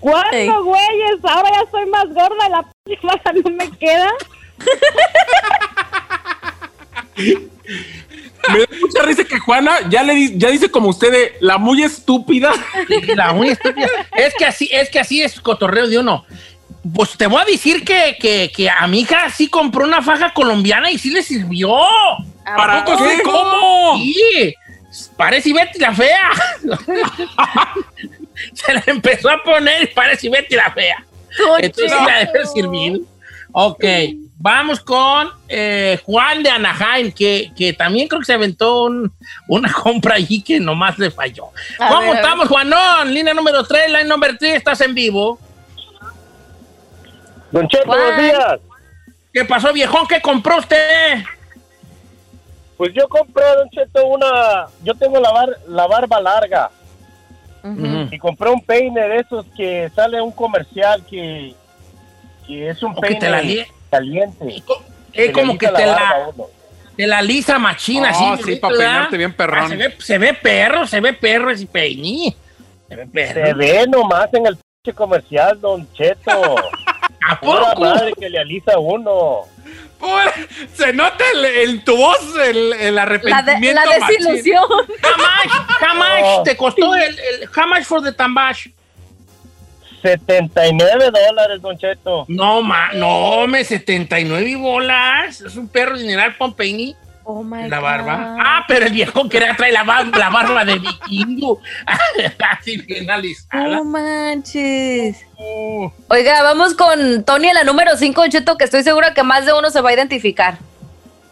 ¿Cuándo, 0.00 0.28
Ey. 0.36 0.48
güeyes? 0.48 1.24
Ahora 1.24 1.48
ya 1.50 1.70
soy 1.70 1.86
más 1.86 2.04
gorda, 2.12 2.48
la 2.50 2.62
p 2.84 2.96
faja 2.98 3.32
no 3.44 3.50
me 3.50 3.70
queda. 3.78 4.10
Me 8.52 8.58
da 8.60 8.66
mucha 8.80 9.02
risa 9.02 9.24
que 9.24 9.38
Juana 9.38 9.72
ya 9.88 10.02
le 10.02 10.14
di- 10.14 10.34
ya 10.38 10.48
dice 10.50 10.70
como 10.70 10.88
usted 10.88 11.10
de 11.12 11.36
la 11.40 11.58
muy 11.58 11.82
estúpida. 11.82 12.52
La 13.14 13.32
muy 13.32 13.48
estúpida. 13.48 13.88
Es 14.16 14.34
que 14.38 14.44
así, 14.46 14.68
es 14.72 14.90
que 14.90 15.00
así 15.00 15.22
es 15.22 15.40
cotorreo 15.40 15.86
de 15.88 15.98
uno. 15.98 16.24
Pues 16.94 17.16
te 17.16 17.26
voy 17.26 17.40
a 17.40 17.44
decir 17.46 17.84
que, 17.84 18.16
que, 18.20 18.52
que 18.54 18.68
a 18.68 18.86
mi 18.86 19.00
hija 19.00 19.30
sí 19.30 19.48
compró 19.48 19.84
una 19.84 20.02
faja 20.02 20.34
colombiana 20.34 20.90
y 20.90 20.98
sí 20.98 21.10
le 21.10 21.22
sirvió. 21.22 21.70
¿Para 22.44 22.84
poco 22.84 23.02
qué? 23.02 23.16
sí? 23.16 23.22
¿Cómo? 23.22 23.96
Sí, 23.98 24.54
parece 25.16 25.52
Betty 25.54 25.78
la 25.78 25.94
fea. 25.94 26.30
Se 28.52 28.72
la 28.74 28.82
empezó 28.86 29.30
a 29.30 29.42
poner 29.42 29.84
y 29.84 29.86
parece 29.88 30.28
Betty 30.28 30.54
la 30.56 30.70
fea. 30.72 31.04
Entonces 31.60 31.92
sí 31.98 32.04
la 32.06 32.18
debe 32.18 32.46
servir. 32.46 33.00
Ok, 33.56 33.84
vamos 34.36 34.80
con 34.80 35.28
eh, 35.48 36.00
Juan 36.04 36.42
de 36.42 36.50
Anaheim, 36.50 37.12
que, 37.12 37.52
que 37.56 37.72
también 37.72 38.08
creo 38.08 38.18
que 38.20 38.26
se 38.26 38.32
aventó 38.32 38.84
un- 38.86 39.12
una 39.48 39.72
compra 39.82 40.16
allí 40.16 40.42
que 40.42 40.58
nomás 40.58 40.98
le 40.98 41.10
falló. 41.12 41.46
A 41.78 41.88
¿Cómo 41.88 42.00
ver, 42.00 42.16
estamos, 42.16 42.48
Juanón? 42.48 43.14
Línea 43.14 43.32
número 43.32 43.62
3, 43.64 43.88
line 43.90 44.04
número 44.04 44.34
3, 44.36 44.56
estás 44.56 44.80
en 44.80 44.92
vivo. 44.94 45.38
Don 47.52 47.68
Cheto, 47.68 47.86
buenos 47.86 48.16
días. 48.20 48.58
¿Qué 49.32 49.44
pasó, 49.44 49.72
viejón? 49.72 50.06
¿Qué 50.08 50.20
compró 50.20 50.58
usted? 50.58 51.22
Pues 52.76 52.92
yo 52.92 53.08
compré, 53.08 53.44
Don 53.56 53.70
Cheto, 53.70 54.04
una... 54.06 54.66
Yo 54.82 54.94
tengo 54.96 55.20
la, 55.20 55.30
bar- 55.30 55.58
la 55.68 55.86
barba 55.86 56.20
larga 56.20 56.70
y 58.10 58.18
compré 58.18 58.50
un 58.50 58.60
peine 58.60 59.00
de 59.08 59.16
esos 59.20 59.46
que 59.56 59.90
sale 59.94 60.20
un 60.20 60.32
comercial 60.32 61.02
que, 61.08 61.54
que 62.46 62.68
es 62.70 62.82
un 62.82 62.94
peine 62.94 63.18
te 63.20 63.30
la 63.30 63.42
lie- 63.42 63.66
caliente. 63.90 64.62
Es 65.12 65.30
como 65.32 65.56
que 65.56 65.66
te 65.68 65.72
barba 65.72 65.86
la, 65.86 66.08
a 66.10 66.28
uno. 66.28 66.46
te 66.96 67.06
la 67.06 67.22
lisa 67.22 67.58
machina, 67.58 68.10
Oh, 68.14 68.32
así. 68.34 68.42
sí, 68.44 68.56
pa' 68.56 68.68
¿verdad? 68.68 68.78
peinarte 68.84 69.16
bien 69.16 69.32
perrón. 69.32 69.64
Ah, 69.64 69.68
se, 69.68 69.76
ve, 69.76 69.94
se 69.98 70.18
ve 70.18 70.34
perro, 70.34 70.86
se 70.86 71.00
ve 71.00 71.12
perro 71.12 71.50
ese 71.50 71.66
peiní. 71.66 72.34
Se 72.88 72.96
ve 72.96 73.06
perro. 73.06 73.46
Se 73.46 73.54
ve 73.54 73.86
nomás 73.88 74.28
en 74.34 74.46
el 74.46 74.56
pinche 74.56 74.94
comercial, 74.96 75.60
Don 75.60 75.90
Cheto. 75.92 76.30
¿A 77.28 77.40
Pura 77.40 77.70
poco? 77.70 77.80
madre 77.80 78.12
que 78.18 78.28
le 78.28 78.38
alisa 78.38 78.72
a 78.74 78.78
uno. 78.78 79.42
Por- 79.98 80.32
se 80.74 80.92
nota 80.92 81.24
el- 81.32 81.44
en 81.70 81.84
tu 81.84 81.96
voz 81.96 82.18
el, 82.44 82.72
el 82.74 82.94
La, 82.94 83.06
de- 83.06 83.12
arrepentimiento. 83.16 83.80
la 83.82 84.06
desilusión. 84.06 84.62
How 84.64 85.94
much 85.96 86.36
No. 86.38 86.42
te 86.42 86.56
costó 86.56 86.94
el, 86.94 87.18
el 87.18 87.48
much 87.68 87.84
for 87.84 88.02
the 88.02 88.12
tambash? 88.12 88.66
79 90.04 91.10
dólares, 91.10 91.62
Don 91.62 91.78
Cheto. 91.78 92.26
No, 92.28 92.62
ma, 92.62 92.92
no, 92.92 93.46
me 93.46 93.64
79 93.64 94.56
bolas. 94.56 95.40
Es 95.40 95.56
un 95.56 95.66
perro 95.66 95.96
dineral 95.98 96.34
Pompeini. 96.36 96.94
Oh 97.26 97.42
my 97.42 97.70
La 97.70 97.80
barba. 97.80 98.16
God. 98.16 98.36
Ah, 98.38 98.64
pero 98.68 98.84
el 98.84 98.92
viejo 98.92 99.26
quería 99.30 99.56
traer 99.56 99.72
la, 99.72 99.82
bar- 99.82 100.14
la 100.14 100.28
barba 100.28 100.62
de 100.66 100.78
vikingo. 100.78 101.58
Así 102.50 102.76
bien 102.82 103.10
alisada. 103.10 103.66
No 103.68 103.84
manches. 103.84 105.24
Oiga, 106.08 106.42
vamos 106.42 106.74
con 106.74 107.24
Tony 107.24 107.48
en 107.48 107.54
la 107.54 107.64
número 107.64 107.96
5, 107.96 108.26
Cheto, 108.28 108.58
que 108.58 108.64
estoy 108.64 108.82
segura 108.82 109.14
que 109.14 109.22
más 109.22 109.46
de 109.46 109.54
uno 109.54 109.70
se 109.70 109.80
va 109.80 109.88
a 109.88 109.94
identificar. 109.94 110.58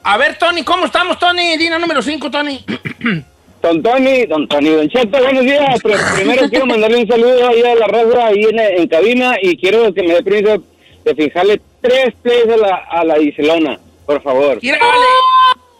A 0.02 0.16
ver, 0.16 0.38
Tony, 0.38 0.64
¿cómo 0.64 0.86
estamos, 0.86 1.18
Tony? 1.18 1.58
Dina 1.58 1.78
número 1.78 2.00
5, 2.00 2.30
Tony. 2.30 2.64
Don 3.62 3.80
Tony, 3.82 4.26
don 4.26 4.48
Tony, 4.48 4.70
don 4.70 4.88
Cheto, 4.88 5.18
buenos 5.22 5.44
días. 5.44 5.80
Pero 5.82 5.96
primero 6.16 6.48
quiero 6.50 6.66
mandarle 6.66 6.98
un 7.02 7.06
saludo 7.08 7.48
ahí 7.48 7.62
a 7.62 7.74
la 7.76 7.86
raza 7.86 8.26
ahí 8.26 8.42
en, 8.44 8.58
en 8.58 8.88
cabina 8.88 9.36
y 9.40 9.56
quiero 9.56 9.94
que 9.94 10.02
me 10.02 10.14
dé 10.14 10.22
permiso 10.22 10.62
de 11.04 11.14
fijarle 11.14 11.60
tres 11.80 12.12
plays 12.22 12.48
a 12.52 12.56
la, 12.56 12.74
a 12.90 13.04
la 13.04 13.18
Iselona, 13.20 13.78
por 14.04 14.20
favor. 14.22 14.58
Mira, 14.60 14.78
vale. 14.78 15.04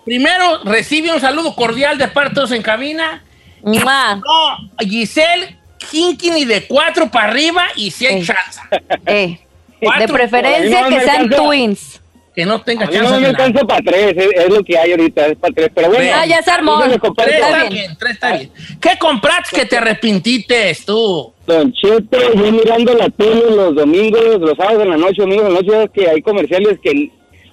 Primero, 0.05 0.61
recibe 0.65 1.13
un 1.13 1.21
saludo 1.21 1.55
cordial 1.55 1.99
de 1.99 2.09
parte 2.09 2.31
de 2.31 2.35
todos 2.37 2.53
en 2.53 2.63
cabina. 2.63 3.23
Mua. 3.63 4.17
No, 4.17 4.87
Giselle, 4.89 5.57
Kinkini 5.91 6.45
de 6.45 6.67
cuatro 6.67 7.11
para 7.11 7.29
arriba 7.29 7.65
y 7.77 7.91
si 7.91 8.07
hay 8.07 8.17
Ey. 8.17 8.25
chance. 8.27 8.61
Eh, 9.07 9.39
de 9.81 10.09
preferencia 10.09 10.87
que 10.89 11.01
sean 11.01 11.23
alcanza. 11.23 11.37
twins. 11.37 12.02
Que 12.35 12.47
no 12.47 12.61
tenga 12.63 12.89
chance. 12.89 13.11
no 13.13 13.21
me 13.21 13.27
alcanza 13.27 13.65
para 13.67 13.81
tres, 13.83 14.15
es, 14.17 14.27
es 14.35 14.49
lo 14.49 14.63
que 14.65 14.79
hay 14.79 14.93
ahorita, 14.93 15.27
es 15.27 15.37
para 15.37 15.53
tres. 15.55 15.71
Pero 15.75 15.89
bueno, 15.89 16.11
Ah, 16.15 16.25
ya 16.27 16.43
se 16.43 16.51
armó. 16.51 16.81
Tres 16.81 16.97
Está 17.35 17.59
bien. 17.59 17.73
bien, 17.73 17.97
tres 17.99 18.13
está 18.13 18.37
bien. 18.37 18.51
¿Qué 18.81 18.91
compraste 18.99 19.55
que 19.57 19.67
te 19.67 19.77
arrepentiste 19.77 20.77
tú? 20.87 21.33
Don 21.47 21.73
Cheto, 21.75 22.19
yo 22.35 22.53
mirando 22.53 22.95
la 22.95 23.11
tele 23.11 23.43
los 23.55 23.75
domingos, 23.75 24.41
los 24.41 24.57
sábados 24.57 24.83
en 24.85 24.91
la 24.91 24.97
noche, 24.97 25.21
domingos 25.23 25.47
en 25.49 25.55
la 25.55 25.61
noche, 25.61 25.91
que 25.93 26.09
hay 26.09 26.23
comerciales 26.23 26.79
que 26.83 27.11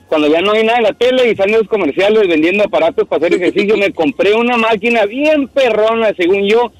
cuando 0.07 0.27
ya 0.27 0.41
no 0.41 0.53
hay 0.53 0.63
nada 0.63 0.77
en 0.77 0.83
la 0.85 0.93
tele 0.93 1.29
y 1.29 1.35
salen 1.35 1.57
los 1.57 1.67
comerciales 1.67 2.27
vendiendo 2.27 2.63
aparatos 2.63 3.07
para 3.07 3.25
hacer 3.25 3.35
ejercicio, 3.39 3.75
me 3.77 3.91
compré 3.93 4.33
una 4.33 4.57
máquina 4.57 5.05
bien 5.05 5.47
perrona, 5.49 6.11
según 6.17 6.47
yo. 6.47 6.71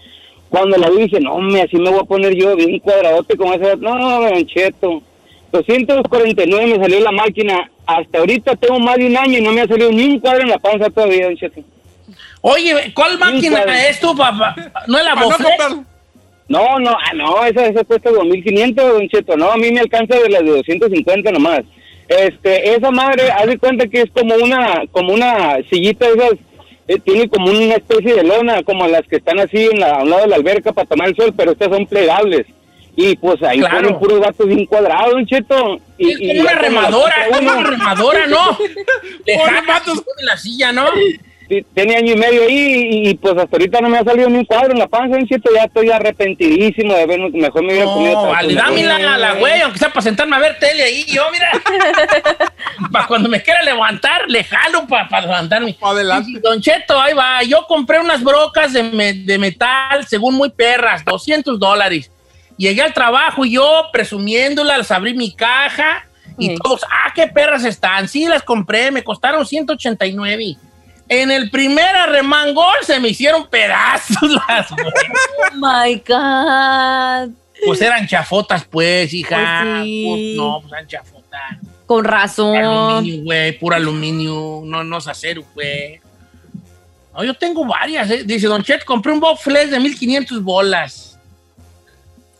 Cuando 0.49 0.77
la 0.77 0.89
vi 0.89 1.03
dije, 1.03 1.19
no, 1.19 1.37
me 1.39 1.61
así 1.61 1.75
me 1.77 1.91
voy 1.91 1.99
a 1.99 2.03
poner 2.05 2.33
yo 2.35 2.55
bien 2.55 2.79
cuadradote 2.79 3.35
con 3.37 3.49
esa. 3.53 3.75
No, 3.75 4.21
Don 4.21 4.45
Cheto. 4.47 5.03
249 5.51 6.65
me 6.67 6.75
salió 6.83 6.99
la 7.01 7.11
máquina. 7.11 7.69
Hasta 7.97 8.19
ahorita 8.19 8.55
tengo 8.55 8.79
más 8.79 8.97
de 8.97 9.07
un 9.07 9.17
año 9.17 9.39
y 9.39 9.41
no 9.41 9.51
me 9.51 9.61
ha 9.61 9.67
salido 9.67 9.91
ni 9.91 10.03
un 10.05 10.19
cuadro 10.19 10.41
en 10.43 10.49
la 10.49 10.59
panza 10.59 10.89
todavía, 10.91 11.25
Don 11.25 11.35
Cheto. 11.37 11.61
Oye, 12.41 12.91
¿cuál 12.93 13.17
máquina 13.17 13.87
es 13.89 13.99
tu 13.99 14.15
papá? 14.15 14.55
¿No 14.87 14.97
es 14.99 15.05
la 15.05 15.15
comprar- 15.15 15.83
No, 16.47 16.79
no, 16.79 16.91
ah, 16.91 17.13
no, 17.15 17.43
esa, 17.45 17.65
esa 17.65 17.83
cuesta 17.83 18.11
2.500, 18.11 18.75
don 18.75 19.07
Cheto. 19.09 19.35
No, 19.35 19.51
a 19.51 19.57
mí 19.57 19.71
me 19.71 19.79
alcanza 19.79 20.17
de 20.19 20.29
las 20.29 20.43
de 20.43 20.51
250 20.51 21.31
nomás. 21.31 21.61
Este, 22.07 22.75
esa 22.75 22.91
madre, 22.91 23.31
haz 23.31 23.47
de 23.47 23.57
cuenta 23.57 23.87
que 23.87 24.01
es 24.01 24.11
como 24.11 24.35
una, 24.35 24.83
como 24.91 25.13
una 25.13 25.57
sillita 25.69 26.07
de 26.07 26.13
esas, 26.13 26.33
eh, 26.87 26.99
tiene 27.03 27.27
como 27.27 27.49
una 27.49 27.75
especie 27.75 28.15
de 28.15 28.23
lona, 28.23 28.61
como 28.63 28.87
las 28.87 29.03
que 29.07 29.15
están 29.17 29.39
así 29.39 29.67
en 29.71 29.79
la, 29.79 29.91
a 29.95 30.03
un 30.03 30.09
lado 30.11 30.21
de 30.23 30.27
la 30.29 30.35
alberca 30.35 30.73
para 30.73 30.87
tomar 30.87 31.07
el 31.09 31.15
sol, 31.15 31.33
pero 31.35 31.51
estas 31.51 31.69
son 31.69 31.85
plegables. 31.87 32.45
Y 33.01 33.15
pues 33.15 33.41
ahí 33.43 33.59
Claro. 33.59 33.77
ponen 33.77 33.97
puros 33.99 34.19
vatos 34.19 34.45
bien 34.45 34.65
cuadrados, 34.65 35.11
Don 35.13 35.25
Cheto. 35.25 35.79
Y, 35.97 36.11
Es 36.11 36.17
como 36.17 36.41
una 36.41 36.51
remadora, 36.59 37.15
es 37.29 37.37
como 37.37 37.51
una 37.51 37.69
remadora, 37.69 38.27
¿no? 38.27 38.57
Le 39.25 39.37
pone 39.37 40.23
la 40.23 40.35
silla, 40.35 40.73
¿no? 40.73 40.85
Tiene 41.73 41.95
año 41.95 42.13
y 42.13 42.15
medio 42.17 42.43
ahí 42.43 42.99
y, 43.05 43.09
y, 43.09 43.13
pues 43.15 43.35
hasta 43.37 43.55
ahorita 43.55 43.79
no 43.81 43.89
me 43.89 43.97
ha 43.99 44.03
salido 44.03 44.29
ni 44.29 44.37
un 44.37 44.45
cuadro 44.45 44.71
en 44.73 44.79
la 44.79 44.87
panza, 44.87 45.15
Don 45.15 45.25
Cheto. 45.25 45.49
Ya 45.55 45.63
estoy 45.63 45.89
arrepentidísimo 45.89 46.93
de 46.93 47.01
haber, 47.03 47.19
mejor 47.31 47.63
me 47.63 47.69
hubiera 47.73 47.85
comido 47.85 48.13
No, 48.15 48.21
tacos, 48.21 48.35
vale, 48.35 48.53
dámela 48.53 49.13
a 49.13 49.17
la 49.17 49.33
güey, 49.35 49.61
aunque 49.61 49.79
sea 49.79 49.89
para 49.89 50.01
sentarme 50.01 50.35
a 50.35 50.39
ver 50.39 50.59
tele 50.59 50.83
ahí, 50.83 51.05
yo, 51.07 51.23
mira. 51.31 51.51
para 52.91 53.07
cuando 53.07 53.29
me 53.29 53.41
quiera 53.41 53.63
levantar, 53.63 54.23
le 54.27 54.43
jalo 54.43 54.85
para 54.87 55.21
levantarme. 55.21 55.73
Pa' 55.79 55.91
adelante. 55.91 56.27
Dice, 56.27 56.41
Don 56.41 56.61
Cheto, 56.61 56.99
ahí 56.99 57.13
va. 57.13 57.41
Yo 57.43 57.65
compré 57.65 57.99
unas 57.99 58.21
brocas 58.23 58.73
de, 58.73 58.83
me- 58.83 59.13
de 59.13 59.37
metal, 59.37 60.05
según 60.05 60.35
muy 60.35 60.49
perras, 60.49 61.03
200 61.05 61.57
dólares. 61.59 62.11
Llegué 62.59 62.81
al 62.81 62.93
trabajo 62.93 63.45
y 63.45 63.53
yo 63.53 63.85
presumiéndolas, 63.93 64.91
abrí 64.91 65.13
mi 65.13 65.31
caja 65.31 66.05
y 66.37 66.57
todos, 66.57 66.81
ah, 66.91 67.13
qué 67.15 67.25
perras 67.25 67.63
están. 67.63 68.09
Sí, 68.09 68.25
las 68.25 68.43
compré, 68.43 68.91
me 68.91 69.01
costaron 69.01 69.45
189. 69.45 70.57
En 71.07 71.31
el 71.31 71.49
primer 71.49 71.95
arremangol 71.95 72.75
se 72.83 72.99
me 72.99 73.07
hicieron 73.07 73.47
pedazos 73.47 74.29
las. 74.47 74.69
Oh 74.73 74.75
my 75.55 75.95
God. 76.05 77.33
Pues 77.65 77.81
eran 77.81 78.05
chafotas, 78.05 78.65
pues, 78.65 79.13
hija. 79.13 79.61
Pues 79.63 79.83
sí. 79.85 80.33
No, 80.35 80.59
pues 80.59 80.73
eran 80.73 80.87
chafotas. 80.87 81.41
Con 81.85 82.03
Puro 82.03 82.09
razón. 82.09 82.57
aluminio, 82.57 83.23
güey, 83.23 83.57
puro 83.57 83.75
aluminio. 83.77 84.61
No, 84.65 84.83
no 84.83 84.97
es 84.97 85.07
acero, 85.07 85.43
güey. 85.53 86.01
No, 87.13 87.23
yo 87.23 87.33
tengo 87.35 87.65
varias, 87.65 88.11
¿eh? 88.11 88.23
Dice 88.25 88.47
Don 88.47 88.63
Chet, 88.63 88.83
compré 88.83 89.13
un 89.13 89.21
Bobflex 89.21 89.71
de 89.71 89.79
1500 89.79 90.43
bolas. 90.43 91.08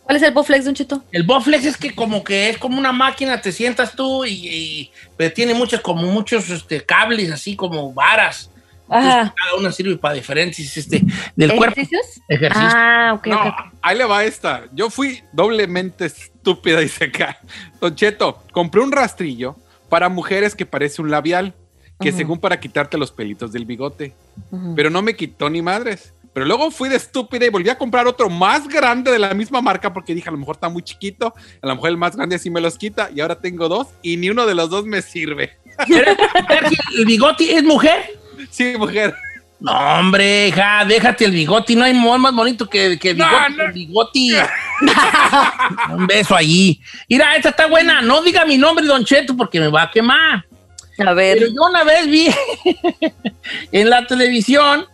¿Cuál 0.10 0.18
es 0.18 0.24
el 0.24 0.34
Boflex, 0.34 0.66
Don 0.66 0.74
Cheto? 0.74 1.04
El 1.12 1.22
Bobflex 1.22 1.66
es 1.66 1.78
que 1.78 1.94
como 1.94 2.24
que 2.24 2.50
es 2.50 2.58
como 2.58 2.80
una 2.80 2.92
máquina, 2.92 3.40
te 3.42 3.52
sientas 3.52 3.92
tú 3.96 4.26
y, 4.26 4.32
y- 4.48 4.92
pero 5.16 5.32
tiene 5.32 5.54
muchos, 5.54 5.82
como 5.82 6.02
muchos 6.12 6.50
este, 6.50 6.84
cables, 6.84 7.32
así 7.32 7.56
como 7.56 7.94
varas. 7.94 8.50
Entonces, 8.92 9.32
cada 9.36 9.56
una 9.60 9.72
sirve 9.72 9.98
para 9.98 10.16
diferentes 10.16 10.76
este, 10.76 11.04
del 11.36 11.56
cuerpo. 11.56 11.74
¿Ejercicios? 11.80 12.22
Ejercicio. 12.28 12.70
Ah, 12.74 13.12
ok, 13.20 13.28
No, 13.28 13.40
ok. 13.50 13.54
ahí 13.84 13.98
le 14.00 14.06
va 14.06 14.24
esta. 14.24 14.64
Yo 14.74 14.90
fui 14.90 15.22
doblemente 15.32 16.06
estúpida, 16.06 16.80
dice 16.80 17.04
acá. 17.06 17.40
Don 17.80 17.94
Cheto, 17.94 18.42
compré 18.52 18.82
un 18.82 18.92
rastrillo 18.92 19.58
para 19.90 20.10
mujeres 20.10 20.56
que 20.56 20.66
parece 20.66 21.04
un 21.04 21.12
labial, 21.12 21.54
que 22.00 22.12
según 22.12 22.40
para 22.40 22.60
quitarte 22.60 22.98
los 22.98 23.12
pelitos 23.12 23.52
del 23.52 23.66
bigote. 23.66 24.16
Ujú. 24.50 24.74
Pero 24.76 24.90
no 24.90 25.04
me 25.04 25.16
quitó 25.16 25.52
ni 25.52 25.62
madres. 25.62 26.16
Pero 26.40 26.48
luego 26.48 26.72
fui 26.72 26.88
de 26.88 26.96
estúpida 26.96 27.46
y 27.46 27.50
volví 27.50 27.70
a 27.70 27.78
comprar 27.78 28.08
otro 28.08 28.30
más 28.30 28.66
grande 28.70 29.12
de 29.12 29.20
la 29.20 29.34
misma 29.34 29.62
marca 29.62 29.92
porque 29.92 30.16
dije, 30.16 30.30
a 30.30 30.32
lo 30.32 30.38
mejor 30.38 30.56
está 30.56 30.70
muy 30.70 30.82
chiquito, 30.82 31.34
a 31.62 31.68
lo 31.68 31.76
mejor 31.76 31.90
el 31.90 31.98
más 31.98 32.16
grande 32.16 32.38
así 32.38 32.50
me 32.50 32.62
los 32.62 32.78
quita 32.78 33.10
y 33.14 33.20
ahora 33.20 33.42
tengo 33.42 33.68
dos 33.68 33.88
y 34.02 34.16
ni 34.16 34.30
uno 34.30 34.46
de 34.46 34.56
los 34.56 34.70
dos 34.70 34.86
me 34.86 35.02
sirve. 35.02 35.58
¿El 36.98 37.06
bigote 37.06 37.54
es 37.54 37.62
mujer? 37.62 38.06
Sí, 38.50 38.76
mujer. 38.78 39.14
No, 39.60 39.74
hombre, 40.00 40.48
hija, 40.48 40.86
déjate 40.86 41.26
el 41.26 41.32
bigote. 41.32 41.76
No 41.76 41.84
hay 41.84 41.94
más 41.94 42.34
bonito 42.34 42.70
que, 42.70 42.98
que 42.98 43.14
No, 43.14 43.26
bigote. 43.28 43.58
no. 43.58 43.64
el 43.66 43.72
bigote. 43.74 44.20
Un 45.94 46.08
beso 46.08 46.38
allí. 46.38 46.80
Mira, 47.10 47.36
esta 47.36 47.50
está 47.50 47.68
buena. 47.68 48.02
No 48.02 48.22
diga 48.22 48.46
mi 48.46 48.58
nombre, 48.58 48.86
Don 48.86 49.04
Cheto, 49.04 49.36
porque 49.36 49.60
me 49.60 49.68
va 49.68 49.82
a 49.82 49.92
quemar. 49.92 50.46
A 51.06 51.14
ver. 51.14 51.38
Pero 51.38 51.52
yo 51.52 51.70
una 51.70 51.84
vez 51.84 52.08
vi 52.08 52.30
en 53.74 53.90
la 53.90 54.08
televisión 54.08 54.86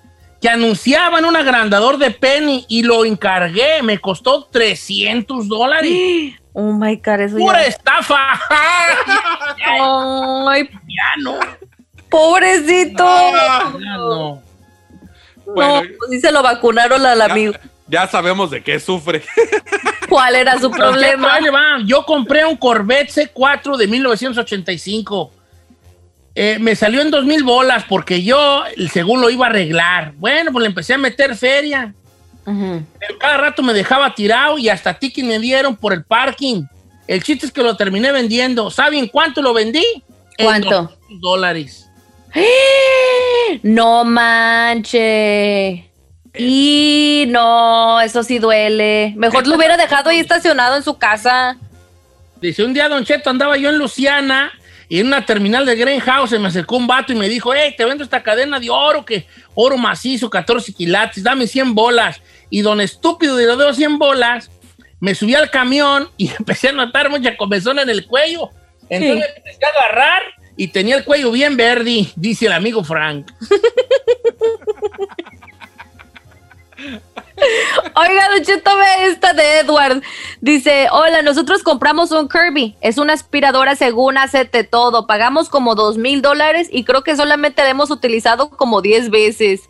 que 0.45 0.49
anunciaban 0.51 1.25
un 1.25 1.35
agrandador 1.35 1.97
de 1.97 2.11
Penny 2.11 2.67
y 2.69 2.83
lo 2.83 3.03
encargué. 3.03 3.81
Me 3.81 3.97
costó 3.97 4.43
300 4.45 5.47
dólares. 5.47 5.91
Oh 6.57 6.71
my 6.71 6.95
God, 7.03 7.19
eso 7.19 7.35
¡Pura 7.35 7.63
ya. 7.63 7.67
estafa! 7.67 8.15
Ay, 9.67 10.69
ya 10.87 11.21
no. 11.21 11.37
pobrecito. 12.09 13.03
Ya 13.03 13.97
no. 13.97 14.41
Bueno, 15.47 15.83
no, 15.83 15.89
pues 15.97 16.11
sí 16.11 16.21
se 16.21 16.31
lo 16.31 16.41
vacunaron 16.41 17.05
al 17.05 17.21
amigo. 17.23 17.55
Ya 17.87 18.07
sabemos 18.07 18.51
de 18.51 18.63
qué 18.63 18.79
sufre. 18.79 19.21
¿Cuál 20.09 20.35
era 20.35 20.57
su 20.57 20.71
problema? 20.71 21.39
Yo 21.85 22.05
compré 22.05 22.45
un 22.45 22.55
Corvette 22.55 23.09
C4 23.09 23.75
de 23.75 23.87
1985. 23.87 25.33
Eh, 26.37 26.57
me 26.59 26.75
salió 26.75 27.01
en 27.01 27.11
2000 27.11 27.43
bolas 27.45 27.85
porque 27.87 28.21
yo, 28.21 28.63
según 28.91 29.21
lo 29.21 29.29
iba 29.29 29.45
a 29.45 29.49
arreglar. 29.49 30.13
Bueno, 30.17 30.51
pues 30.51 30.63
le 30.63 30.67
empecé 30.67 30.93
a 30.93 30.97
meter 30.97 31.35
feria. 31.35 31.93
Pero 32.43 33.17
cada 33.17 33.37
rato 33.37 33.63
me 33.63 33.73
dejaba 33.73 34.13
tirado 34.13 34.59
y 34.59 34.69
hasta 34.69 34.93
ticket 34.93 35.25
me 35.25 35.39
dieron 35.39 35.75
por 35.75 35.93
el 35.93 36.03
parking. 36.03 36.63
El 37.07 37.23
chiste 37.23 37.47
es 37.47 37.51
que 37.51 37.63
lo 37.63 37.75
terminé 37.75 38.11
vendiendo. 38.11 38.69
¿Saben 38.69 39.07
cuánto 39.07 39.41
lo 39.41 39.53
vendí? 39.53 39.83
En 40.37 40.45
¿Cuánto? 40.45 40.69
200 40.69 41.21
dólares. 41.21 41.89
No 43.63 44.03
manche. 44.03 45.89
Y 46.37 47.25
no, 47.29 48.01
eso 48.01 48.23
sí 48.23 48.39
duele. 48.39 49.13
Mejor 49.15 49.47
lo 49.47 49.55
hubiera 49.55 49.77
dejado 49.77 50.09
ahí 50.09 50.19
estacionado 50.19 50.75
en 50.75 50.83
su 50.83 50.97
casa. 50.97 51.57
Dice, 52.41 52.63
un 52.63 52.73
día, 52.73 52.89
Don 52.89 53.05
Cheto, 53.05 53.29
andaba 53.29 53.57
yo 53.57 53.69
en 53.69 53.77
Luciana 53.77 54.51
y 54.89 54.99
en 54.99 55.07
una 55.07 55.25
terminal 55.25 55.65
de 55.65 55.75
Greenhouse 55.75 56.29
se 56.29 56.39
me 56.39 56.47
acercó 56.47 56.77
un 56.77 56.87
vato 56.87 57.11
y 57.11 57.15
me 57.15 57.27
dijo, 57.29 57.53
hey, 57.53 57.73
te 57.77 57.85
vendo 57.85 58.03
esta 58.03 58.21
cadena 58.23 58.59
de 58.59 58.69
oro, 58.69 59.03
que 59.05 59.25
oro 59.53 59.77
macizo, 59.77 60.29
14 60.29 60.73
quilates, 60.73 61.23
dame 61.23 61.47
100 61.47 61.73
bolas. 61.75 62.21
Y 62.49 62.61
don 62.61 62.79
estúpido 62.81 63.35
de 63.35 63.47
los 63.47 63.57
dedos 63.57 63.75
100 63.77 63.97
bolas, 63.97 64.51
me 64.99 65.15
subí 65.15 65.33
al 65.35 65.49
camión 65.49 66.09
y 66.17 66.29
empecé 66.39 66.69
a 66.69 66.73
notar 66.73 67.09
mucha 67.09 67.35
comezón 67.35 67.79
en 67.79 67.89
el 67.89 68.05
cuello. 68.05 68.49
Entonces 68.89 69.13
Sí. 69.13 69.19
me 69.19 69.37
empecé 69.37 69.65
a 69.65 69.69
agarrar 69.69 70.21
y 70.57 70.67
tenía 70.67 70.95
el 70.97 71.03
cuello 71.03 71.31
bien 71.31 71.57
verde, 71.57 72.07
dice 72.15 72.45
el 72.45 72.53
amigo 72.53 72.83
Frank. 72.83 73.31
Oiga, 77.95 78.29
Don 78.29 78.43
Cheto, 78.43 78.75
ve 78.77 79.07
esta 79.07 79.33
de 79.33 79.59
Edward. 79.59 80.01
Dice, 80.41 80.87
hola, 80.91 81.21
nosotros 81.21 81.63
compramos 81.63 82.11
un 82.11 82.27
Kirby. 82.29 82.75
Es 82.81 82.97
una 82.97 83.13
aspiradora 83.13 83.75
según 83.75 84.17
hacete 84.17 84.63
todo. 84.63 85.05
Pagamos 85.07 85.49
como 85.49 85.75
dos 85.75 85.97
mil 85.97 86.21
dólares 86.21 86.67
y 86.71 86.83
creo 86.83 87.03
que 87.03 87.15
solamente 87.15 87.61
la 87.63 87.69
hemos 87.69 87.91
utilizado 87.91 88.49
como 88.49 88.81
10 88.81 89.09
veces. 89.09 89.61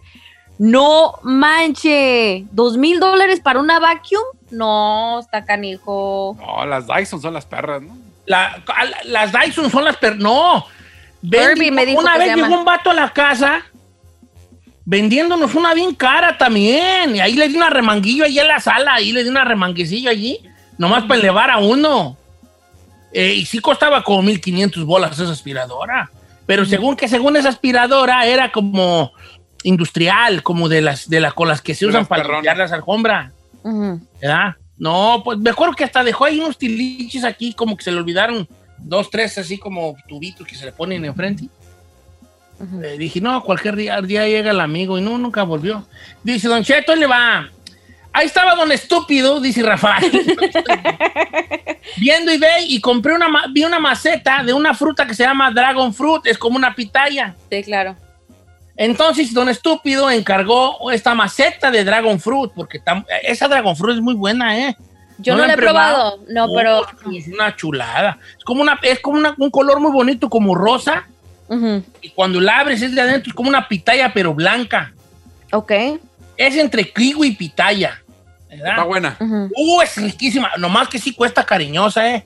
No 0.58 1.16
manche. 1.24 2.46
¿Dos 2.52 2.78
mil 2.78 3.00
dólares 3.00 3.40
para 3.42 3.60
una 3.60 3.80
vacuum? 3.80 4.24
No, 4.52 5.20
está 5.20 5.44
canijo. 5.46 6.38
No, 6.40 6.66
las 6.66 6.88
Dyson 6.88 7.22
son 7.22 7.34
las 7.34 7.46
perras, 7.46 7.82
¿no? 7.82 7.98
La- 8.26 8.62
la- 8.68 9.04
las 9.06 9.32
Dyson 9.34 9.70
son 9.70 9.84
las... 9.86 9.98
per- 9.98 10.18
no. 10.18 10.66
Kirby 11.30 11.72
me 11.72 11.86
dijo 11.86 12.00
una 12.02 12.14
que 12.14 12.20
vez 12.20 12.30
se 12.30 12.36
llegó 12.36 12.56
un 12.60 12.66
vato 12.66 12.92
a 12.92 12.94
la 12.94 13.12
casa 13.12 13.66
vendiéndonos 14.86 15.56
una 15.56 15.74
bien 15.74 15.94
cara 15.94 16.38
también. 16.38 17.16
Y 17.16 17.20
ahí 17.20 17.34
le 17.34 17.50
di 17.50 17.56
una 17.56 17.70
remanguillo 17.70 18.24
ahí 18.24 18.40
en 18.40 18.48
la 18.48 18.60
sala, 18.60 18.94
ahí 18.94 19.12
le 19.12 19.24
di 19.24 19.30
una 19.30 19.44
remanguecillo 19.44 20.10
allí, 20.10 20.40
nomás 20.78 21.04
para 21.04 21.20
elevar 21.20 21.50
a 21.50 21.58
uno. 21.58 22.18
Eh, 23.12 23.34
y 23.34 23.46
sí 23.46 23.60
costaba 23.60 24.04
como 24.04 24.22
1500 24.22 24.86
bolas 24.86 25.20
esa 25.20 25.32
aspiradora. 25.32 26.12
Pero 26.46 26.66
según 26.66 26.96
que 26.96 27.08
según 27.08 27.36
esa 27.38 27.50
aspiradora 27.50 28.26
era 28.26 28.52
como 28.52 29.12
industrial, 29.64 30.44
como 30.44 30.70
de 30.70 30.82
las 30.82 31.10
de 31.10 31.20
las 31.20 31.34
con 31.34 31.48
las 31.48 31.62
que 31.62 31.74
se 31.74 31.88
usan 31.88 32.06
para 32.06 32.24
limpiar 32.24 32.58
las 32.58 32.72
alfombras. 32.72 33.34
¿verdad? 34.22 34.56
No, 34.78 35.22
pues 35.24 35.40
me 35.40 35.50
acuerdo 35.50 35.74
que 35.74 35.86
hasta 35.86 36.04
dejó 36.04 36.26
ahí 36.26 36.40
unos 36.40 36.58
tiliches 36.58 37.24
aquí, 37.24 37.54
como 37.54 37.76
que 37.76 37.84
se 37.84 37.92
le 37.92 37.98
olvidaron 37.98 38.48
dos, 38.78 39.10
tres, 39.10 39.38
así 39.38 39.58
como 39.58 39.96
tubitos 40.08 40.46
que 40.46 40.56
se 40.56 40.66
le 40.66 40.72
ponen 40.72 41.06
enfrente. 41.06 41.46
Le 42.80 42.98
dije, 42.98 43.20
no, 43.22 43.44
cualquier 43.44 43.76
día, 43.76 44.02
día 44.02 44.28
llega 44.28 44.52
el 44.52 44.60
amigo 44.62 44.98
y 44.98 45.02
no, 45.02 45.18
nunca 45.18 45.44
volvió. 45.44 45.86
Dice, 46.24 46.48
Don 46.48 46.64
Cheto, 46.64 46.96
le 46.96 47.06
va. 47.06 47.50
Ahí 48.14 48.28
estaba 48.28 48.56
Don 48.56 48.72
Estúpido, 48.72 49.42
dice 49.42 49.62
Rafael. 49.62 50.10
Viendo 51.98 52.34
y 52.34 52.38
ve 52.38 52.48
y 52.68 52.80
compré 52.82 53.14
una, 53.14 53.28
vi 53.52 53.64
una 53.64 53.80
maceta 53.80 54.44
de 54.44 54.54
una 54.54 54.74
fruta 54.74 55.06
que 55.06 55.14
se 55.14 55.24
llama 55.24 55.52
Dragon 55.52 55.94
Fruit, 55.94 56.26
es 56.26 56.38
como 56.38 56.56
una 56.58 56.74
pitaya. 56.74 57.36
Sí, 57.50 57.64
claro. 57.64 57.96
Entonces, 58.78 59.34
Don 59.34 59.48
Estúpido 59.48 60.10
encargó 60.10 60.92
esta 60.92 61.14
maceta 61.16 61.72
de 61.72 61.84
Dragon 61.86 62.20
Fruit, 62.20 62.52
porque 62.56 62.82
esa 63.24 63.48
Dragon 63.48 63.76
Fruit 63.76 63.96
es 63.98 64.02
muy 64.02 64.16
buena, 64.16 64.58
¿eh? 64.58 64.76
Yo 65.18 65.34
no, 65.34 65.40
la 65.42 65.48
la 65.48 65.54
he 65.54 65.56
han 65.56 65.60
probado. 65.62 66.20
No, 66.28 66.46
Oh, 66.46 66.54
pero. 66.56 66.82
Es 67.14 67.28
una 67.28 67.56
chulada. 67.56 68.18
Es 68.38 68.44
como, 68.44 68.62
una, 68.62 68.78
es 68.82 69.00
como 69.00 69.18
una- 69.18 69.34
un 69.38 69.50
color 69.50 69.80
muy 69.80 69.92
bonito, 69.92 70.30
como 70.30 70.56
rosa. 70.56 71.08
Y 72.02 72.10
cuando 72.10 72.42
la 72.42 72.60
abres 72.60 72.82
es 72.82 72.96
de 72.96 73.02
adentro, 73.02 73.30
es 73.30 73.36
como 73.36 73.50
una 73.50 73.68
pitaya, 73.68 74.12
pero 74.14 74.34
blanca. 74.34 74.94
Ok. 75.52 75.72
Es 76.38 76.58
entre 76.58 76.92
kiwi 76.92 77.28
y 77.28 77.32
pitaya. 77.36 78.02
¿verdad? 78.50 78.70
Está 78.70 78.84
buena. 78.84 79.18
Uh, 79.20 79.82
es 79.82 79.98
riquísima. 79.98 80.52
Nomás 80.58 80.88
que 80.88 80.98
sí 81.00 81.14
cuesta 81.14 81.44
cariñosa, 81.46 82.16
¿eh? 82.16 82.26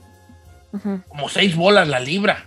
Como 1.07 1.27
seis 1.29 1.55
bolas 1.55 1.87
la 1.87 1.99
libra. 1.99 2.45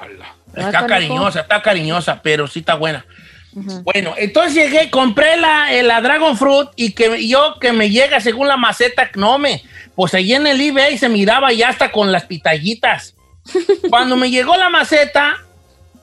Hola. 0.00 0.34
Ah, 0.56 0.60
Está 0.66 0.70
canijo. 0.72 0.86
cariñosa, 0.88 1.40
está 1.40 1.62
cariñosa, 1.62 2.22
pero 2.22 2.46
sí 2.48 2.58
está 2.60 2.74
buena. 2.74 3.04
Bueno, 3.52 4.14
entonces 4.16 4.54
llegué, 4.54 4.90
compré 4.90 5.36
la, 5.36 5.72
eh, 5.74 5.82
la 5.82 6.00
Dragon 6.00 6.36
Fruit 6.36 6.68
y 6.76 6.92
que 6.92 7.26
yo 7.26 7.56
que 7.60 7.72
me 7.72 7.90
llega 7.90 8.20
según 8.20 8.46
la 8.46 8.56
maceta, 8.56 9.10
no 9.16 9.38
me, 9.38 9.62
pues 9.96 10.14
allí 10.14 10.34
en 10.34 10.46
el 10.46 10.60
eBay 10.60 10.96
se 10.98 11.08
miraba 11.08 11.52
ya 11.52 11.68
hasta 11.68 11.90
con 11.90 12.12
las 12.12 12.24
pitallitas. 12.26 13.16
Cuando 13.90 14.16
me 14.16 14.30
llegó 14.30 14.56
la 14.56 14.68
maceta, 14.68 15.36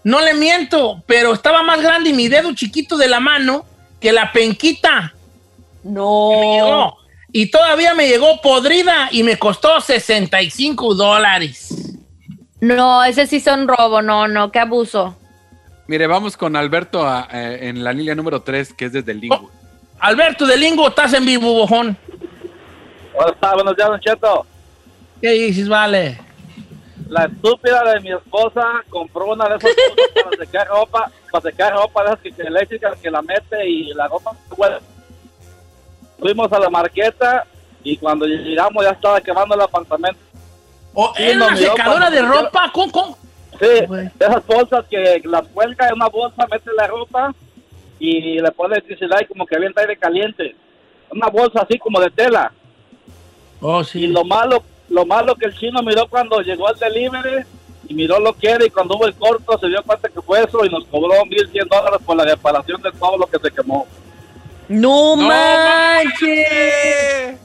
no 0.07 0.21
le 0.21 0.33
miento, 0.33 1.03
pero 1.05 1.33
estaba 1.33 1.63
más 1.63 1.81
grande 1.81 2.11
y 2.11 2.13
mi 2.13 2.29
dedo 2.29 2.53
chiquito 2.55 2.95
de 2.95 3.09
la 3.09 3.19
mano 3.19 3.65
que 3.99 4.13
la 4.13 4.31
penquita. 4.31 5.13
No. 5.83 6.29
que 6.31 6.37
me 6.39 6.53
llegó. 6.53 6.97
Y 7.33 7.51
todavía 7.51 7.93
me 7.93 8.07
llegó 8.07 8.39
podrida 8.41 9.09
y 9.11 9.23
me 9.23 9.37
costó 9.37 9.81
65 9.81 10.95
dólares. 10.95 11.93
No, 12.61 13.03
ese 13.03 13.27
sí 13.27 13.41
son 13.41 13.67
robo, 13.67 14.01
no, 14.01 14.29
no, 14.29 14.49
qué 14.49 14.59
abuso. 14.59 15.17
Mire, 15.87 16.07
vamos 16.07 16.37
con 16.37 16.55
Alberto 16.55 17.05
a- 17.05 17.27
eh, 17.31 17.67
en 17.67 17.83
la 17.83 17.91
línea 17.91 18.15
número 18.15 18.41
3, 18.41 18.73
que 18.73 18.85
es 18.85 18.93
desde 18.93 19.11
el 19.11 19.19
Lingo. 19.19 19.51
Alberto 19.99 20.45
de 20.45 20.55
Lingo, 20.55 20.87
estás 20.87 21.13
en 21.13 21.25
vivo, 21.25 21.51
bojón. 21.53 21.97
Hola, 23.13 23.53
buenos 23.55 23.75
días, 23.75 23.89
Don 23.89 23.99
Cheto. 23.99 24.45
¿Qué 25.21 25.31
dices, 25.31 25.67
vale? 25.67 26.17
La 27.09 27.25
estúpida 27.25 27.83
de 27.93 27.99
mi 28.01 28.11
esposa 28.11 28.83
compró 28.89 29.27
una 29.33 29.47
de 29.49 29.55
esas 29.55 29.71
cosas 29.71 30.23
para 30.23 30.37
secar 30.37 30.67
ropa, 30.67 31.11
para 31.31 31.41
secar 31.41 31.73
ropa 31.73 32.03
de 32.03 32.09
esas 32.09 32.21
que, 32.21 32.31
que 32.31 32.41
eléctricas 32.43 32.99
que 32.99 33.11
la 33.11 33.21
mete 33.21 33.67
y 33.67 33.93
la 33.93 34.07
ropa 34.07 34.31
huele. 34.55 34.77
Fuimos 36.19 36.51
a 36.51 36.59
la 36.59 36.69
marqueta 36.69 37.45
y 37.83 37.97
cuando 37.97 38.25
llegamos 38.25 38.83
ya 38.83 38.91
estaba 38.91 39.21
quemando 39.21 39.55
el 39.55 39.61
apartamento. 39.61 40.19
¿O 40.93 41.13
Sí, 41.15 41.23
¿Era 41.23 41.37
nos 41.37 41.47
una 41.49 41.57
secadora 41.57 42.09
de 42.09 42.21
ropa? 42.21 42.71
¿Cómo, 42.73 42.91
cómo? 42.91 43.17
Sí, 43.59 43.65
de 43.65 44.11
esas 44.19 44.45
bolsas 44.45 44.85
que 44.89 45.21
las 45.25 45.47
cuelga 45.47 45.87
en 45.87 45.95
una 45.95 46.09
bolsa, 46.09 46.45
mete 46.51 46.71
la 46.75 46.87
ropa 46.87 47.33
y 47.99 48.39
le 48.39 48.51
pone 48.51 48.75
electricidad 48.75 49.19
y 49.21 49.25
como 49.25 49.45
que 49.45 49.55
avienta 49.55 49.81
aire 49.81 49.97
caliente. 49.97 50.55
Una 51.09 51.27
bolsa 51.27 51.61
así 51.61 51.79
como 51.79 51.99
de 51.99 52.09
tela. 52.11 52.51
Oh, 53.61 53.83
sí. 53.83 54.03
Y 54.03 54.07
lo 54.07 54.23
malo, 54.23 54.63
lo 54.89 55.05
malo 55.05 55.35
que 55.35 55.45
el 55.47 55.57
chino 55.57 55.81
miró 55.83 56.07
cuando 56.07 56.39
llegó 56.41 56.67
al 56.67 56.77
delivery 56.79 57.43
y 57.89 57.93
miró 57.93 58.19
lo 58.19 58.33
que 58.33 58.49
era 58.49 58.65
y 58.65 58.69
cuando 58.69 58.95
hubo 58.95 59.05
el 59.07 59.13
corto 59.15 59.57
se 59.59 59.67
dio 59.67 59.81
cuenta 59.83 60.09
que 60.09 60.21
fue 60.21 60.43
eso 60.43 60.63
y 60.65 60.69
nos 60.69 60.85
cobró 60.85 61.13
1.100 61.25 61.67
dólares 61.69 61.99
por 62.05 62.15
la 62.17 62.23
reparación 62.25 62.81
de 62.81 62.91
todo 62.93 63.17
lo 63.17 63.27
que 63.27 63.39
se 63.39 63.51
quemó. 63.51 63.85
No, 64.69 65.15
¡No 65.15 65.27
manches. 66.27 67.39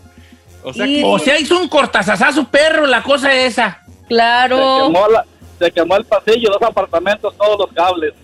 O 0.65 0.73
sea, 0.73 0.87
que 0.87 1.03
O 1.05 1.19
sea, 1.19 1.39
hizo 1.39 1.59
un 1.59 1.69
cortazazazo 1.69 2.45
perro 2.49 2.87
la 2.87 3.03
cosa 3.03 3.35
esa. 3.35 3.83
Se 3.87 4.07
Claro. 4.09 4.85
quemó, 4.87 5.09
la- 5.09 5.25
se 5.59 5.71
quemó 5.73 5.97
el 5.97 6.05
pasillo, 6.05 6.51
los 6.51 6.63
apartamentos, 6.63 7.35
todos 7.37 7.59
los 7.59 7.73
cables. 7.73 8.15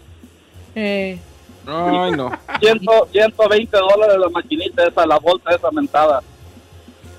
Eh. 0.74 1.18
Ay, 1.66 2.12
no. 2.12 2.30
100, 2.60 2.80
120 3.12 3.76
dólares 3.76 4.16
la 4.18 4.28
maquinita 4.30 4.86
esa, 4.86 5.06
la 5.06 5.18
bolsa 5.18 5.50
esa 5.54 5.70
mentada. 5.70 6.20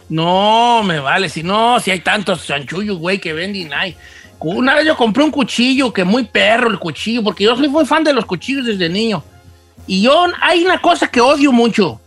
No, 0.10 0.82
me 0.84 1.00
vale. 1.00 1.30
Si 1.30 1.44
no, 1.44 1.80
si 1.80 1.92
hay 1.92 2.00
tantos 2.00 2.46
chanchullos, 2.46 2.98
güey, 2.98 3.20
que 3.20 3.34
venden 3.34 3.74
ahí. 3.74 3.96
Una 4.40 4.74
vez 4.76 4.86
yo 4.86 4.96
compré 4.98 5.24
un 5.24 5.32
cuchillo, 5.32 5.92
que 5.94 6.04
muy 6.04 6.24
perro 6.24 6.70
el 6.70 6.80
cuchillo, 6.80 7.24
porque 7.24 7.44
yo 7.44 7.56
soy 7.56 7.68
muy 7.68 7.86
fan 7.86 8.04
de 8.04 8.14
los 8.14 8.26
cuchillos 8.26 8.66
desde 8.66 8.90
niño. 8.90 9.24
Y 9.86 10.02
yo, 10.02 10.26
hay 10.42 10.64
una 10.64 10.80
cosa 10.82 11.08
que 11.08 11.20
odio 11.22 11.52
mucho, 11.52 12.00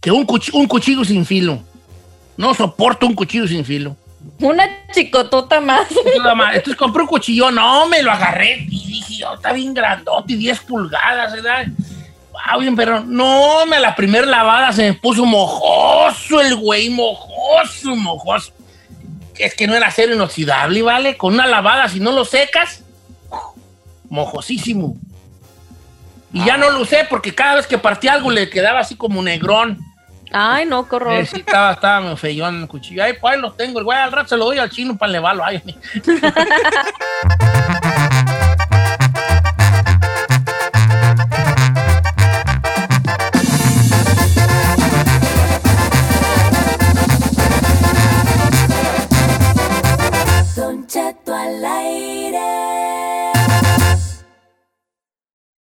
que 0.00 0.10
un, 0.10 0.26
cuchi- 0.26 0.52
un 0.54 0.66
cuchillo 0.66 1.04
sin 1.04 1.24
filo. 1.26 1.60
No 2.36 2.54
soporto 2.54 3.06
un 3.06 3.14
cuchillo 3.14 3.46
sin 3.46 3.64
filo. 3.64 3.96
Una 4.40 4.64
chicotota 4.92 5.60
más. 5.60 5.86
Entonces 6.56 6.76
compré 6.76 7.02
un 7.02 7.08
cuchillo, 7.08 7.50
no, 7.50 7.86
me 7.86 8.02
lo 8.02 8.10
agarré 8.10 8.66
y 8.70 8.86
dije, 8.86 9.24
oh, 9.24 9.34
está 9.34 9.52
bien 9.52 9.72
grandote, 9.74 10.36
10 10.36 10.60
pulgadas, 10.60 11.32
¿verdad? 11.32 11.66
Wow, 12.48 12.60
bien, 12.60 12.76
pero 12.76 13.00
no, 13.00 13.66
me 13.66 13.76
a 13.76 13.80
la 13.80 13.94
primera 13.94 14.26
lavada 14.26 14.72
se 14.72 14.82
me 14.82 14.94
puso 14.94 15.24
mojoso 15.24 16.40
el 16.40 16.56
güey, 16.56 16.90
mojoso, 16.90 17.96
mojoso. 17.96 18.52
Es 19.38 19.54
que 19.54 19.66
no 19.66 19.74
era 19.74 19.88
acero 19.88 20.14
inoxidable, 20.14 20.82
¿vale? 20.82 21.16
Con 21.16 21.34
una 21.34 21.46
lavada, 21.46 21.88
si 21.88 21.98
no 21.98 22.12
lo 22.12 22.24
secas, 22.24 22.82
mojosísimo. 24.08 24.96
Y 26.32 26.44
ya 26.44 26.56
no 26.56 26.70
lo 26.70 26.80
usé 26.80 27.06
porque 27.08 27.34
cada 27.34 27.56
vez 27.56 27.66
que 27.66 27.78
partía 27.78 28.12
algo 28.12 28.30
le 28.30 28.50
quedaba 28.50 28.80
así 28.80 28.94
como 28.94 29.22
negrón. 29.22 29.78
Ay, 30.32 30.64
no, 30.64 30.88
qué 30.88 30.96
horror. 30.96 31.26
Sí, 31.26 31.40
estaba, 31.40 31.72
estaba 31.72 32.00
medio 32.00 32.16
feyón 32.16 32.62
el 32.62 32.68
cuchillo. 32.68 33.02
Ay, 33.02 33.14
pues 33.20 33.34
ahí 33.34 33.40
lo 33.40 33.52
tengo. 33.52 33.80
El 33.80 33.84
güey 33.84 33.98
al 33.98 34.12
rato 34.12 34.28
se 34.28 34.36
lo 34.36 34.44
doy 34.44 34.58
al 34.58 34.70
chino 34.70 34.96
para 34.96 35.10
levarlo. 35.10 35.44
Ay, 35.44 35.60
al 51.32 51.64
aire. 51.64 51.99